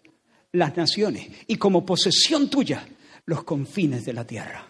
las 0.53 0.76
naciones 0.76 1.30
y 1.47 1.57
como 1.57 1.86
posesión 1.86 2.51
tuya 2.51 2.86
los 3.24 3.43
confines 3.45 4.05
de 4.05 4.12
la 4.12 4.26
tierra. 4.26 4.70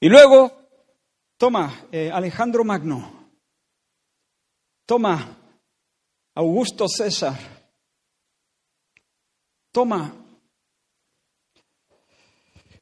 Y 0.00 0.08
luego, 0.08 0.50
toma 1.36 1.86
eh, 1.92 2.10
Alejandro 2.10 2.64
Magno, 2.64 3.32
toma 4.86 5.36
Augusto 6.34 6.88
César, 6.88 7.38
toma. 9.70 10.16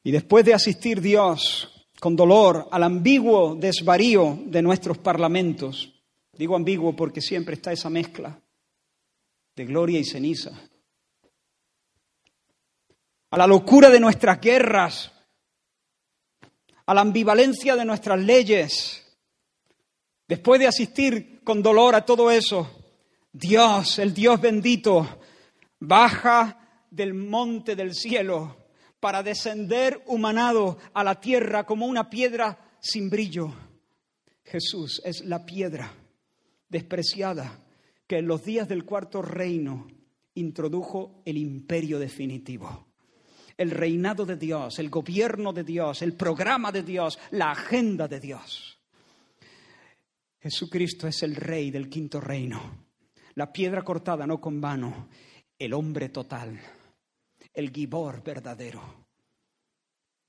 Y 0.01 0.11
después 0.11 0.45
de 0.45 0.53
asistir 0.53 1.01
Dios 1.01 1.87
con 1.99 2.15
dolor 2.15 2.69
al 2.71 2.83
ambiguo 2.83 3.53
desvarío 3.55 4.39
de 4.45 4.61
nuestros 4.61 4.97
parlamentos, 4.97 5.93
digo 6.31 6.55
ambiguo 6.55 6.95
porque 6.95 7.19
siempre 7.19 7.55
está 7.55 7.73
esa 7.73 7.89
mezcla 7.89 8.41
de 9.57 9.65
gloria 9.65 9.99
y 9.99 10.05
ceniza, 10.05 10.51
a 13.31 13.37
la 13.37 13.45
locura 13.45 13.89
de 13.89 13.99
nuestras 13.99 14.39
guerras, 14.39 15.11
a 16.89 16.93
la 16.95 17.01
ambivalencia 17.01 17.75
de 17.75 17.85
nuestras 17.85 18.19
leyes, 18.19 19.05
después 20.27 20.59
de 20.59 20.65
asistir 20.65 21.39
con 21.43 21.61
dolor 21.61 21.93
a 21.93 22.03
todo 22.03 22.31
eso, 22.31 22.67
Dios, 23.31 23.99
el 23.99 24.11
Dios 24.11 24.41
bendito, 24.41 25.07
baja 25.79 26.87
del 26.89 27.13
monte 27.13 27.75
del 27.75 27.93
cielo 27.93 28.57
para 28.99 29.21
descender 29.21 30.01
humanado 30.07 30.79
a 30.95 31.03
la 31.03 31.21
tierra 31.21 31.63
como 31.63 31.85
una 31.85 32.09
piedra 32.09 32.57
sin 32.79 33.11
brillo. 33.11 33.53
Jesús 34.43 34.99
es 35.05 35.23
la 35.23 35.45
piedra 35.45 35.93
despreciada 36.69 37.59
que 38.07 38.17
en 38.17 38.25
los 38.25 38.43
días 38.43 38.67
del 38.67 38.83
cuarto 38.83 39.21
reino 39.21 39.85
introdujo 40.33 41.21
el 41.23 41.37
imperio 41.37 41.99
definitivo. 41.99 42.88
El 43.59 43.71
reinado 43.71 44.25
de 44.25 44.37
Dios, 44.37 44.79
el 44.79 44.89
gobierno 44.89 45.51
de 45.51 45.63
Dios, 45.63 46.01
el 46.01 46.13
programa 46.13 46.71
de 46.71 46.83
Dios, 46.83 47.19
la 47.31 47.51
agenda 47.51 48.07
de 48.07 48.19
Dios. 48.19 48.79
Jesucristo 50.39 51.07
es 51.07 51.21
el 51.23 51.35
rey 51.35 51.69
del 51.69 51.89
quinto 51.89 52.21
reino, 52.21 52.85
la 53.35 53.51
piedra 53.51 53.81
cortada 53.83 54.25
no 54.25 54.39
con 54.39 54.61
vano, 54.61 55.09
el 55.57 55.73
hombre 55.73 56.07
total 56.09 56.57
el 57.53 57.71
Gibor 57.71 58.23
verdadero. 58.23 58.81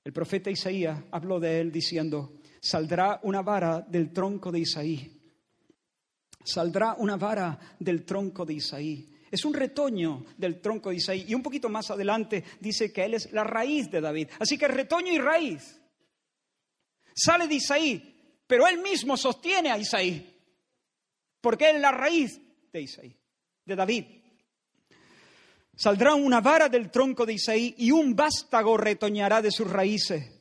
El 0.02 0.12
profeta 0.12 0.50
Isaías 0.50 0.98
habló 1.10 1.38
de 1.38 1.60
él 1.60 1.70
diciendo, 1.70 2.40
saldrá 2.60 3.20
una 3.22 3.42
vara 3.42 3.80
del 3.80 4.12
tronco 4.12 4.50
de 4.50 4.60
Isaí. 4.60 5.16
Saldrá 6.42 6.94
una 6.94 7.16
vara 7.16 7.58
del 7.78 8.04
tronco 8.04 8.44
de 8.44 8.54
Isaí. 8.54 9.08
Es 9.30 9.44
un 9.44 9.54
retoño 9.54 10.24
del 10.36 10.60
tronco 10.60 10.90
de 10.90 10.96
Isaí. 10.96 11.24
Y 11.28 11.34
un 11.34 11.42
poquito 11.42 11.68
más 11.68 11.90
adelante 11.90 12.42
dice 12.58 12.92
que 12.92 13.04
él 13.04 13.14
es 13.14 13.32
la 13.32 13.44
raíz 13.44 13.90
de 13.90 14.00
David. 14.00 14.28
Así 14.40 14.58
que 14.58 14.66
retoño 14.66 15.12
y 15.12 15.18
raíz. 15.18 15.80
Sale 17.14 17.46
de 17.46 17.54
Isaí, 17.54 18.42
pero 18.46 18.66
él 18.66 18.78
mismo 18.78 19.16
sostiene 19.16 19.70
a 19.70 19.78
Isaí. 19.78 20.26
Porque 21.40 21.70
él 21.70 21.76
es 21.76 21.82
la 21.82 21.92
raíz 21.92 22.40
de 22.72 22.82
Isaí, 22.82 23.16
de 23.64 23.76
David. 23.76 24.04
Saldrá 25.76 26.14
una 26.14 26.40
vara 26.40 26.68
del 26.68 26.90
tronco 26.90 27.24
de 27.24 27.34
Isaí 27.34 27.74
y 27.78 27.90
un 27.90 28.14
vástago 28.14 28.76
retoñará 28.76 29.40
de 29.40 29.50
sus 29.50 29.70
raíces. 29.70 30.40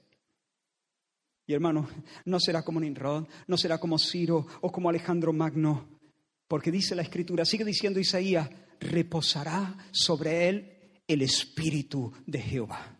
Y 1.46 1.54
hermano, 1.54 1.90
no 2.26 2.40
será 2.40 2.64
como 2.64 2.80
Nimrod, 2.80 3.28
no 3.48 3.58
será 3.58 3.80
como 3.80 3.98
Ciro 3.98 4.46
o 4.62 4.72
como 4.72 4.90
Alejandro 4.90 5.34
Magno, 5.34 6.00
porque 6.48 6.72
dice 6.72 6.94
la 6.94 7.02
Escritura, 7.02 7.46
sigue 7.46 7.66
diciendo 7.66 8.00
Isaías, 8.00 8.50
reposará 8.80 9.76
sobre 9.92 10.50
él 10.50 10.72
el 11.08 11.22
Espíritu 11.22 12.12
de 12.26 12.40
Jehová 12.40 13.00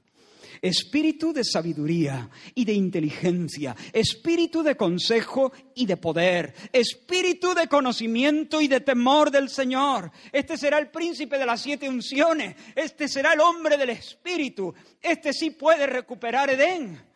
espíritu 0.62 1.34
de 1.34 1.44
sabiduría 1.44 2.30
y 2.56 2.66
de 2.66 2.74
inteligencia, 2.74 3.76
espíritu 3.94 4.64
de 4.64 4.76
consejo 4.76 5.52
y 5.76 5.86
de 5.86 5.98
poder, 5.98 6.54
espíritu 6.74 7.54
de 7.54 7.68
conocimiento 7.68 8.62
y 8.62 8.68
de 8.68 8.82
temor 8.82 9.32
del 9.32 9.50
Señor. 9.50 10.12
Este 10.32 10.58
será 10.58 10.80
el 10.80 10.90
príncipe 10.90 11.38
de 11.38 11.46
las 11.46 11.62
siete 11.62 11.88
unciones, 11.88 12.56
este 12.76 13.08
será 13.08 13.34
el 13.34 13.40
hombre 13.40 13.78
del 13.78 13.92
espíritu, 13.92 14.74
este 15.02 15.34
sí 15.34 15.52
puede 15.52 15.88
recuperar 15.88 16.50
Edén. 16.50 17.10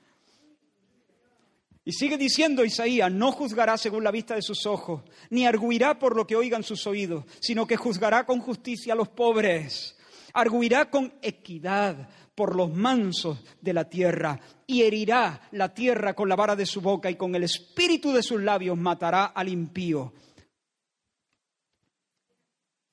Y 1.86 1.92
sigue 1.92 2.18
diciendo 2.18 2.64
Isaías, 2.64 3.12
no 3.12 3.32
juzgará 3.32 3.78
según 3.78 4.04
la 4.04 4.12
vista 4.12 4.36
de 4.36 4.42
sus 4.42 4.66
ojos, 4.66 5.02
ni 5.30 5.46
arguirá 5.46 6.00
por 6.00 6.16
lo 6.16 6.26
que 6.26 6.38
oigan 6.38 6.64
sus 6.64 6.88
oídos, 6.88 7.26
sino 7.42 7.68
que 7.68 7.76
juzgará 7.76 8.26
con 8.26 8.40
justicia 8.40 8.94
a 8.94 8.96
los 8.96 9.10
pobres, 9.10 9.98
arguirá 10.34 10.90
con 10.90 11.14
equidad 11.22 12.10
por 12.36 12.56
los 12.56 12.74
mansos 12.74 13.40
de 13.62 13.74
la 13.74 13.90
tierra 13.90 14.40
y 14.66 14.84
herirá 14.84 15.42
la 15.52 15.74
tierra 15.74 16.14
con 16.14 16.30
la 16.30 16.38
vara 16.38 16.56
de 16.56 16.66
su 16.66 16.80
boca 16.80 17.12
y 17.12 17.16
con 17.16 17.36
el 17.36 17.44
espíritu 17.44 18.14
de 18.14 18.24
sus 18.24 18.42
labios 18.42 18.78
matará 18.78 19.26
al 19.26 19.50
impío. 19.50 20.14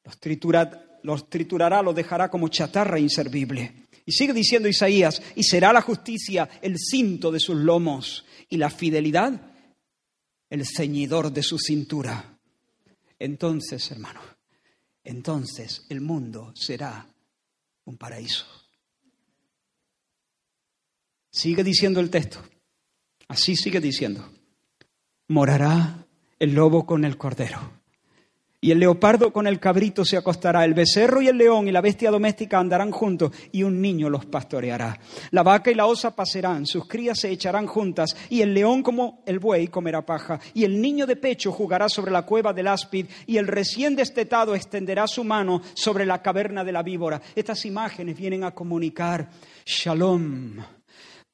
Los, 0.02 0.18
los 1.04 1.30
triturará, 1.30 1.80
los 1.80 1.94
dejará 1.94 2.28
como 2.28 2.48
chatarra 2.48 2.98
inservible. 2.98 3.86
Y 4.04 4.12
sigue 4.12 4.32
diciendo 4.32 4.68
Isaías, 4.68 5.22
y 5.36 5.44
será 5.44 5.72
la 5.72 5.80
justicia 5.80 6.48
el 6.60 6.76
cinto 6.76 7.30
de 7.30 7.38
sus 7.38 7.54
lomos 7.54 8.24
y 8.50 8.58
la 8.58 8.68
fidelidad 8.68 9.40
el 10.50 10.66
ceñidor 10.66 11.32
de 11.32 11.42
su 11.42 11.58
cintura. 11.58 12.38
Entonces, 13.18 13.90
hermano, 13.90 14.20
entonces 15.04 15.86
el 15.88 16.00
mundo 16.00 16.52
será 16.54 17.06
un 17.84 17.96
paraíso. 17.96 18.46
Sigue 21.30 21.62
diciendo 21.62 22.00
el 22.00 22.10
texto. 22.10 22.42
Así 23.28 23.54
sigue 23.54 23.80
diciendo. 23.80 24.28
Morará 25.28 26.04
el 26.40 26.54
lobo 26.54 26.84
con 26.84 27.04
el 27.04 27.16
cordero. 27.16 27.79
Y 28.62 28.72
el 28.72 28.78
leopardo 28.78 29.32
con 29.32 29.46
el 29.46 29.58
cabrito 29.58 30.04
se 30.04 30.18
acostará, 30.18 30.64
el 30.66 30.74
becerro 30.74 31.22
y 31.22 31.28
el 31.28 31.38
león 31.38 31.66
y 31.66 31.72
la 31.72 31.80
bestia 31.80 32.10
doméstica 32.10 32.58
andarán 32.58 32.90
juntos, 32.90 33.32
y 33.52 33.62
un 33.62 33.80
niño 33.80 34.10
los 34.10 34.26
pastoreará. 34.26 34.98
La 35.30 35.42
vaca 35.42 35.70
y 35.70 35.74
la 35.74 35.86
osa 35.86 36.14
pasarán, 36.14 36.66
sus 36.66 36.86
crías 36.86 37.18
se 37.20 37.30
echarán 37.30 37.66
juntas, 37.66 38.14
y 38.28 38.42
el 38.42 38.52
león 38.52 38.82
como 38.82 39.22
el 39.24 39.38
buey 39.38 39.68
comerá 39.68 40.04
paja, 40.04 40.38
y 40.52 40.64
el 40.64 40.80
niño 40.80 41.06
de 41.06 41.16
pecho 41.16 41.52
jugará 41.52 41.88
sobre 41.88 42.12
la 42.12 42.26
cueva 42.26 42.52
del 42.52 42.68
áspid, 42.68 43.06
y 43.26 43.38
el 43.38 43.46
recién 43.46 43.96
destetado 43.96 44.54
extenderá 44.54 45.06
su 45.06 45.24
mano 45.24 45.62
sobre 45.72 46.04
la 46.04 46.20
caverna 46.20 46.62
de 46.62 46.72
la 46.72 46.82
víbora. 46.82 47.22
Estas 47.34 47.64
imágenes 47.64 48.18
vienen 48.18 48.44
a 48.44 48.50
comunicar 48.50 49.30
shalom 49.64 50.56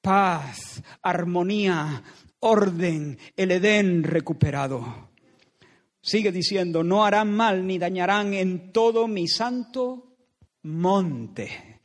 paz, 0.06 0.80
armonía, 1.02 2.00
orden, 2.38 3.18
el 3.36 3.50
Edén 3.50 4.04
recuperado. 4.04 5.05
Sigue 6.06 6.30
diciendo, 6.30 6.84
no 6.84 7.04
harán 7.04 7.34
mal 7.34 7.66
ni 7.66 7.78
dañarán 7.78 8.32
en 8.32 8.70
todo 8.72 9.08
mi 9.08 9.26
santo 9.26 10.14
monte. 10.62 11.80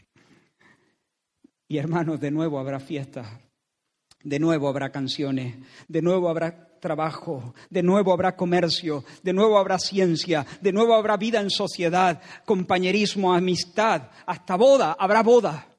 Y 1.67 1.79
hermanos, 1.79 2.19
de 2.19 2.29
nuevo 2.29 2.59
habrá 2.59 2.79
fiestas, 2.79 3.25
de 4.23 4.37
nuevo 4.37 4.67
habrá 4.67 4.91
canciones, 4.91 5.55
de 5.87 6.03
nuevo 6.03 6.29
habrá 6.29 6.77
trabajo, 6.79 7.55
de 7.71 7.81
nuevo 7.81 8.13
habrá 8.13 8.35
comercio, 8.35 9.03
de 9.23 9.33
nuevo 9.33 9.57
habrá 9.57 9.79
ciencia, 9.79 10.45
de 10.61 10.71
nuevo 10.71 10.93
habrá 10.93 11.17
vida 11.17 11.41
en 11.41 11.49
sociedad, 11.49 12.21
compañerismo, 12.45 13.33
amistad, 13.33 14.11
hasta 14.27 14.55
boda, 14.55 14.95
habrá 14.99 15.23
boda 15.23 15.70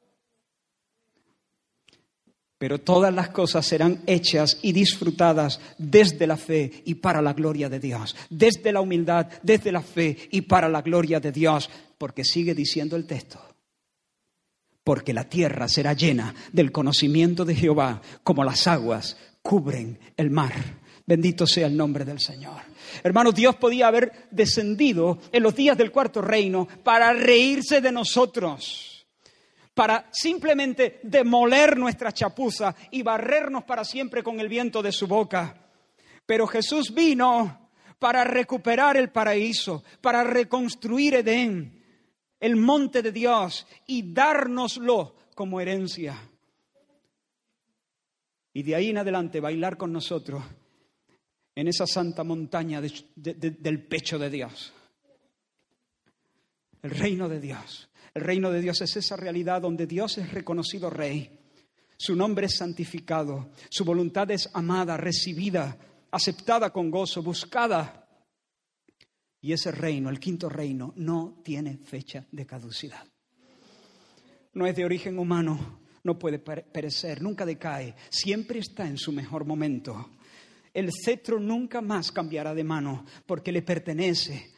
pero 2.62 2.78
todas 2.78 3.12
las 3.12 3.30
cosas 3.30 3.66
serán 3.66 4.02
hechas 4.06 4.60
y 4.62 4.70
disfrutadas 4.70 5.58
desde 5.78 6.28
la 6.28 6.36
fe 6.36 6.84
y 6.84 6.94
para 6.94 7.20
la 7.20 7.32
gloria 7.32 7.68
de 7.68 7.80
Dios, 7.80 8.14
desde 8.30 8.70
la 8.70 8.80
humildad, 8.80 9.26
desde 9.42 9.72
la 9.72 9.82
fe 9.82 10.16
y 10.30 10.42
para 10.42 10.68
la 10.68 10.80
gloria 10.80 11.18
de 11.18 11.32
Dios, 11.32 11.68
porque 11.98 12.22
sigue 12.22 12.54
diciendo 12.54 12.94
el 12.94 13.04
texto, 13.04 13.40
porque 14.84 15.12
la 15.12 15.28
tierra 15.28 15.66
será 15.66 15.94
llena 15.94 16.36
del 16.52 16.70
conocimiento 16.70 17.44
de 17.44 17.56
Jehová 17.56 18.00
como 18.22 18.44
las 18.44 18.68
aguas 18.68 19.16
cubren 19.42 19.98
el 20.16 20.30
mar. 20.30 20.52
Bendito 21.04 21.48
sea 21.48 21.66
el 21.66 21.76
nombre 21.76 22.04
del 22.04 22.20
Señor. 22.20 22.60
Hermanos, 23.02 23.34
Dios 23.34 23.56
podía 23.56 23.88
haber 23.88 24.28
descendido 24.30 25.18
en 25.32 25.42
los 25.42 25.56
días 25.56 25.76
del 25.76 25.90
cuarto 25.90 26.22
reino 26.22 26.68
para 26.84 27.12
reírse 27.12 27.80
de 27.80 27.90
nosotros 27.90 28.91
para 29.74 30.08
simplemente 30.12 31.00
demoler 31.02 31.78
nuestra 31.78 32.12
chapuza 32.12 32.74
y 32.90 33.02
barrernos 33.02 33.64
para 33.64 33.84
siempre 33.84 34.22
con 34.22 34.38
el 34.40 34.48
viento 34.48 34.82
de 34.82 34.92
su 34.92 35.06
boca. 35.06 35.70
Pero 36.26 36.46
Jesús 36.46 36.92
vino 36.94 37.70
para 37.98 38.24
recuperar 38.24 38.96
el 38.96 39.10
paraíso, 39.10 39.82
para 40.00 40.24
reconstruir 40.24 41.14
Edén, 41.14 41.82
el 42.38 42.56
monte 42.56 43.02
de 43.02 43.12
Dios, 43.12 43.66
y 43.86 44.12
dárnoslo 44.12 45.16
como 45.34 45.60
herencia. 45.60 46.16
Y 48.52 48.62
de 48.62 48.74
ahí 48.74 48.90
en 48.90 48.98
adelante 48.98 49.40
bailar 49.40 49.78
con 49.78 49.92
nosotros 49.92 50.42
en 51.54 51.68
esa 51.68 51.86
santa 51.86 52.24
montaña 52.24 52.80
del 52.82 53.86
pecho 53.86 54.18
de 54.18 54.28
Dios. 54.28 54.74
El 56.82 56.90
reino 56.90 57.28
de 57.28 57.40
Dios 57.40 57.88
el 58.14 58.22
reino 58.22 58.50
de 58.50 58.60
Dios 58.60 58.80
es 58.80 58.96
esa 58.96 59.16
realidad 59.16 59.62
donde 59.62 59.86
Dios 59.86 60.18
es 60.18 60.32
reconocido 60.32 60.90
rey, 60.90 61.38
su 61.96 62.14
nombre 62.16 62.46
es 62.46 62.56
santificado, 62.56 63.50
su 63.70 63.84
voluntad 63.84 64.30
es 64.30 64.50
amada, 64.52 64.96
recibida, 64.96 65.78
aceptada 66.10 66.70
con 66.70 66.90
gozo, 66.90 67.22
buscada. 67.22 68.08
Y 69.40 69.52
ese 69.52 69.72
reino, 69.72 70.10
el 70.10 70.20
quinto 70.20 70.48
reino, 70.48 70.92
no 70.96 71.40
tiene 71.44 71.78
fecha 71.78 72.26
de 72.30 72.46
caducidad. 72.46 73.06
No 74.54 74.66
es 74.66 74.76
de 74.76 74.84
origen 74.84 75.18
humano, 75.18 75.80
no 76.04 76.18
puede 76.18 76.38
perecer, 76.38 77.22
nunca 77.22 77.46
decae, 77.46 77.94
siempre 78.10 78.58
está 78.58 78.86
en 78.86 78.98
su 78.98 79.12
mejor 79.12 79.44
momento. 79.44 80.10
El 80.74 80.90
cetro 80.92 81.38
nunca 81.38 81.80
más 81.80 82.12
cambiará 82.12 82.54
de 82.54 82.64
mano 82.64 83.04
porque 83.26 83.52
le 83.52 83.62
pertenece 83.62 84.52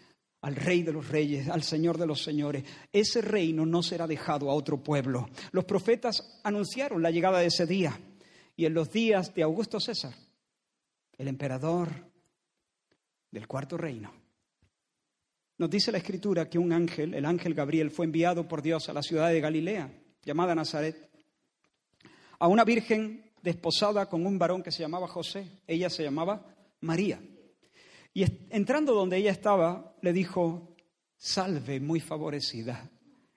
al 0.44 0.56
Rey 0.56 0.82
de 0.82 0.92
los 0.92 1.08
Reyes, 1.08 1.48
al 1.48 1.62
Señor 1.62 1.96
de 1.96 2.06
los 2.06 2.22
Señores. 2.22 2.64
Ese 2.92 3.22
reino 3.22 3.64
no 3.64 3.82
será 3.82 4.06
dejado 4.06 4.50
a 4.50 4.54
otro 4.54 4.76
pueblo. 4.76 5.30
Los 5.52 5.64
profetas 5.64 6.38
anunciaron 6.44 7.02
la 7.02 7.10
llegada 7.10 7.38
de 7.38 7.46
ese 7.46 7.64
día 7.64 7.98
y 8.54 8.66
en 8.66 8.74
los 8.74 8.90
días 8.92 9.34
de 9.34 9.42
Augusto 9.42 9.80
César, 9.80 10.12
el 11.16 11.28
emperador 11.28 11.88
del 13.30 13.48
cuarto 13.48 13.78
reino. 13.78 14.12
Nos 15.56 15.70
dice 15.70 15.90
la 15.90 15.98
escritura 15.98 16.50
que 16.50 16.58
un 16.58 16.74
ángel, 16.74 17.14
el 17.14 17.24
ángel 17.24 17.54
Gabriel, 17.54 17.90
fue 17.90 18.04
enviado 18.04 18.46
por 18.46 18.60
Dios 18.60 18.90
a 18.90 18.92
la 18.92 19.02
ciudad 19.02 19.30
de 19.30 19.40
Galilea, 19.40 19.90
llamada 20.22 20.54
Nazaret, 20.54 21.08
a 22.38 22.48
una 22.48 22.64
virgen 22.64 23.32
desposada 23.40 24.10
con 24.10 24.26
un 24.26 24.38
varón 24.38 24.62
que 24.62 24.72
se 24.72 24.80
llamaba 24.80 25.08
José. 25.08 25.48
Ella 25.66 25.88
se 25.88 26.02
llamaba 26.02 26.54
María. 26.82 27.18
Y 28.14 28.24
entrando 28.50 28.94
donde 28.94 29.16
ella 29.16 29.32
estaba, 29.32 29.96
le 30.00 30.12
dijo, 30.12 30.76
salve 31.16 31.80
muy 31.80 31.98
favorecida, 31.98 32.88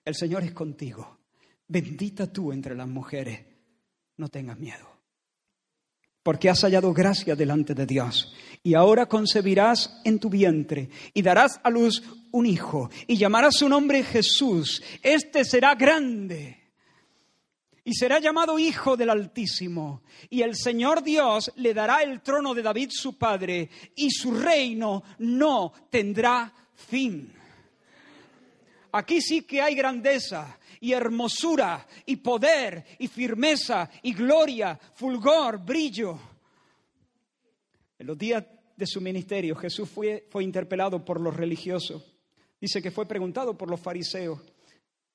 el 0.04 0.14
Señor 0.14 0.44
es 0.44 0.52
contigo, 0.52 1.18
bendita 1.66 2.32
tú 2.32 2.52
entre 2.52 2.76
las 2.76 2.88
mujeres, 2.88 3.44
no 4.16 4.28
tengas 4.28 4.56
miedo. 4.56 4.86
Porque 6.22 6.48
has 6.48 6.62
hallado 6.62 6.92
gracia 6.92 7.34
delante 7.34 7.74
de 7.74 7.86
Dios. 7.86 8.34
Y 8.62 8.74
ahora 8.74 9.06
concebirás 9.06 10.00
en 10.04 10.18
tu 10.18 10.28
vientre 10.28 10.90
y 11.14 11.22
darás 11.22 11.58
a 11.64 11.70
luz 11.70 12.02
un 12.30 12.46
hijo 12.46 12.90
y 13.06 13.16
llamarás 13.16 13.56
su 13.56 13.68
nombre 13.68 14.02
Jesús. 14.02 14.82
Este 15.02 15.44
será 15.44 15.74
grande 15.74 16.57
y 17.88 17.94
será 17.94 18.18
llamado 18.18 18.58
Hijo 18.58 18.98
del 18.98 19.08
Altísimo. 19.08 20.02
Y 20.28 20.42
el 20.42 20.56
Señor 20.56 21.02
Dios 21.02 21.50
le 21.56 21.72
dará 21.72 22.02
el 22.02 22.20
trono 22.20 22.52
de 22.52 22.60
David 22.60 22.90
su 22.92 23.16
padre 23.16 23.70
y 23.96 24.10
su 24.10 24.30
reino 24.30 25.02
no 25.20 25.72
tendrá 25.88 26.52
fin. 26.74 27.32
Aquí 28.92 29.22
sí 29.22 29.40
que 29.40 29.62
hay 29.62 29.74
grandeza 29.74 30.58
y 30.80 30.92
hermosura 30.92 31.86
y 32.04 32.16
poder 32.16 32.84
y 32.98 33.08
firmeza 33.08 33.88
y 34.02 34.12
gloria, 34.12 34.78
fulgor, 34.92 35.56
brillo. 35.64 36.18
En 37.98 38.06
los 38.06 38.18
días 38.18 38.44
de 38.76 38.86
su 38.86 39.00
ministerio 39.00 39.56
Jesús 39.56 39.88
fue, 39.88 40.26
fue 40.28 40.44
interpelado 40.44 41.02
por 41.02 41.22
los 41.22 41.34
religiosos. 41.34 42.02
Dice 42.60 42.82
que 42.82 42.90
fue 42.90 43.06
preguntado 43.06 43.56
por 43.56 43.70
los 43.70 43.80
fariseos. 43.80 44.40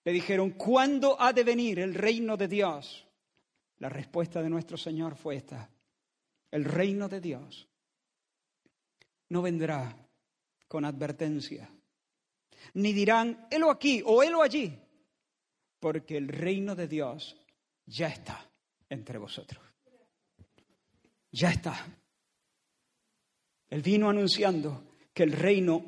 Le 0.04 0.12
dijeron, 0.12 0.52
¿cuándo 0.52 1.20
ha 1.20 1.32
de 1.32 1.44
venir 1.44 1.80
el 1.80 1.94
reino 1.94 2.36
de 2.36 2.48
Dios? 2.48 3.08
La 3.78 3.90
respuesta 3.90 4.42
de 4.42 4.50
nuestro 4.50 4.78
Señor 4.78 5.16
fue 5.16 5.36
esta. 5.36 5.70
El 6.52 6.66
reino 6.66 7.08
de 7.08 7.20
Dios 7.20 7.68
no 9.30 9.42
vendrá 9.42 9.96
con 10.68 10.86
advertencia, 10.86 11.70
ni 12.76 12.94
dirán, 12.94 13.48
helo 13.50 13.72
aquí 13.72 14.02
o 14.06 14.24
helo 14.24 14.42
allí, 14.42 14.78
porque 15.80 16.18
el 16.18 16.28
reino 16.28 16.76
de 16.76 16.88
Dios 16.88 17.36
ya 17.86 18.08
está 18.08 18.50
entre 18.90 19.18
vosotros. 19.18 19.64
Ya 21.32 21.50
está. 21.50 21.86
Él 23.70 23.82
vino 23.82 24.10
anunciando 24.10 24.84
que 25.14 25.24
el 25.24 25.32
reino 25.32 25.84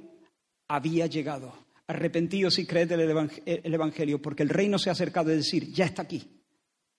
había 0.68 1.06
llegado. 1.06 1.65
Arrepentidos 1.88 2.58
y 2.58 2.66
creed 2.66 2.92
el 2.92 3.74
Evangelio, 3.74 4.22
porque 4.22 4.44
el 4.44 4.50
reino 4.50 4.80
se 4.80 4.90
ha 4.90 4.94
acercado 4.94 5.30
de 5.30 5.38
decir, 5.38 5.72
ya 5.72 5.86
está 5.86 6.02
aquí, 6.02 6.42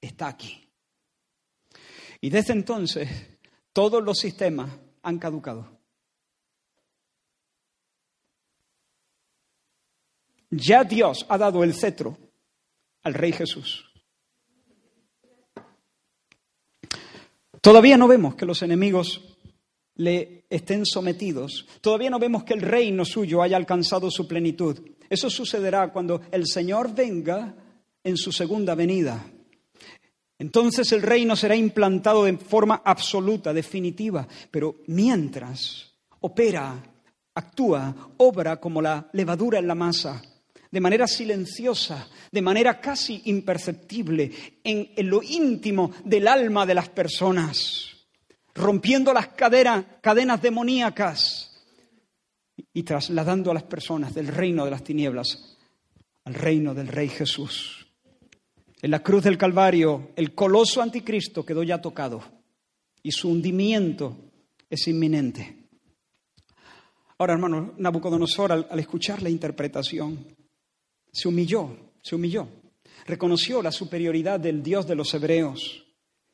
está 0.00 0.28
aquí. 0.28 0.68
Y 2.20 2.30
desde 2.30 2.52
entonces 2.52 3.08
todos 3.72 4.02
los 4.02 4.18
sistemas 4.18 4.70
han 5.02 5.18
caducado. 5.18 5.76
Ya 10.50 10.84
Dios 10.84 11.26
ha 11.28 11.36
dado 11.36 11.64
el 11.64 11.74
cetro 11.74 12.16
al 13.02 13.14
Rey 13.14 13.32
Jesús. 13.32 13.90
Todavía 17.60 17.96
no 17.96 18.06
vemos 18.06 18.36
que 18.36 18.46
los 18.46 18.62
enemigos 18.62 19.25
le 19.96 20.44
estén 20.50 20.84
sometidos. 20.86 21.66
Todavía 21.80 22.10
no 22.10 22.18
vemos 22.18 22.44
que 22.44 22.54
el 22.54 22.62
reino 22.62 23.04
suyo 23.04 23.42
haya 23.42 23.56
alcanzado 23.56 24.10
su 24.10 24.26
plenitud. 24.26 24.78
Eso 25.08 25.30
sucederá 25.30 25.92
cuando 25.92 26.22
el 26.30 26.46
Señor 26.46 26.94
venga 26.94 27.54
en 28.02 28.16
su 28.16 28.32
segunda 28.32 28.74
venida. 28.74 29.24
Entonces 30.38 30.92
el 30.92 31.02
reino 31.02 31.34
será 31.34 31.56
implantado 31.56 32.24
de 32.24 32.36
forma 32.36 32.82
absoluta, 32.84 33.52
definitiva, 33.54 34.26
pero 34.50 34.76
mientras 34.86 35.92
opera, 36.20 36.82
actúa, 37.34 38.12
obra 38.18 38.60
como 38.60 38.82
la 38.82 39.08
levadura 39.12 39.58
en 39.58 39.66
la 39.66 39.74
masa 39.74 40.22
de 40.70 40.80
manera 40.80 41.06
silenciosa, 41.06 42.08
de 42.30 42.42
manera 42.42 42.80
casi 42.80 43.22
imperceptible, 43.26 44.30
en, 44.62 44.90
lo 45.08 45.22
íntimo 45.22 45.92
del 46.04 46.28
alma 46.28 46.66
de 46.66 46.74
las 46.74 46.88
personas, 46.90 47.85
rompiendo 48.56 49.12
las 49.12 49.28
cadenas 49.28 50.42
demoníacas 50.42 51.52
y 52.72 52.82
trasladando 52.82 53.50
a 53.50 53.54
las 53.54 53.64
personas 53.64 54.14
del 54.14 54.28
reino 54.28 54.64
de 54.64 54.70
las 54.70 54.82
tinieblas 54.82 55.56
al 56.24 56.34
reino 56.34 56.74
del 56.74 56.88
Rey 56.88 57.08
Jesús. 57.08 57.86
En 58.82 58.90
la 58.90 59.02
cruz 59.02 59.22
del 59.24 59.38
Calvario, 59.38 60.10
el 60.16 60.34
coloso 60.34 60.82
anticristo 60.82 61.44
quedó 61.44 61.62
ya 61.62 61.80
tocado 61.80 62.22
y 63.02 63.12
su 63.12 63.30
hundimiento 63.30 64.16
es 64.68 64.88
inminente. 64.88 65.68
Ahora, 67.18 67.34
hermano, 67.34 67.74
Nabucodonosor, 67.78 68.52
al 68.52 68.78
escuchar 68.78 69.22
la 69.22 69.30
interpretación, 69.30 70.26
se 71.12 71.28
humilló, 71.28 71.94
se 72.02 72.14
humilló, 72.14 72.48
reconoció 73.06 73.62
la 73.62 73.72
superioridad 73.72 74.40
del 74.40 74.62
Dios 74.62 74.86
de 74.86 74.96
los 74.96 75.14
hebreos 75.14 75.86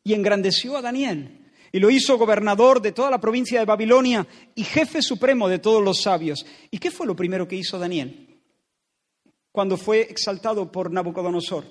y 0.03 0.15
engrandeció 0.15 0.77
a 0.77 0.83
Daniel 0.83 1.42
y 1.73 1.81
lo 1.81 1.91
hizo 1.91 2.19
gobernador 2.19 2.83
de 2.83 2.93
toda 2.93 3.11
la 3.11 3.21
provincia 3.21 3.59
de 3.59 3.65
Babilonia 3.65 4.27
y 4.55 4.63
jefe 4.63 5.01
supremo 5.01 5.49
de 5.49 5.59
todos 5.59 5.83
los 5.83 6.03
sabios. 6.03 6.45
¿Y 6.71 6.79
qué 6.79 6.91
fue 6.91 7.07
lo 7.07 7.17
primero 7.17 7.49
que 7.49 7.57
hizo 7.57 7.79
Daniel 7.79 8.41
cuando 9.51 9.79
fue 9.79 10.03
exaltado 10.03 10.71
por 10.71 10.93
Nabucodonosor? 10.93 11.65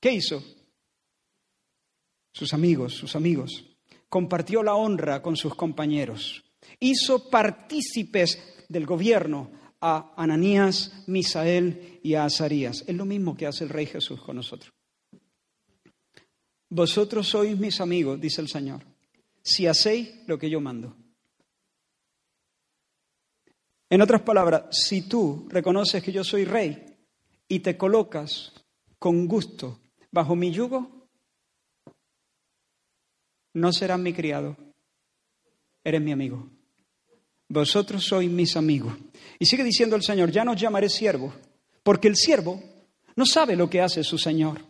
¿Qué 0.00 0.12
hizo? 0.12 0.42
Sus 2.32 2.54
amigos, 2.54 2.94
sus 2.94 3.14
amigos. 3.14 3.66
Compartió 4.08 4.62
la 4.62 4.74
honra 4.74 5.20
con 5.20 5.36
sus 5.36 5.54
compañeros. 5.54 6.42
Hizo 6.78 7.28
partícipes 7.28 8.64
del 8.68 8.86
gobierno 8.86 9.50
a 9.82 10.14
Ananías, 10.16 11.04
Misael 11.06 12.00
y 12.02 12.14
a 12.14 12.24
Azarías. 12.24 12.84
Es 12.86 12.96
lo 12.96 13.04
mismo 13.04 13.36
que 13.36 13.46
hace 13.46 13.64
el 13.64 13.70
Rey 13.70 13.86
Jesús 13.86 14.20
con 14.22 14.36
nosotros. 14.36 14.72
Vosotros 16.70 17.28
sois 17.28 17.58
mis 17.58 17.80
amigos, 17.80 18.20
dice 18.20 18.40
el 18.40 18.48
Señor, 18.48 18.84
si 19.42 19.66
hacéis 19.66 20.22
lo 20.26 20.38
que 20.38 20.48
yo 20.48 20.60
mando. 20.60 20.96
En 23.90 24.00
otras 24.00 24.22
palabras, 24.22 24.66
si 24.70 25.02
tú 25.02 25.48
reconoces 25.48 26.00
que 26.00 26.12
yo 26.12 26.22
soy 26.22 26.44
rey 26.44 26.96
y 27.48 27.58
te 27.58 27.76
colocas 27.76 28.52
con 29.00 29.26
gusto 29.26 29.80
bajo 30.12 30.36
mi 30.36 30.52
yugo, 30.52 31.08
no 33.54 33.72
serás 33.72 33.98
mi 33.98 34.12
criado, 34.12 34.56
eres 35.82 36.00
mi 36.00 36.12
amigo. 36.12 36.48
Vosotros 37.48 38.04
sois 38.04 38.30
mis 38.30 38.56
amigos. 38.56 38.94
Y 39.40 39.46
sigue 39.46 39.64
diciendo 39.64 39.96
el 39.96 40.04
Señor, 40.04 40.30
ya 40.30 40.44
no 40.44 40.52
os 40.52 40.60
llamaré 40.60 40.88
siervo, 40.88 41.34
porque 41.82 42.06
el 42.06 42.14
siervo 42.14 42.62
no 43.16 43.26
sabe 43.26 43.56
lo 43.56 43.68
que 43.68 43.80
hace 43.80 44.04
su 44.04 44.18
Señor. 44.18 44.64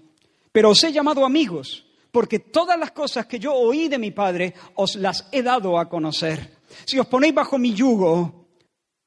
Pero 0.51 0.71
os 0.71 0.83
he 0.83 0.93
llamado 0.93 1.27
amigos, 1.27 1.85
porque 2.11 2.39
todas 2.39 2.79
las 2.79 2.93
cosas 2.93 3.27
que 3.27 3.39
yo 3.39 3.55
oí 3.55 3.89
de 3.89 3.99
mi 3.99 4.11
Padre 4.11 4.55
os 4.75 4.97
las 4.97 5.29
he 5.33 5.43
dado 5.43 5.79
a 5.79 5.89
conocer. 5.89 6.59
Si 6.85 6.99
os 6.99 7.07
ponéis 7.07 7.35
bajo 7.35 7.59
mi 7.59 7.75
yugo, 7.75 8.49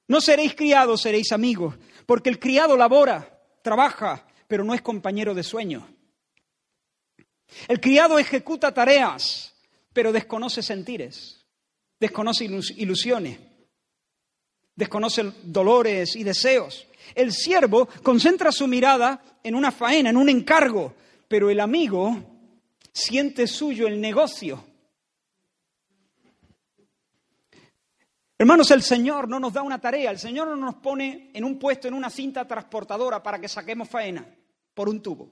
no 0.08 0.22
seréis 0.22 0.56
criados, 0.56 1.02
seréis 1.02 1.32
amigos, 1.32 1.76
porque 2.06 2.30
el 2.30 2.40
criado 2.40 2.76
labora, 2.78 3.42
trabaja, 3.62 4.28
pero 4.48 4.64
no 4.64 4.74
es 4.74 4.82
compañero 4.82 5.34
de 5.34 5.44
sueño. 5.44 5.88
El 7.68 7.80
criado 7.80 8.20
ejecuta 8.20 8.74
tareas, 8.74 9.54
pero 9.94 10.12
desconoce 10.12 10.62
sentires, 10.62 11.46
desconoce 12.00 12.46
ilusiones 12.46 13.40
desconoce 14.76 15.32
dolores 15.44 16.16
y 16.16 16.24
deseos. 16.24 16.88
El 17.16 17.32
siervo 17.32 17.88
concentra 18.02 18.52
su 18.52 18.68
mirada 18.68 19.24
en 19.44 19.56
una 19.56 19.72
faena, 19.72 20.10
en 20.10 20.18
un 20.18 20.30
encargo, 20.30 20.96
pero 21.28 21.50
el 21.50 21.60
amigo 21.60 22.33
siente 22.94 23.48
suyo 23.48 23.88
el 23.88 24.00
negocio. 24.00 24.64
Hermanos, 28.38 28.72
el 28.72 28.82
Señor 28.82 29.28
no 29.28 29.40
nos 29.40 29.54
da 29.54 29.62
una 29.62 29.80
tarea, 29.80 30.12
el 30.12 30.20
Señor 30.20 30.48
no 30.48 30.56
nos 30.56 30.76
pone 30.76 31.32
en 31.34 31.44
un 31.44 31.58
puesto, 31.58 31.88
en 31.88 31.94
una 31.94 32.10
cinta 32.10 32.48
transportadora 32.48 33.24
para 33.24 33.40
que 33.40 33.48
saquemos 33.48 33.90
faena 33.90 34.26
por 34.74 34.90
un 34.90 35.02
tubo. 35.02 35.32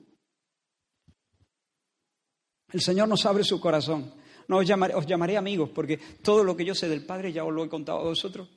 El 2.71 2.81
Señor 2.81 3.07
nos 3.07 3.25
abre 3.25 3.43
su 3.43 3.59
corazón. 3.59 4.15
No 4.47 4.57
os 4.57 4.67
llamaré, 4.67 4.95
os 4.95 5.05
llamaré 5.05 5.37
amigos, 5.37 5.69
porque 5.69 5.97
todo 5.97 6.43
lo 6.43 6.55
que 6.55 6.65
yo 6.65 6.73
sé 6.73 6.89
del 6.89 7.05
Padre 7.05 7.31
ya 7.31 7.43
os 7.43 7.53
lo 7.53 7.63
he 7.63 7.69
contado 7.69 7.99
a 7.99 8.03
vosotros. 8.03 8.49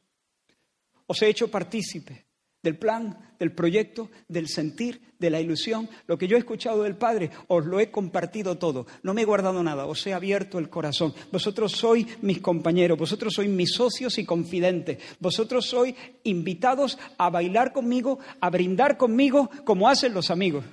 Os 1.07 1.21
he 1.23 1.29
hecho 1.29 1.51
partícipe 1.51 2.24
del 2.65 2.79
plan, 2.79 3.17
del 3.39 3.53
proyecto, 3.53 4.11
del 4.27 4.49
sentir, 4.49 5.13
de 5.19 5.29
la 5.29 5.41
ilusión. 5.41 5.89
Lo 6.07 6.17
que 6.17 6.27
yo 6.27 6.37
he 6.37 6.39
escuchado 6.39 6.83
del 6.83 6.97
Padre, 6.97 7.31
os 7.47 7.67
lo 7.67 7.79
he 7.79 7.91
compartido 7.91 8.57
todo. 8.57 8.87
No 9.03 9.13
me 9.13 9.23
he 9.23 9.27
guardado 9.27 9.63
nada, 9.63 9.85
os 9.87 10.05
he 10.07 10.15
abierto 10.15 10.59
el 10.59 10.71
corazón. 10.71 11.15
Vosotros 11.31 11.73
sois 11.73 12.07
mis 12.23 12.41
compañeros, 12.41 12.99
vosotros 12.99 13.35
sois 13.35 13.51
mis 13.51 13.73
socios 13.73 14.17
y 14.19 14.25
confidentes. 14.25 14.99
Vosotros 15.21 15.67
sois 15.67 15.95
invitados 16.25 16.99
a 17.19 17.29
bailar 17.29 17.73
conmigo, 17.73 18.19
a 18.41 18.49
brindar 18.49 18.97
conmigo, 18.97 19.51
como 19.65 19.89
hacen 19.89 20.15
los 20.15 20.31
amigos. 20.31 20.65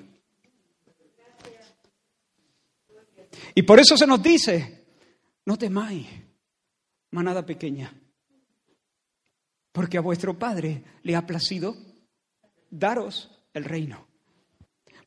Y 3.54 3.64
por 3.64 3.82
eso 3.82 3.98
se 3.98 4.08
nos 4.08 4.24
dice, 4.24 4.86
no 5.46 5.58
temáis, 5.58 6.08
manada 7.12 7.46
pequeña, 7.46 7.94
porque 9.72 9.98
a 9.98 10.02
vuestro 10.02 10.38
Padre 10.38 10.84
le 11.04 11.16
ha 11.16 11.26
placido 11.26 11.76
daros 12.70 13.30
el 13.54 13.64
reino. 13.66 14.08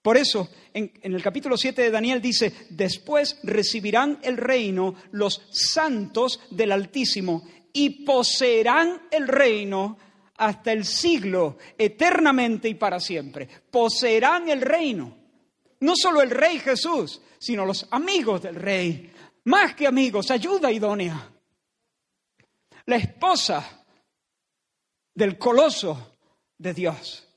Por 0.04 0.18
eso, 0.18 0.50
en, 0.74 0.92
el 1.02 1.22
capítulo 1.22 1.56
7 1.56 1.80
de 1.80 1.90
Daniel 1.90 2.20
dice, 2.20 2.52
después 2.68 3.38
recibirán 3.42 4.18
el 4.22 4.36
reino 4.36 4.94
los 5.12 5.46
santos 5.50 6.40
del 6.50 6.72
Altísimo 6.72 7.42
y 7.72 8.04
poseerán 8.04 9.02
el 9.10 9.26
reino 9.26 9.96
hasta 10.36 10.72
el 10.72 10.84
siglo, 10.84 11.56
eternamente 11.78 12.68
y 12.68 12.74
para 12.74 13.00
siempre. 13.00 13.48
Poseerán 13.70 14.50
el 14.50 14.60
reino. 14.60 15.16
No 15.80 15.94
solo 15.96 16.20
el 16.20 16.30
rey 16.30 16.58
Jesús, 16.58 17.22
sino 17.38 17.64
los 17.64 17.86
amigos 17.90 18.42
del 18.42 18.56
rey. 18.56 19.10
Más 19.44 19.74
que 19.74 19.86
amigos, 19.86 20.30
ayuda 20.30 20.70
idónea. 20.70 21.30
La 22.86 22.96
esposa 22.96 23.83
del 25.14 25.38
coloso 25.38 26.16
de 26.58 26.74
Dios. 26.74 27.28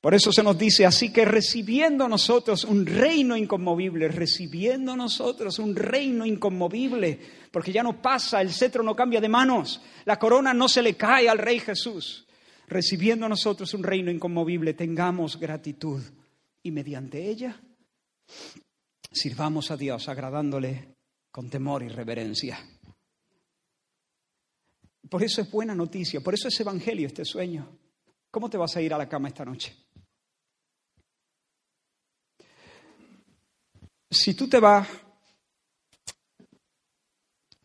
Por 0.00 0.14
eso 0.14 0.30
se 0.30 0.44
nos 0.44 0.56
dice 0.56 0.86
así 0.86 1.12
que 1.12 1.24
recibiendo 1.24 2.08
nosotros 2.08 2.62
un 2.62 2.86
reino 2.86 3.36
inconmovible, 3.36 4.06
recibiendo 4.06 4.94
nosotros 4.94 5.58
un 5.58 5.74
reino 5.74 6.24
inconmovible, 6.24 7.18
porque 7.50 7.72
ya 7.72 7.82
no 7.82 8.00
pasa, 8.00 8.40
el 8.40 8.52
cetro 8.52 8.84
no 8.84 8.94
cambia 8.94 9.20
de 9.20 9.28
manos, 9.28 9.80
la 10.04 10.16
corona 10.16 10.54
no 10.54 10.68
se 10.68 10.82
le 10.82 10.94
cae 10.94 11.28
al 11.28 11.38
rey 11.38 11.58
Jesús. 11.58 12.24
Recibiendo 12.68 13.28
nosotros 13.28 13.74
un 13.74 13.82
reino 13.82 14.10
inconmovible, 14.10 14.74
tengamos 14.74 15.40
gratitud 15.40 16.02
y 16.62 16.70
mediante 16.70 17.28
ella 17.28 17.60
sirvamos 19.10 19.72
a 19.72 19.76
Dios 19.76 20.08
agradándole 20.08 20.94
con 21.32 21.50
temor 21.50 21.82
y 21.82 21.88
reverencia. 21.88 22.58
Por 25.08 25.22
eso 25.22 25.40
es 25.40 25.50
buena 25.50 25.74
noticia, 25.74 26.20
por 26.20 26.34
eso 26.34 26.48
es 26.48 26.60
evangelio 26.60 27.06
este 27.06 27.24
sueño. 27.24 27.68
¿Cómo 28.30 28.50
te 28.50 28.56
vas 28.56 28.76
a 28.76 28.82
ir 28.82 28.92
a 28.92 28.98
la 28.98 29.08
cama 29.08 29.28
esta 29.28 29.44
noche? 29.44 29.74
Si 34.10 34.34
tú 34.34 34.48
te 34.48 34.58
vas 34.58 34.88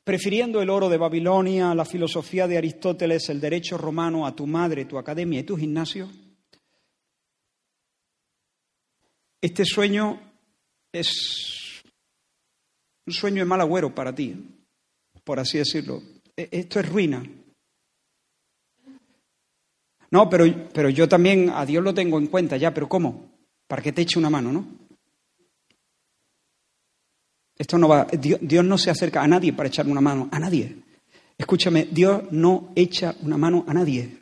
prefiriendo 0.04 0.62
el 0.62 0.70
oro 0.70 0.90
de 0.90 0.98
Babilonia, 0.98 1.74
la 1.74 1.86
filosofía 1.86 2.48
de 2.48 2.58
Aristóteles, 2.58 3.30
el 3.30 3.40
derecho 3.40 3.78
romano 3.78 4.26
a 4.26 4.36
tu 4.36 4.46
madre, 4.46 4.86
tu 4.86 4.98
academia 4.98 5.40
y 5.40 5.44
tu 5.44 5.58
gimnasio, 5.58 6.10
este 9.40 9.66
sueño 9.66 10.22
es 10.92 11.82
un 13.06 13.14
sueño 13.14 13.40
de 13.40 13.46
mal 13.46 13.62
agüero 13.62 13.94
para 13.94 14.14
ti, 14.14 14.36
por 15.24 15.40
así 15.40 15.58
decirlo. 15.58 16.02
E, 16.42 16.50
esto 16.52 16.80
es 16.80 16.90
ruina. 16.90 17.24
No, 20.10 20.30
pero, 20.30 20.46
pero 20.74 20.90
yo 20.90 21.08
también 21.08 21.52
a 21.52 21.66
Dios 21.66 21.84
lo 21.84 21.94
tengo 21.94 22.18
en 22.18 22.28
cuenta 22.28 22.58
ya, 22.58 22.74
pero 22.74 22.90
¿cómo? 22.90 23.32
Para 23.68 23.82
que 23.82 23.92
te 23.92 24.02
eche 24.02 24.20
una 24.20 24.30
mano, 24.30 24.52
¿no? 24.52 24.66
Esto 27.58 27.78
no 27.78 27.88
va, 27.88 28.06
Dios, 28.06 28.40
Dios 28.42 28.66
no 28.66 28.78
se 28.78 28.90
acerca 28.90 29.22
a 29.22 29.28
nadie 29.28 29.54
para 29.54 29.70
echar 29.70 29.88
una 29.88 30.02
mano, 30.02 30.28
a 30.32 30.40
nadie. 30.40 30.78
Escúchame, 31.38 31.88
Dios 31.92 32.24
no 32.32 32.72
echa 32.76 33.16
una 33.22 33.38
mano 33.38 33.64
a 33.68 33.74
nadie. 33.74 34.18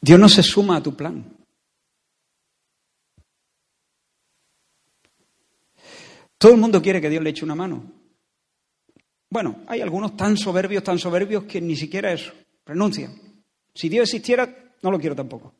Dios 0.00 0.18
no 0.18 0.28
se 0.28 0.42
suma 0.42 0.76
a 0.76 0.82
tu 0.82 0.94
plan. 0.94 1.31
Todo 6.42 6.54
el 6.54 6.58
mundo 6.58 6.82
quiere 6.82 7.00
que 7.00 7.08
Dios 7.08 7.22
le 7.22 7.30
eche 7.30 7.44
una 7.44 7.54
mano. 7.54 7.84
Bueno, 9.30 9.62
hay 9.68 9.80
algunos 9.80 10.16
tan 10.16 10.36
soberbios, 10.36 10.82
tan 10.82 10.98
soberbios 10.98 11.44
que 11.44 11.60
ni 11.60 11.76
siquiera 11.76 12.12
eso, 12.12 12.32
renuncian. 12.66 13.14
Si 13.72 13.88
Dios 13.88 14.08
existiera, 14.08 14.74
no 14.82 14.90
lo 14.90 14.98
quiero 14.98 15.14
tampoco. 15.14 15.54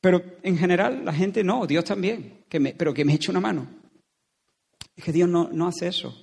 Pero 0.00 0.38
en 0.42 0.56
general 0.56 1.04
la 1.04 1.12
gente 1.12 1.44
no, 1.44 1.66
Dios 1.66 1.84
también, 1.84 2.46
que 2.48 2.58
me, 2.58 2.72
pero 2.72 2.94
que 2.94 3.04
me 3.04 3.12
eche 3.12 3.30
una 3.30 3.38
mano. 3.38 3.68
Es 4.96 5.04
que 5.04 5.12
Dios 5.12 5.28
no, 5.28 5.50
no 5.52 5.66
hace 5.66 5.88
eso. 5.88 6.16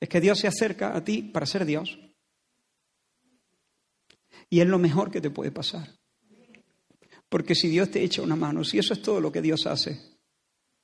Es 0.00 0.08
que 0.08 0.20
Dios 0.20 0.40
se 0.40 0.48
acerca 0.48 0.96
a 0.96 1.04
ti 1.04 1.22
para 1.22 1.46
ser 1.46 1.64
Dios. 1.64 1.96
Y 4.50 4.58
es 4.58 4.66
lo 4.66 4.80
mejor 4.80 5.12
que 5.12 5.20
te 5.20 5.30
puede 5.30 5.52
pasar. 5.52 5.90
Porque 7.28 7.54
si 7.54 7.68
Dios 7.68 7.88
te 7.92 8.02
echa 8.02 8.20
una 8.20 8.34
mano, 8.34 8.64
si 8.64 8.80
eso 8.80 8.94
es 8.94 9.00
todo 9.00 9.20
lo 9.20 9.30
que 9.30 9.42
Dios 9.42 9.64
hace, 9.68 9.96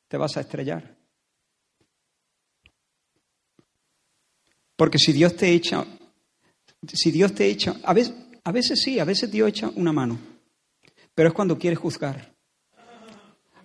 te 0.07 0.17
vas 0.17 0.37
a 0.37 0.43
estrellar. 0.43 1.02
Porque 4.83 4.99
si 4.99 5.13
Dios 5.13 5.37
te 5.37 5.49
echa, 5.53 5.87
si 6.93 7.13
Dios 7.13 7.33
te 7.33 7.47
echa, 7.47 7.77
a 7.85 7.95
veces, 7.95 8.15
a 8.43 8.51
veces 8.51 8.83
sí, 8.83 8.99
a 8.99 9.05
veces 9.05 9.31
Dios 9.31 9.49
echa 9.49 9.71
una 9.77 9.93
mano, 9.93 10.19
pero 11.15 11.29
es 11.29 11.35
cuando 11.37 11.57
quiere 11.57 11.77
juzgar. 11.77 12.35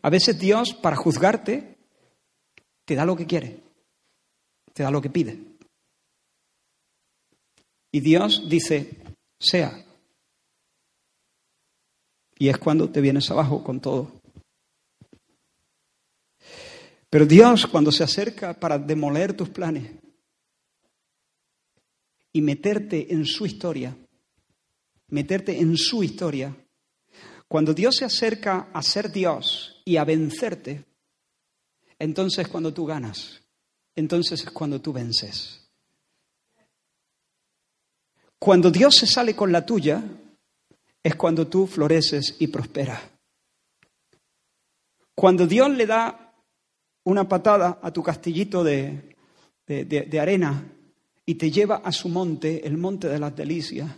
A 0.03 0.11
veces 0.11 0.37
Dios, 0.37 0.75
para 0.75 0.95
juzgarte, 0.95 1.75
te 2.85 2.93
da 2.93 3.03
lo 3.03 3.15
que 3.15 3.25
quiere, 3.25 3.59
te 4.75 4.83
da 4.83 4.91
lo 4.91 5.01
que 5.01 5.09
pide. 5.09 5.39
Y 7.91 7.99
Dios 7.99 8.47
dice, 8.47 8.91
sea. 9.39 9.73
Y 12.37 12.47
es 12.47 12.59
cuando 12.59 12.91
te 12.91 13.01
vienes 13.01 13.31
abajo 13.31 13.63
con 13.63 13.79
todo. 13.79 14.11
Pero 17.09 17.25
Dios, 17.25 17.65
cuando 17.65 17.91
se 17.91 18.03
acerca 18.03 18.53
para 18.53 18.77
demoler 18.77 19.33
tus 19.33 19.49
planes, 19.49 19.89
y 22.37 22.41
meterte 22.43 23.11
en 23.11 23.25
su 23.25 23.47
historia, 23.47 23.97
meterte 25.07 25.59
en 25.59 25.75
su 25.75 26.03
historia. 26.03 26.55
Cuando 27.47 27.73
Dios 27.73 27.95
se 27.95 28.05
acerca 28.05 28.69
a 28.71 28.83
ser 28.83 29.11
Dios 29.11 29.81
y 29.83 29.97
a 29.97 30.03
vencerte, 30.03 30.85
entonces 31.97 32.45
es 32.45 32.47
cuando 32.47 32.71
tú 32.71 32.85
ganas, 32.85 33.41
entonces 33.95 34.43
es 34.43 34.51
cuando 34.51 34.79
tú 34.79 34.93
vences. 34.93 35.67
Cuando 38.37 38.69
Dios 38.69 38.95
se 38.95 39.07
sale 39.07 39.35
con 39.35 39.51
la 39.51 39.65
tuya, 39.65 40.03
es 41.01 41.15
cuando 41.15 41.47
tú 41.47 41.65
floreces 41.65 42.35
y 42.37 42.49
prosperas. 42.49 43.01
Cuando 45.15 45.47
Dios 45.47 45.71
le 45.71 45.87
da 45.87 46.35
una 47.03 47.27
patada 47.27 47.79
a 47.81 47.91
tu 47.91 48.03
castillito 48.03 48.63
de, 48.63 49.15
de 49.65 50.19
arena 50.19 50.76
y 51.29 51.35
te 51.35 51.51
lleva 51.51 51.81
a 51.83 51.91
su 51.91 52.07
monte, 52.07 52.65
el 52.65 52.77
monte 52.77 53.09
de 53.09 53.19
las 53.19 53.35
delicias, 53.35 53.91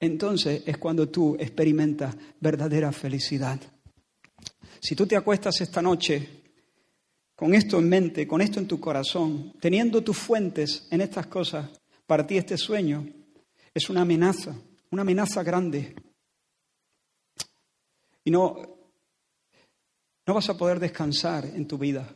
entonces 0.00 0.64
es 0.66 0.76
cuando 0.76 1.08
tú 1.08 1.36
experimentas 1.38 2.16
verdadera 2.40 2.90
felicidad. 2.90 3.60
Si 4.80 4.96
tú 4.96 5.06
te 5.06 5.16
acuestas 5.16 5.60
esta 5.60 5.80
noche 5.80 6.42
con 7.36 7.54
esto 7.54 7.78
en 7.78 7.88
mente, 7.88 8.26
con 8.26 8.40
esto 8.40 8.58
en 8.58 8.66
tu 8.66 8.80
corazón, 8.80 9.52
teniendo 9.60 10.02
tus 10.02 10.18
fuentes 10.18 10.88
en 10.90 11.02
estas 11.02 11.28
cosas, 11.28 11.70
para 12.08 12.26
ti 12.26 12.38
este 12.38 12.58
sueño 12.58 13.06
es 13.72 13.88
una 13.88 14.02
amenaza, 14.02 14.52
una 14.90 15.02
amenaza 15.02 15.44
grande. 15.44 15.94
Y 18.24 18.32
no, 18.32 18.56
no 20.26 20.34
vas 20.34 20.48
a 20.48 20.56
poder 20.56 20.80
descansar 20.80 21.44
en 21.44 21.68
tu 21.68 21.78
vida. 21.78 22.12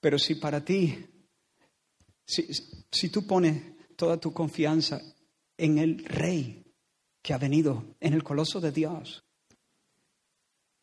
Pero 0.00 0.20
si 0.20 0.36
para 0.36 0.64
ti 0.64 1.09
si, 2.30 3.08
tú 3.08 3.26
pones 3.26 3.62
toda 3.96 4.18
tu 4.18 4.32
confianza 4.32 5.00
en 5.56 5.78
el 5.78 6.04
Rey 6.04 6.64
que 7.20 7.34
ha 7.34 7.38
venido, 7.38 7.96
en 8.00 8.14
el 8.14 8.22
coloso 8.22 8.60
de 8.60 8.70
Dios, 8.70 9.24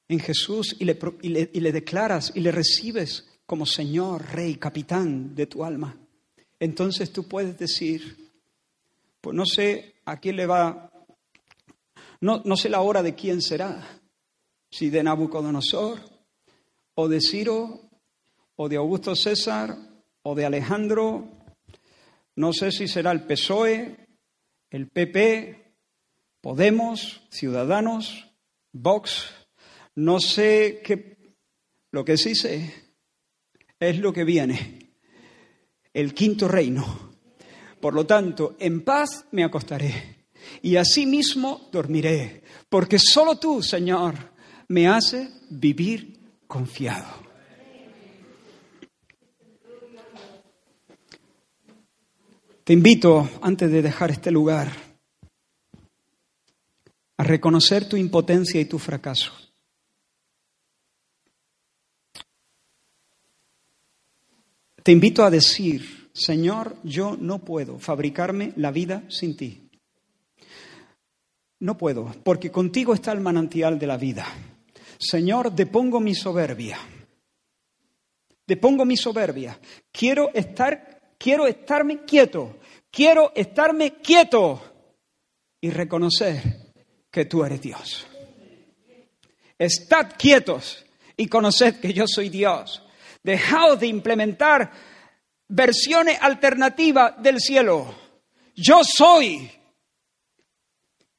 en 0.10 0.20
Jesús 0.20 0.76
y 0.80 0.86
le, 0.86 1.00
y 1.22 1.60
le, 1.60 1.72
declaras 1.72 2.32
y 2.36 2.42
le 2.42 2.52
recibes 2.52 3.40
como 3.46 3.66
Señor, 3.66 4.26
Rey, 4.34 4.56
capitán 4.56 5.34
de 5.36 5.48
tu 5.48 5.64
alma, 5.64 5.98
entonces 6.60 7.12
tú 7.12 7.28
puedes 7.28 7.58
decir, 7.58 8.32
pues 9.22 9.36
no 9.36 9.46
sé 9.46 9.96
a 10.06 10.20
quién 10.20 10.36
le 10.36 10.46
va, 10.46 10.92
no, 12.20 12.42
no 12.44 12.58
sé 12.58 12.70
la 12.70 12.82
hora 12.82 13.02
de 13.02 13.16
quién 13.16 13.42
será, 13.42 14.02
si 14.70 14.90
de 14.90 15.02
Nabucodonosor, 15.02 16.00
o 16.96 17.08
de 17.08 17.22
Ciro, 17.22 17.90
o 18.56 18.68
de 18.68 18.76
Augusto 18.76 19.16
César, 19.16 19.78
o 20.24 20.36
de 20.36 20.46
Alejandro, 20.46 21.37
no 22.38 22.54
sé 22.54 22.72
si 22.72 22.88
será 22.88 23.12
el 23.12 23.24
PSOE, 23.24 24.08
el 24.70 24.88
PP, 24.90 25.74
Podemos, 26.40 27.24
Ciudadanos, 27.32 28.30
Vox, 28.72 29.26
no 29.96 30.20
sé 30.20 30.82
qué, 30.84 31.36
lo 31.92 32.06
que 32.06 32.16
sí 32.16 32.36
sé 32.36 32.74
es 33.80 34.00
lo 34.00 34.14
que 34.14 34.24
viene, 34.24 34.94
el 35.94 36.14
quinto 36.14 36.48
reino. 36.48 37.12
Por 37.82 37.96
lo 37.96 38.06
tanto, 38.06 38.56
en 38.60 38.84
paz 38.84 39.26
me 39.32 39.44
acostaré 39.44 40.28
y 40.62 40.76
asimismo 40.76 41.70
dormiré, 41.72 42.44
porque 42.70 43.00
solo 43.00 43.40
tú, 43.40 43.64
Señor, 43.64 44.14
me 44.68 44.88
haces 44.88 45.28
vivir 45.50 46.38
confiado. 46.46 47.27
Te 52.68 52.74
invito, 52.74 53.30
antes 53.42 53.72
de 53.72 53.82
dejar 53.82 54.12
este 54.12 54.30
lugar, 54.30 54.70
a 57.16 57.24
reconocer 57.24 57.88
tu 57.88 57.96
impotencia 57.96 58.60
y 58.60 58.66
tu 58.66 58.78
fracaso. 58.78 59.32
Te 64.84 64.92
invito 64.92 65.24
a 65.24 65.30
decir, 65.30 66.10
Señor, 66.12 66.76
yo 66.84 67.16
no 67.16 67.40
puedo 67.40 67.80
fabricarme 67.80 68.52
la 68.58 68.72
vida 68.72 69.06
sin 69.08 69.38
ti. 69.38 69.70
No 71.62 71.78
puedo, 71.78 72.14
porque 72.26 72.52
contigo 72.52 72.94
está 72.94 73.14
el 73.14 73.22
manantial 73.22 73.80
de 73.80 73.88
la 73.88 73.96
vida. 73.96 74.28
Señor, 74.98 75.54
depongo 75.54 76.02
mi 76.02 76.14
soberbia. 76.14 76.78
Depongo 78.46 78.84
mi 78.84 78.98
soberbia. 78.98 79.58
Quiero 79.90 80.34
estar 80.34 80.97
quiero 81.18 81.48
estarme 81.48 82.04
quieto, 82.04 82.60
quiero 82.92 83.32
estarme 83.36 84.02
quieto 84.02 84.62
y 85.62 85.70
reconocer 85.70 86.74
que 87.12 87.26
tú 87.26 87.44
eres 87.44 87.62
Dios. 87.62 88.08
Estad 89.58 90.14
quietos 90.18 90.86
y 91.16 91.28
conoced 91.28 91.80
que 91.80 91.94
yo 91.94 92.06
soy 92.08 92.30
Dios. 92.30 92.84
Dejaos 93.24 93.80
de 93.80 93.88
implementar 93.88 94.72
versiones 95.48 96.18
alternativas 96.22 97.22
del 97.22 97.40
cielo. 97.40 97.94
Yo 98.56 98.82
soy. 98.84 99.52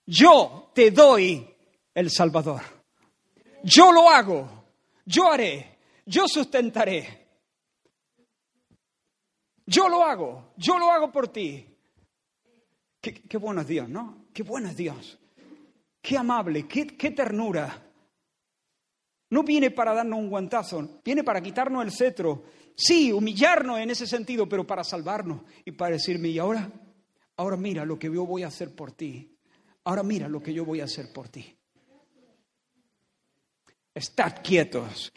Yo 0.06 0.70
te 0.74 0.90
doy 0.90 1.46
el 1.94 2.10
Salvador. 2.10 2.62
Yo 3.64 3.92
lo 3.92 4.08
hago. 4.08 4.66
Yo 5.04 5.30
haré. 5.30 5.78
Yo 6.06 6.26
sustentaré. 6.28 7.27
Yo 9.68 9.86
lo 9.86 10.02
hago, 10.02 10.54
yo 10.56 10.78
lo 10.78 10.90
hago 10.90 11.12
por 11.12 11.28
ti. 11.28 11.62
Qué, 13.02 13.36
bueno 13.36 13.60
es 13.60 13.66
Dios, 13.66 13.86
¿no? 13.86 14.28
Qué 14.32 14.42
bueno 14.42 14.70
es 14.70 14.76
Dios. 14.78 15.18
Qué 16.00 16.16
amable, 16.16 16.66
qué, 16.66 16.86
qué 16.86 17.10
ternura. 17.10 17.86
No 19.28 19.42
viene 19.42 19.70
para 19.70 19.92
darnos 19.92 20.20
un 20.20 20.30
guantazo, 20.30 21.00
viene 21.04 21.22
para 21.22 21.42
quitarnos 21.42 21.84
el 21.84 21.92
cetro. 21.92 22.44
Sí, 22.74 23.12
humillarnos 23.12 23.78
en 23.78 23.90
ese 23.90 24.06
sentido, 24.06 24.48
pero 24.48 24.66
para 24.66 24.82
salvarnos 24.82 25.42
y 25.66 25.72
para 25.72 25.92
decirme, 25.92 26.28
y 26.28 26.38
ahora, 26.38 26.70
ahora 27.36 27.58
mira 27.58 27.84
lo 27.84 27.98
que 27.98 28.10
yo 28.10 28.24
voy 28.24 28.44
a 28.44 28.48
hacer 28.48 28.74
por 28.74 28.92
ti. 28.92 29.36
Ahora 29.84 30.02
mira 30.02 30.28
lo 30.28 30.42
que 30.42 30.54
yo 30.54 30.64
voy 30.64 30.80
a 30.80 30.84
hacer 30.84 31.12
por 31.12 31.28
ti. 31.28 31.54
Estad 33.94 34.40
quietos, 34.42 35.12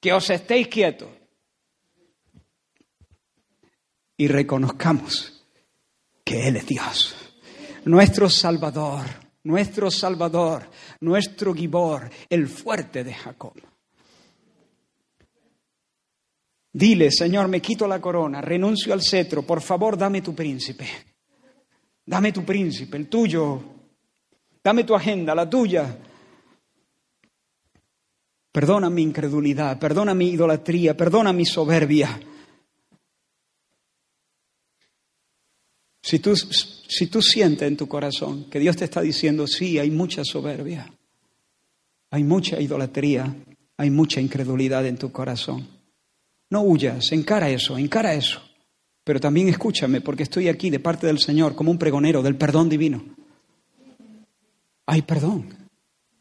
que 0.00 0.12
os 0.12 0.28
estéis 0.30 0.66
quietos 0.66 1.17
y 4.18 4.28
reconozcamos 4.28 5.46
que 6.24 6.48
Él 6.48 6.56
es 6.56 6.66
Dios, 6.66 7.16
nuestro 7.86 8.28
Salvador, 8.28 9.06
nuestro 9.44 9.90
Salvador, 9.90 10.68
nuestro 11.00 11.54
Gibor, 11.54 12.10
el 12.28 12.48
fuerte 12.48 13.04
de 13.04 13.14
Jacob. 13.14 13.54
Dile, 16.70 17.10
Señor, 17.10 17.48
me 17.48 17.62
quito 17.62 17.86
la 17.86 18.00
corona, 18.00 18.42
renuncio 18.42 18.92
al 18.92 19.02
cetro, 19.02 19.42
por 19.42 19.62
favor, 19.62 19.96
dame 19.96 20.20
tu 20.20 20.34
príncipe. 20.34 20.86
Dame 22.04 22.32
tu 22.32 22.44
príncipe, 22.44 22.96
el 22.96 23.06
tuyo. 23.06 23.62
Dame 24.62 24.84
tu 24.84 24.94
agenda, 24.94 25.34
la 25.34 25.48
tuya. 25.48 25.98
Perdona 28.50 28.90
mi 28.90 29.02
incredulidad, 29.02 29.78
perdona 29.78 30.14
mi 30.14 30.30
idolatría, 30.30 30.96
perdona 30.96 31.32
mi 31.32 31.44
soberbia. 31.44 32.18
Si 36.08 36.20
tú, 36.20 36.34
si 36.34 37.08
tú 37.08 37.20
sientes 37.20 37.68
en 37.68 37.76
tu 37.76 37.86
corazón 37.86 38.44
que 38.44 38.58
Dios 38.58 38.76
te 38.76 38.86
está 38.86 39.02
diciendo, 39.02 39.46
sí, 39.46 39.78
hay 39.78 39.90
mucha 39.90 40.24
soberbia, 40.24 40.90
hay 42.10 42.24
mucha 42.24 42.58
idolatría, 42.58 43.36
hay 43.76 43.90
mucha 43.90 44.18
incredulidad 44.18 44.86
en 44.86 44.96
tu 44.96 45.12
corazón, 45.12 45.68
no 46.48 46.62
huyas, 46.62 47.12
encara 47.12 47.50
eso, 47.50 47.76
encara 47.76 48.14
eso. 48.14 48.40
Pero 49.04 49.20
también 49.20 49.50
escúchame, 49.50 50.00
porque 50.00 50.22
estoy 50.22 50.48
aquí 50.48 50.70
de 50.70 50.80
parte 50.80 51.06
del 51.06 51.18
Señor 51.18 51.54
como 51.54 51.70
un 51.70 51.78
pregonero 51.78 52.22
del 52.22 52.36
perdón 52.36 52.70
divino. 52.70 53.04
Hay 54.86 55.02
perdón, 55.02 55.68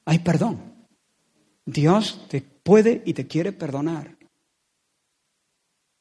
hay 0.04 0.20
perdón. 0.20 0.60
Dios 1.66 2.26
te 2.28 2.42
puede 2.42 3.04
y 3.06 3.14
te 3.14 3.26
quiere 3.26 3.54
perdonar. 3.54 4.17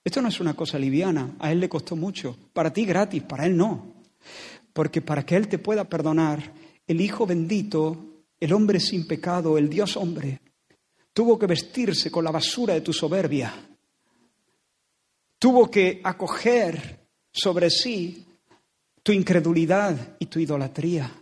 Esto 0.06 0.22
no 0.22 0.28
es 0.28 0.38
una 0.38 0.54
cosa 0.54 0.78
liviana, 0.78 1.34
a 1.40 1.50
Él 1.50 1.58
le 1.58 1.68
costó 1.68 1.96
mucho, 1.96 2.36
para 2.52 2.72
ti 2.72 2.84
gratis, 2.84 3.24
para 3.24 3.44
Él 3.44 3.56
no. 3.56 4.04
Porque 4.72 5.02
para 5.02 5.26
que 5.26 5.34
Él 5.34 5.48
te 5.48 5.58
pueda 5.58 5.82
perdonar, 5.82 6.52
el 6.86 7.00
Hijo 7.00 7.26
bendito, 7.26 8.22
el 8.38 8.52
hombre 8.52 8.78
sin 8.78 9.08
pecado, 9.08 9.58
el 9.58 9.68
Dios 9.68 9.96
hombre, 9.96 10.40
tuvo 11.12 11.36
que 11.36 11.48
vestirse 11.48 12.08
con 12.08 12.22
la 12.22 12.30
basura 12.30 12.74
de 12.74 12.82
tu 12.82 12.92
soberbia, 12.92 13.52
tuvo 15.40 15.68
que 15.68 16.00
acoger 16.04 17.08
sobre 17.32 17.68
sí 17.68 18.24
tu 19.02 19.10
incredulidad 19.10 20.16
y 20.20 20.26
tu 20.26 20.38
idolatría. 20.38 21.12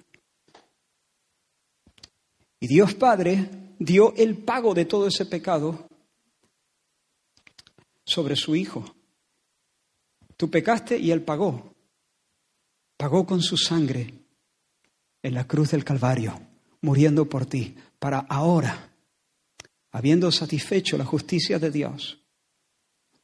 Y 2.61 2.67
Dios 2.67 2.93
Padre 2.97 3.49
dio 3.79 4.13
el 4.15 4.37
pago 4.37 4.75
de 4.75 4.85
todo 4.85 5.07
ese 5.07 5.25
pecado 5.25 5.87
sobre 8.05 8.37
su 8.37 8.55
Hijo. 8.55 8.85
Tú 10.37 10.51
pecaste 10.51 10.99
y 10.99 11.11
Él 11.11 11.23
pagó. 11.23 11.75
Pagó 12.97 13.27
con 13.27 13.43
su 13.43 13.57
sangre 13.57 14.15
en 15.23 15.35
la 15.35 15.47
cruz 15.47 15.71
del 15.71 15.85
Calvario, 15.85 16.41
muriendo 16.81 17.29
por 17.29 17.47
ti, 17.47 17.75
para 17.99 18.21
ahora, 18.21 18.93
habiendo 19.91 20.31
satisfecho 20.31 20.99
la 20.99 21.05
justicia 21.05 21.59
de 21.59 21.71
Dios, 21.71 22.19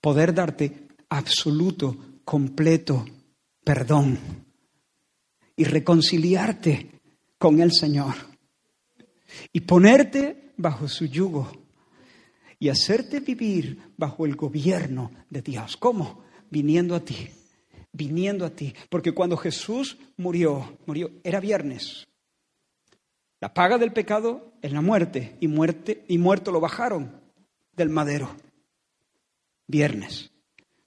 poder 0.01 0.35
darte 0.35 0.89
absoluto, 1.09 1.97
completo 2.25 3.05
perdón 3.65 4.19
y 5.57 5.65
reconciliarte 5.65 6.91
con 7.39 7.61
el 7.61 7.73
Señor 7.73 8.15
y 9.53 9.61
ponerte 9.61 10.53
bajo 10.57 10.89
su 10.89 11.07
yugo 11.07 11.51
y 12.61 12.69
hacerte 12.69 13.19
vivir 13.19 13.81
bajo 13.97 14.27
el 14.27 14.37
gobierno 14.37 15.11
de 15.29 15.43
Dios. 15.43 15.77
¿Cómo? 15.77 16.23
Viniendo 16.51 16.95
a 16.95 17.01
ti, 17.01 17.29
viniendo 17.91 18.45
a 18.45 18.51
ti. 18.51 18.73
Porque 18.89 19.13
cuando 19.13 19.37
Jesús 19.37 19.97
murió, 20.17 20.79
murió, 20.87 21.11
era 21.25 21.41
viernes. 21.41 22.07
La 23.41 23.53
paga 23.53 23.79
del 23.79 23.93
pecado 23.93 24.53
es 24.63 24.71
la 24.71 24.83
muerte 24.83 25.37
y 25.41 25.49
muerte 25.49 26.05
y 26.07 26.19
muerto 26.19 26.53
lo 26.53 26.61
bajaron 26.61 27.21
del 27.73 27.89
madero. 27.89 28.31
Viernes. 29.67 30.31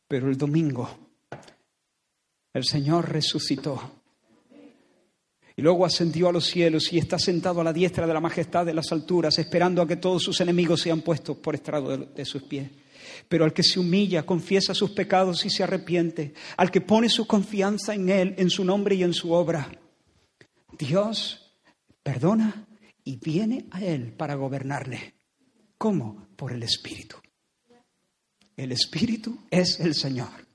Pero 0.08 0.30
el 0.30 0.38
domingo 0.38 1.04
el 2.54 2.66
Señor 2.66 3.12
resucitó 3.12 4.03
y 5.56 5.62
luego 5.62 5.86
ascendió 5.86 6.30
a 6.30 6.32
los 6.32 6.46
cielos 6.46 6.92
y 6.92 6.98
está 6.98 7.20
sentado 7.20 7.62
a 7.62 7.64
la 7.64 7.74
diestra 7.74 8.08
de 8.08 8.14
la 8.14 8.20
majestad 8.20 8.66
de 8.66 8.74
las 8.74 8.92
alturas, 8.92 9.38
esperando 9.38 9.82
a 9.82 9.88
que 9.88 9.98
todos 9.98 10.24
sus 10.24 10.42
enemigos 10.42 10.82
sean 10.82 11.02
puestos 11.02 11.38
por 11.38 11.54
estrado 11.54 11.96
de, 11.98 12.26
sus 12.26 12.44
pies. 12.44 12.70
Pero 13.30 13.46
al 13.46 13.54
que 13.54 13.64
se 13.64 13.80
humilla, 13.80 14.26
confiesa 14.26 14.74
sus 14.74 14.92
pecados 14.92 15.46
y 15.46 15.50
se 15.50 15.64
arrepiente, 15.64 16.34
al 16.58 16.72
que 16.72 16.82
pone 16.82 17.10
su 17.10 17.28
confianza 17.28 17.94
en 17.94 18.10
Él, 18.10 18.36
en 18.38 18.50
su 18.50 18.66
nombre 18.66 18.96
y 18.96 19.04
en 19.04 19.14
su 19.14 19.32
obra, 19.32 19.70
Dios 20.78 21.54
perdona 22.02 22.68
y 23.04 23.18
viene 23.18 23.68
a 23.72 23.84
Él 23.84 24.14
para 24.14 24.36
gobernarle. 24.36 25.14
¿Cómo? 25.78 26.28
Por 26.36 26.52
el 26.52 26.64
Espíritu. 26.64 27.18
El 28.56 28.72
Espíritu 28.72 29.38
es 29.52 29.80
el 29.80 29.94
Señor. 29.94 30.48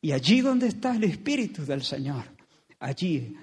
Y 0.00 0.12
allí 0.12 0.40
donde 0.40 0.68
está 0.68 0.96
el 0.96 1.04
Espíritu 1.04 1.64
del 1.64 1.82
Señor, 1.82 2.24
allí 2.78 3.36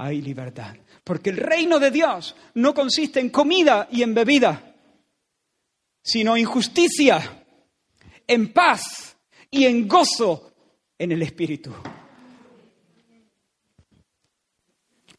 hay 0.00 0.22
libertad. 0.22 0.74
Porque 1.04 1.28
el 1.28 1.36
reino 1.36 1.78
de 1.78 1.90
Dios 1.90 2.34
no 2.54 2.72
consiste 2.72 3.20
en 3.20 3.28
comida 3.28 3.86
y 3.92 4.02
en 4.02 4.14
bebida, 4.14 4.74
sino 6.02 6.36
en 6.38 6.46
justicia, 6.46 7.44
en 8.26 8.52
paz 8.52 9.16
y 9.50 9.66
en 9.66 9.86
gozo 9.86 10.52
en 10.98 11.12
el 11.12 11.22
Espíritu. 11.22 11.72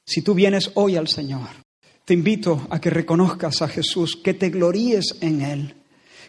Si 0.04 0.24
tú 0.24 0.34
vienes 0.34 0.72
hoy 0.74 0.96
al 0.96 1.08
Señor, 1.08 1.48
te 2.04 2.16
invito 2.16 2.68
a 2.72 2.82
que 2.82 2.90
reconozcas 2.90 3.62
a 3.62 3.68
Jesús, 3.68 4.16
que 4.16 4.34
te 4.34 4.50
gloríes 4.50 5.18
en 5.22 5.42
Él, 5.42 5.76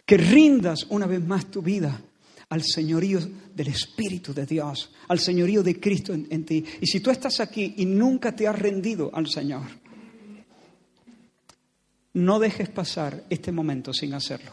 que 0.04 0.18
rindas 0.18 0.84
una 0.90 1.06
vez 1.06 1.22
más 1.22 1.50
tu 1.50 1.62
vida 1.62 2.02
al 2.50 2.62
señorío 2.62 3.18
del 3.54 3.68
Espíritu 3.68 4.32
de 4.32 4.46
Dios, 4.46 4.90
al 5.08 5.18
señorío 5.18 5.62
de 5.62 5.78
Cristo 5.78 6.12
en, 6.12 6.44
ti. 6.44 6.64
Y 6.80 6.86
si 6.86 7.00
tú 7.00 7.10
estás 7.10 7.40
aquí 7.40 7.74
y 7.76 7.84
nunca 7.84 8.34
te 8.34 8.48
has 8.48 8.58
rendido 8.58 9.10
al 9.12 9.28
Señor, 9.28 9.66
no 12.14 12.38
dejes 12.38 12.68
pasar 12.68 13.24
este 13.30 13.52
momento 13.52 13.92
sin 13.92 14.14
hacerlo. 14.14 14.52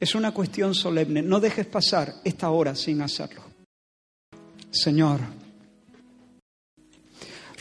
Es 0.00 0.14
una 0.14 0.32
cuestión 0.32 0.74
solemne, 0.74 1.22
no 1.22 1.40
dejes 1.40 1.66
pasar 1.66 2.14
esta 2.24 2.50
hora 2.50 2.74
sin 2.74 3.02
hacerlo. 3.02 3.42
Señor, 4.70 5.20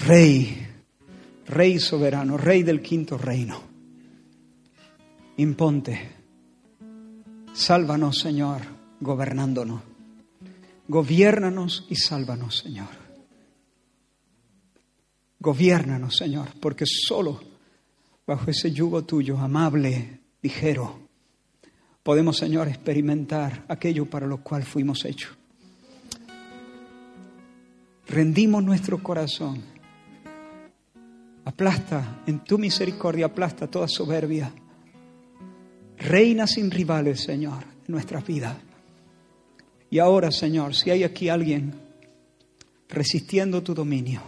Rey, 0.06 0.68
Rey 1.48 1.80
soberano, 1.80 2.38
Rey 2.38 2.62
del 2.62 2.82
quinto 2.82 3.18
reino, 3.18 3.62
imponte, 5.38 6.12
sálvanos, 7.54 8.20
Señor 8.20 8.77
gobernándonos. 9.00 9.82
Gobiérnanos 10.88 11.86
y 11.90 11.96
sálvanos, 11.96 12.58
Señor. 12.58 12.90
Gobiérnanos, 15.40 16.16
Señor, 16.16 16.48
porque 16.60 16.86
solo 16.86 17.40
bajo 18.26 18.50
ese 18.50 18.72
yugo 18.72 19.04
tuyo, 19.04 19.38
amable, 19.38 20.22
ligero, 20.42 21.00
podemos, 22.04 22.38
Señor, 22.38 22.68
experimentar 22.68 23.66
aquello 23.68 24.10
para 24.10 24.26
lo 24.26 24.42
cual 24.44 24.64
fuimos 24.64 25.06
hechos. 25.06 25.38
Rendimos 28.08 28.64
nuestro 28.64 29.04
corazón. 29.04 29.62
Aplasta, 31.44 32.24
en 32.26 32.44
tu 32.44 32.58
misericordia, 32.58 33.28
aplasta 33.28 33.68
toda 33.68 33.88
soberbia. 33.88 34.52
Reina 35.98 36.48
sin 36.48 36.72
rivales, 36.72 37.22
Señor, 37.22 37.64
en 37.64 37.92
nuestras 37.94 38.26
vidas. 38.26 38.56
Y 39.90 40.00
ahora, 40.00 40.32
Señor, 40.32 40.76
si 40.76 40.90
hay 40.90 41.04
aquí 41.04 41.30
alguien 41.30 41.74
resistiendo 42.90 43.64
tu 43.64 43.74
dominio, 43.74 44.22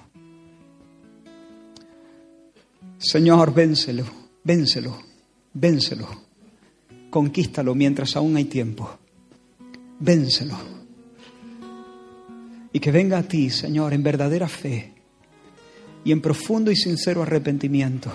Señor, 2.99 3.53
vénselo, 3.53 4.05
vénselo, 4.43 4.97
vénselo. 5.53 6.07
Conquístalo 7.10 7.74
mientras 7.74 8.16
aún 8.16 8.36
hay 8.36 8.45
tiempo. 8.45 8.97
Vénselo. 9.99 10.57
Y 12.72 12.80
que 12.80 12.91
venga 12.91 13.18
a 13.18 13.24
ti, 13.24 13.49
Señor, 13.49 13.93
en 13.93 14.03
verdadera 14.03 14.47
fe 14.47 14.93
y 16.03 16.12
en 16.12 16.22
profundo 16.22 16.72
y 16.72 16.76
sincero 16.76 17.24
arrepentimiento. 17.24 18.12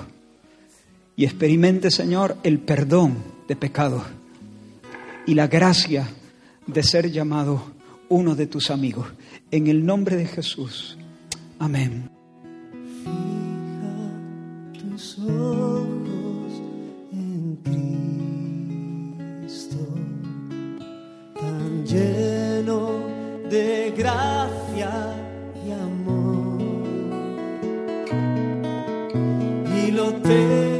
Y 1.17 1.25
experimente, 1.25 1.91
Señor, 1.91 2.37
el 2.43 2.59
perdón 2.59 3.17
de 3.49 3.57
pecados 3.57 4.03
y 5.27 5.35
la 5.35 5.47
gracia 5.47 6.09
de 6.67 6.83
ser 6.83 7.11
llamado 7.11 7.63
uno 8.09 8.35
de 8.35 8.47
tus 8.47 8.71
amigos. 8.71 9.07
En 9.51 9.67
el 9.67 9.85
nombre 9.85 10.17
de 10.17 10.27
Jesús. 10.27 10.97
Amén. 11.59 12.11
Fija 13.03 14.11
tus 14.79 15.19
ojos 15.19 16.63
en 17.13 17.59
Cristo, 19.43 19.77
tan 21.35 21.85
lleno 21.87 23.01
de 23.51 23.95
gracia 23.97 24.93
y 25.67 25.71
amor. 25.71 26.63
Y 29.77 29.91
lo 29.93 30.13
te 30.15 30.74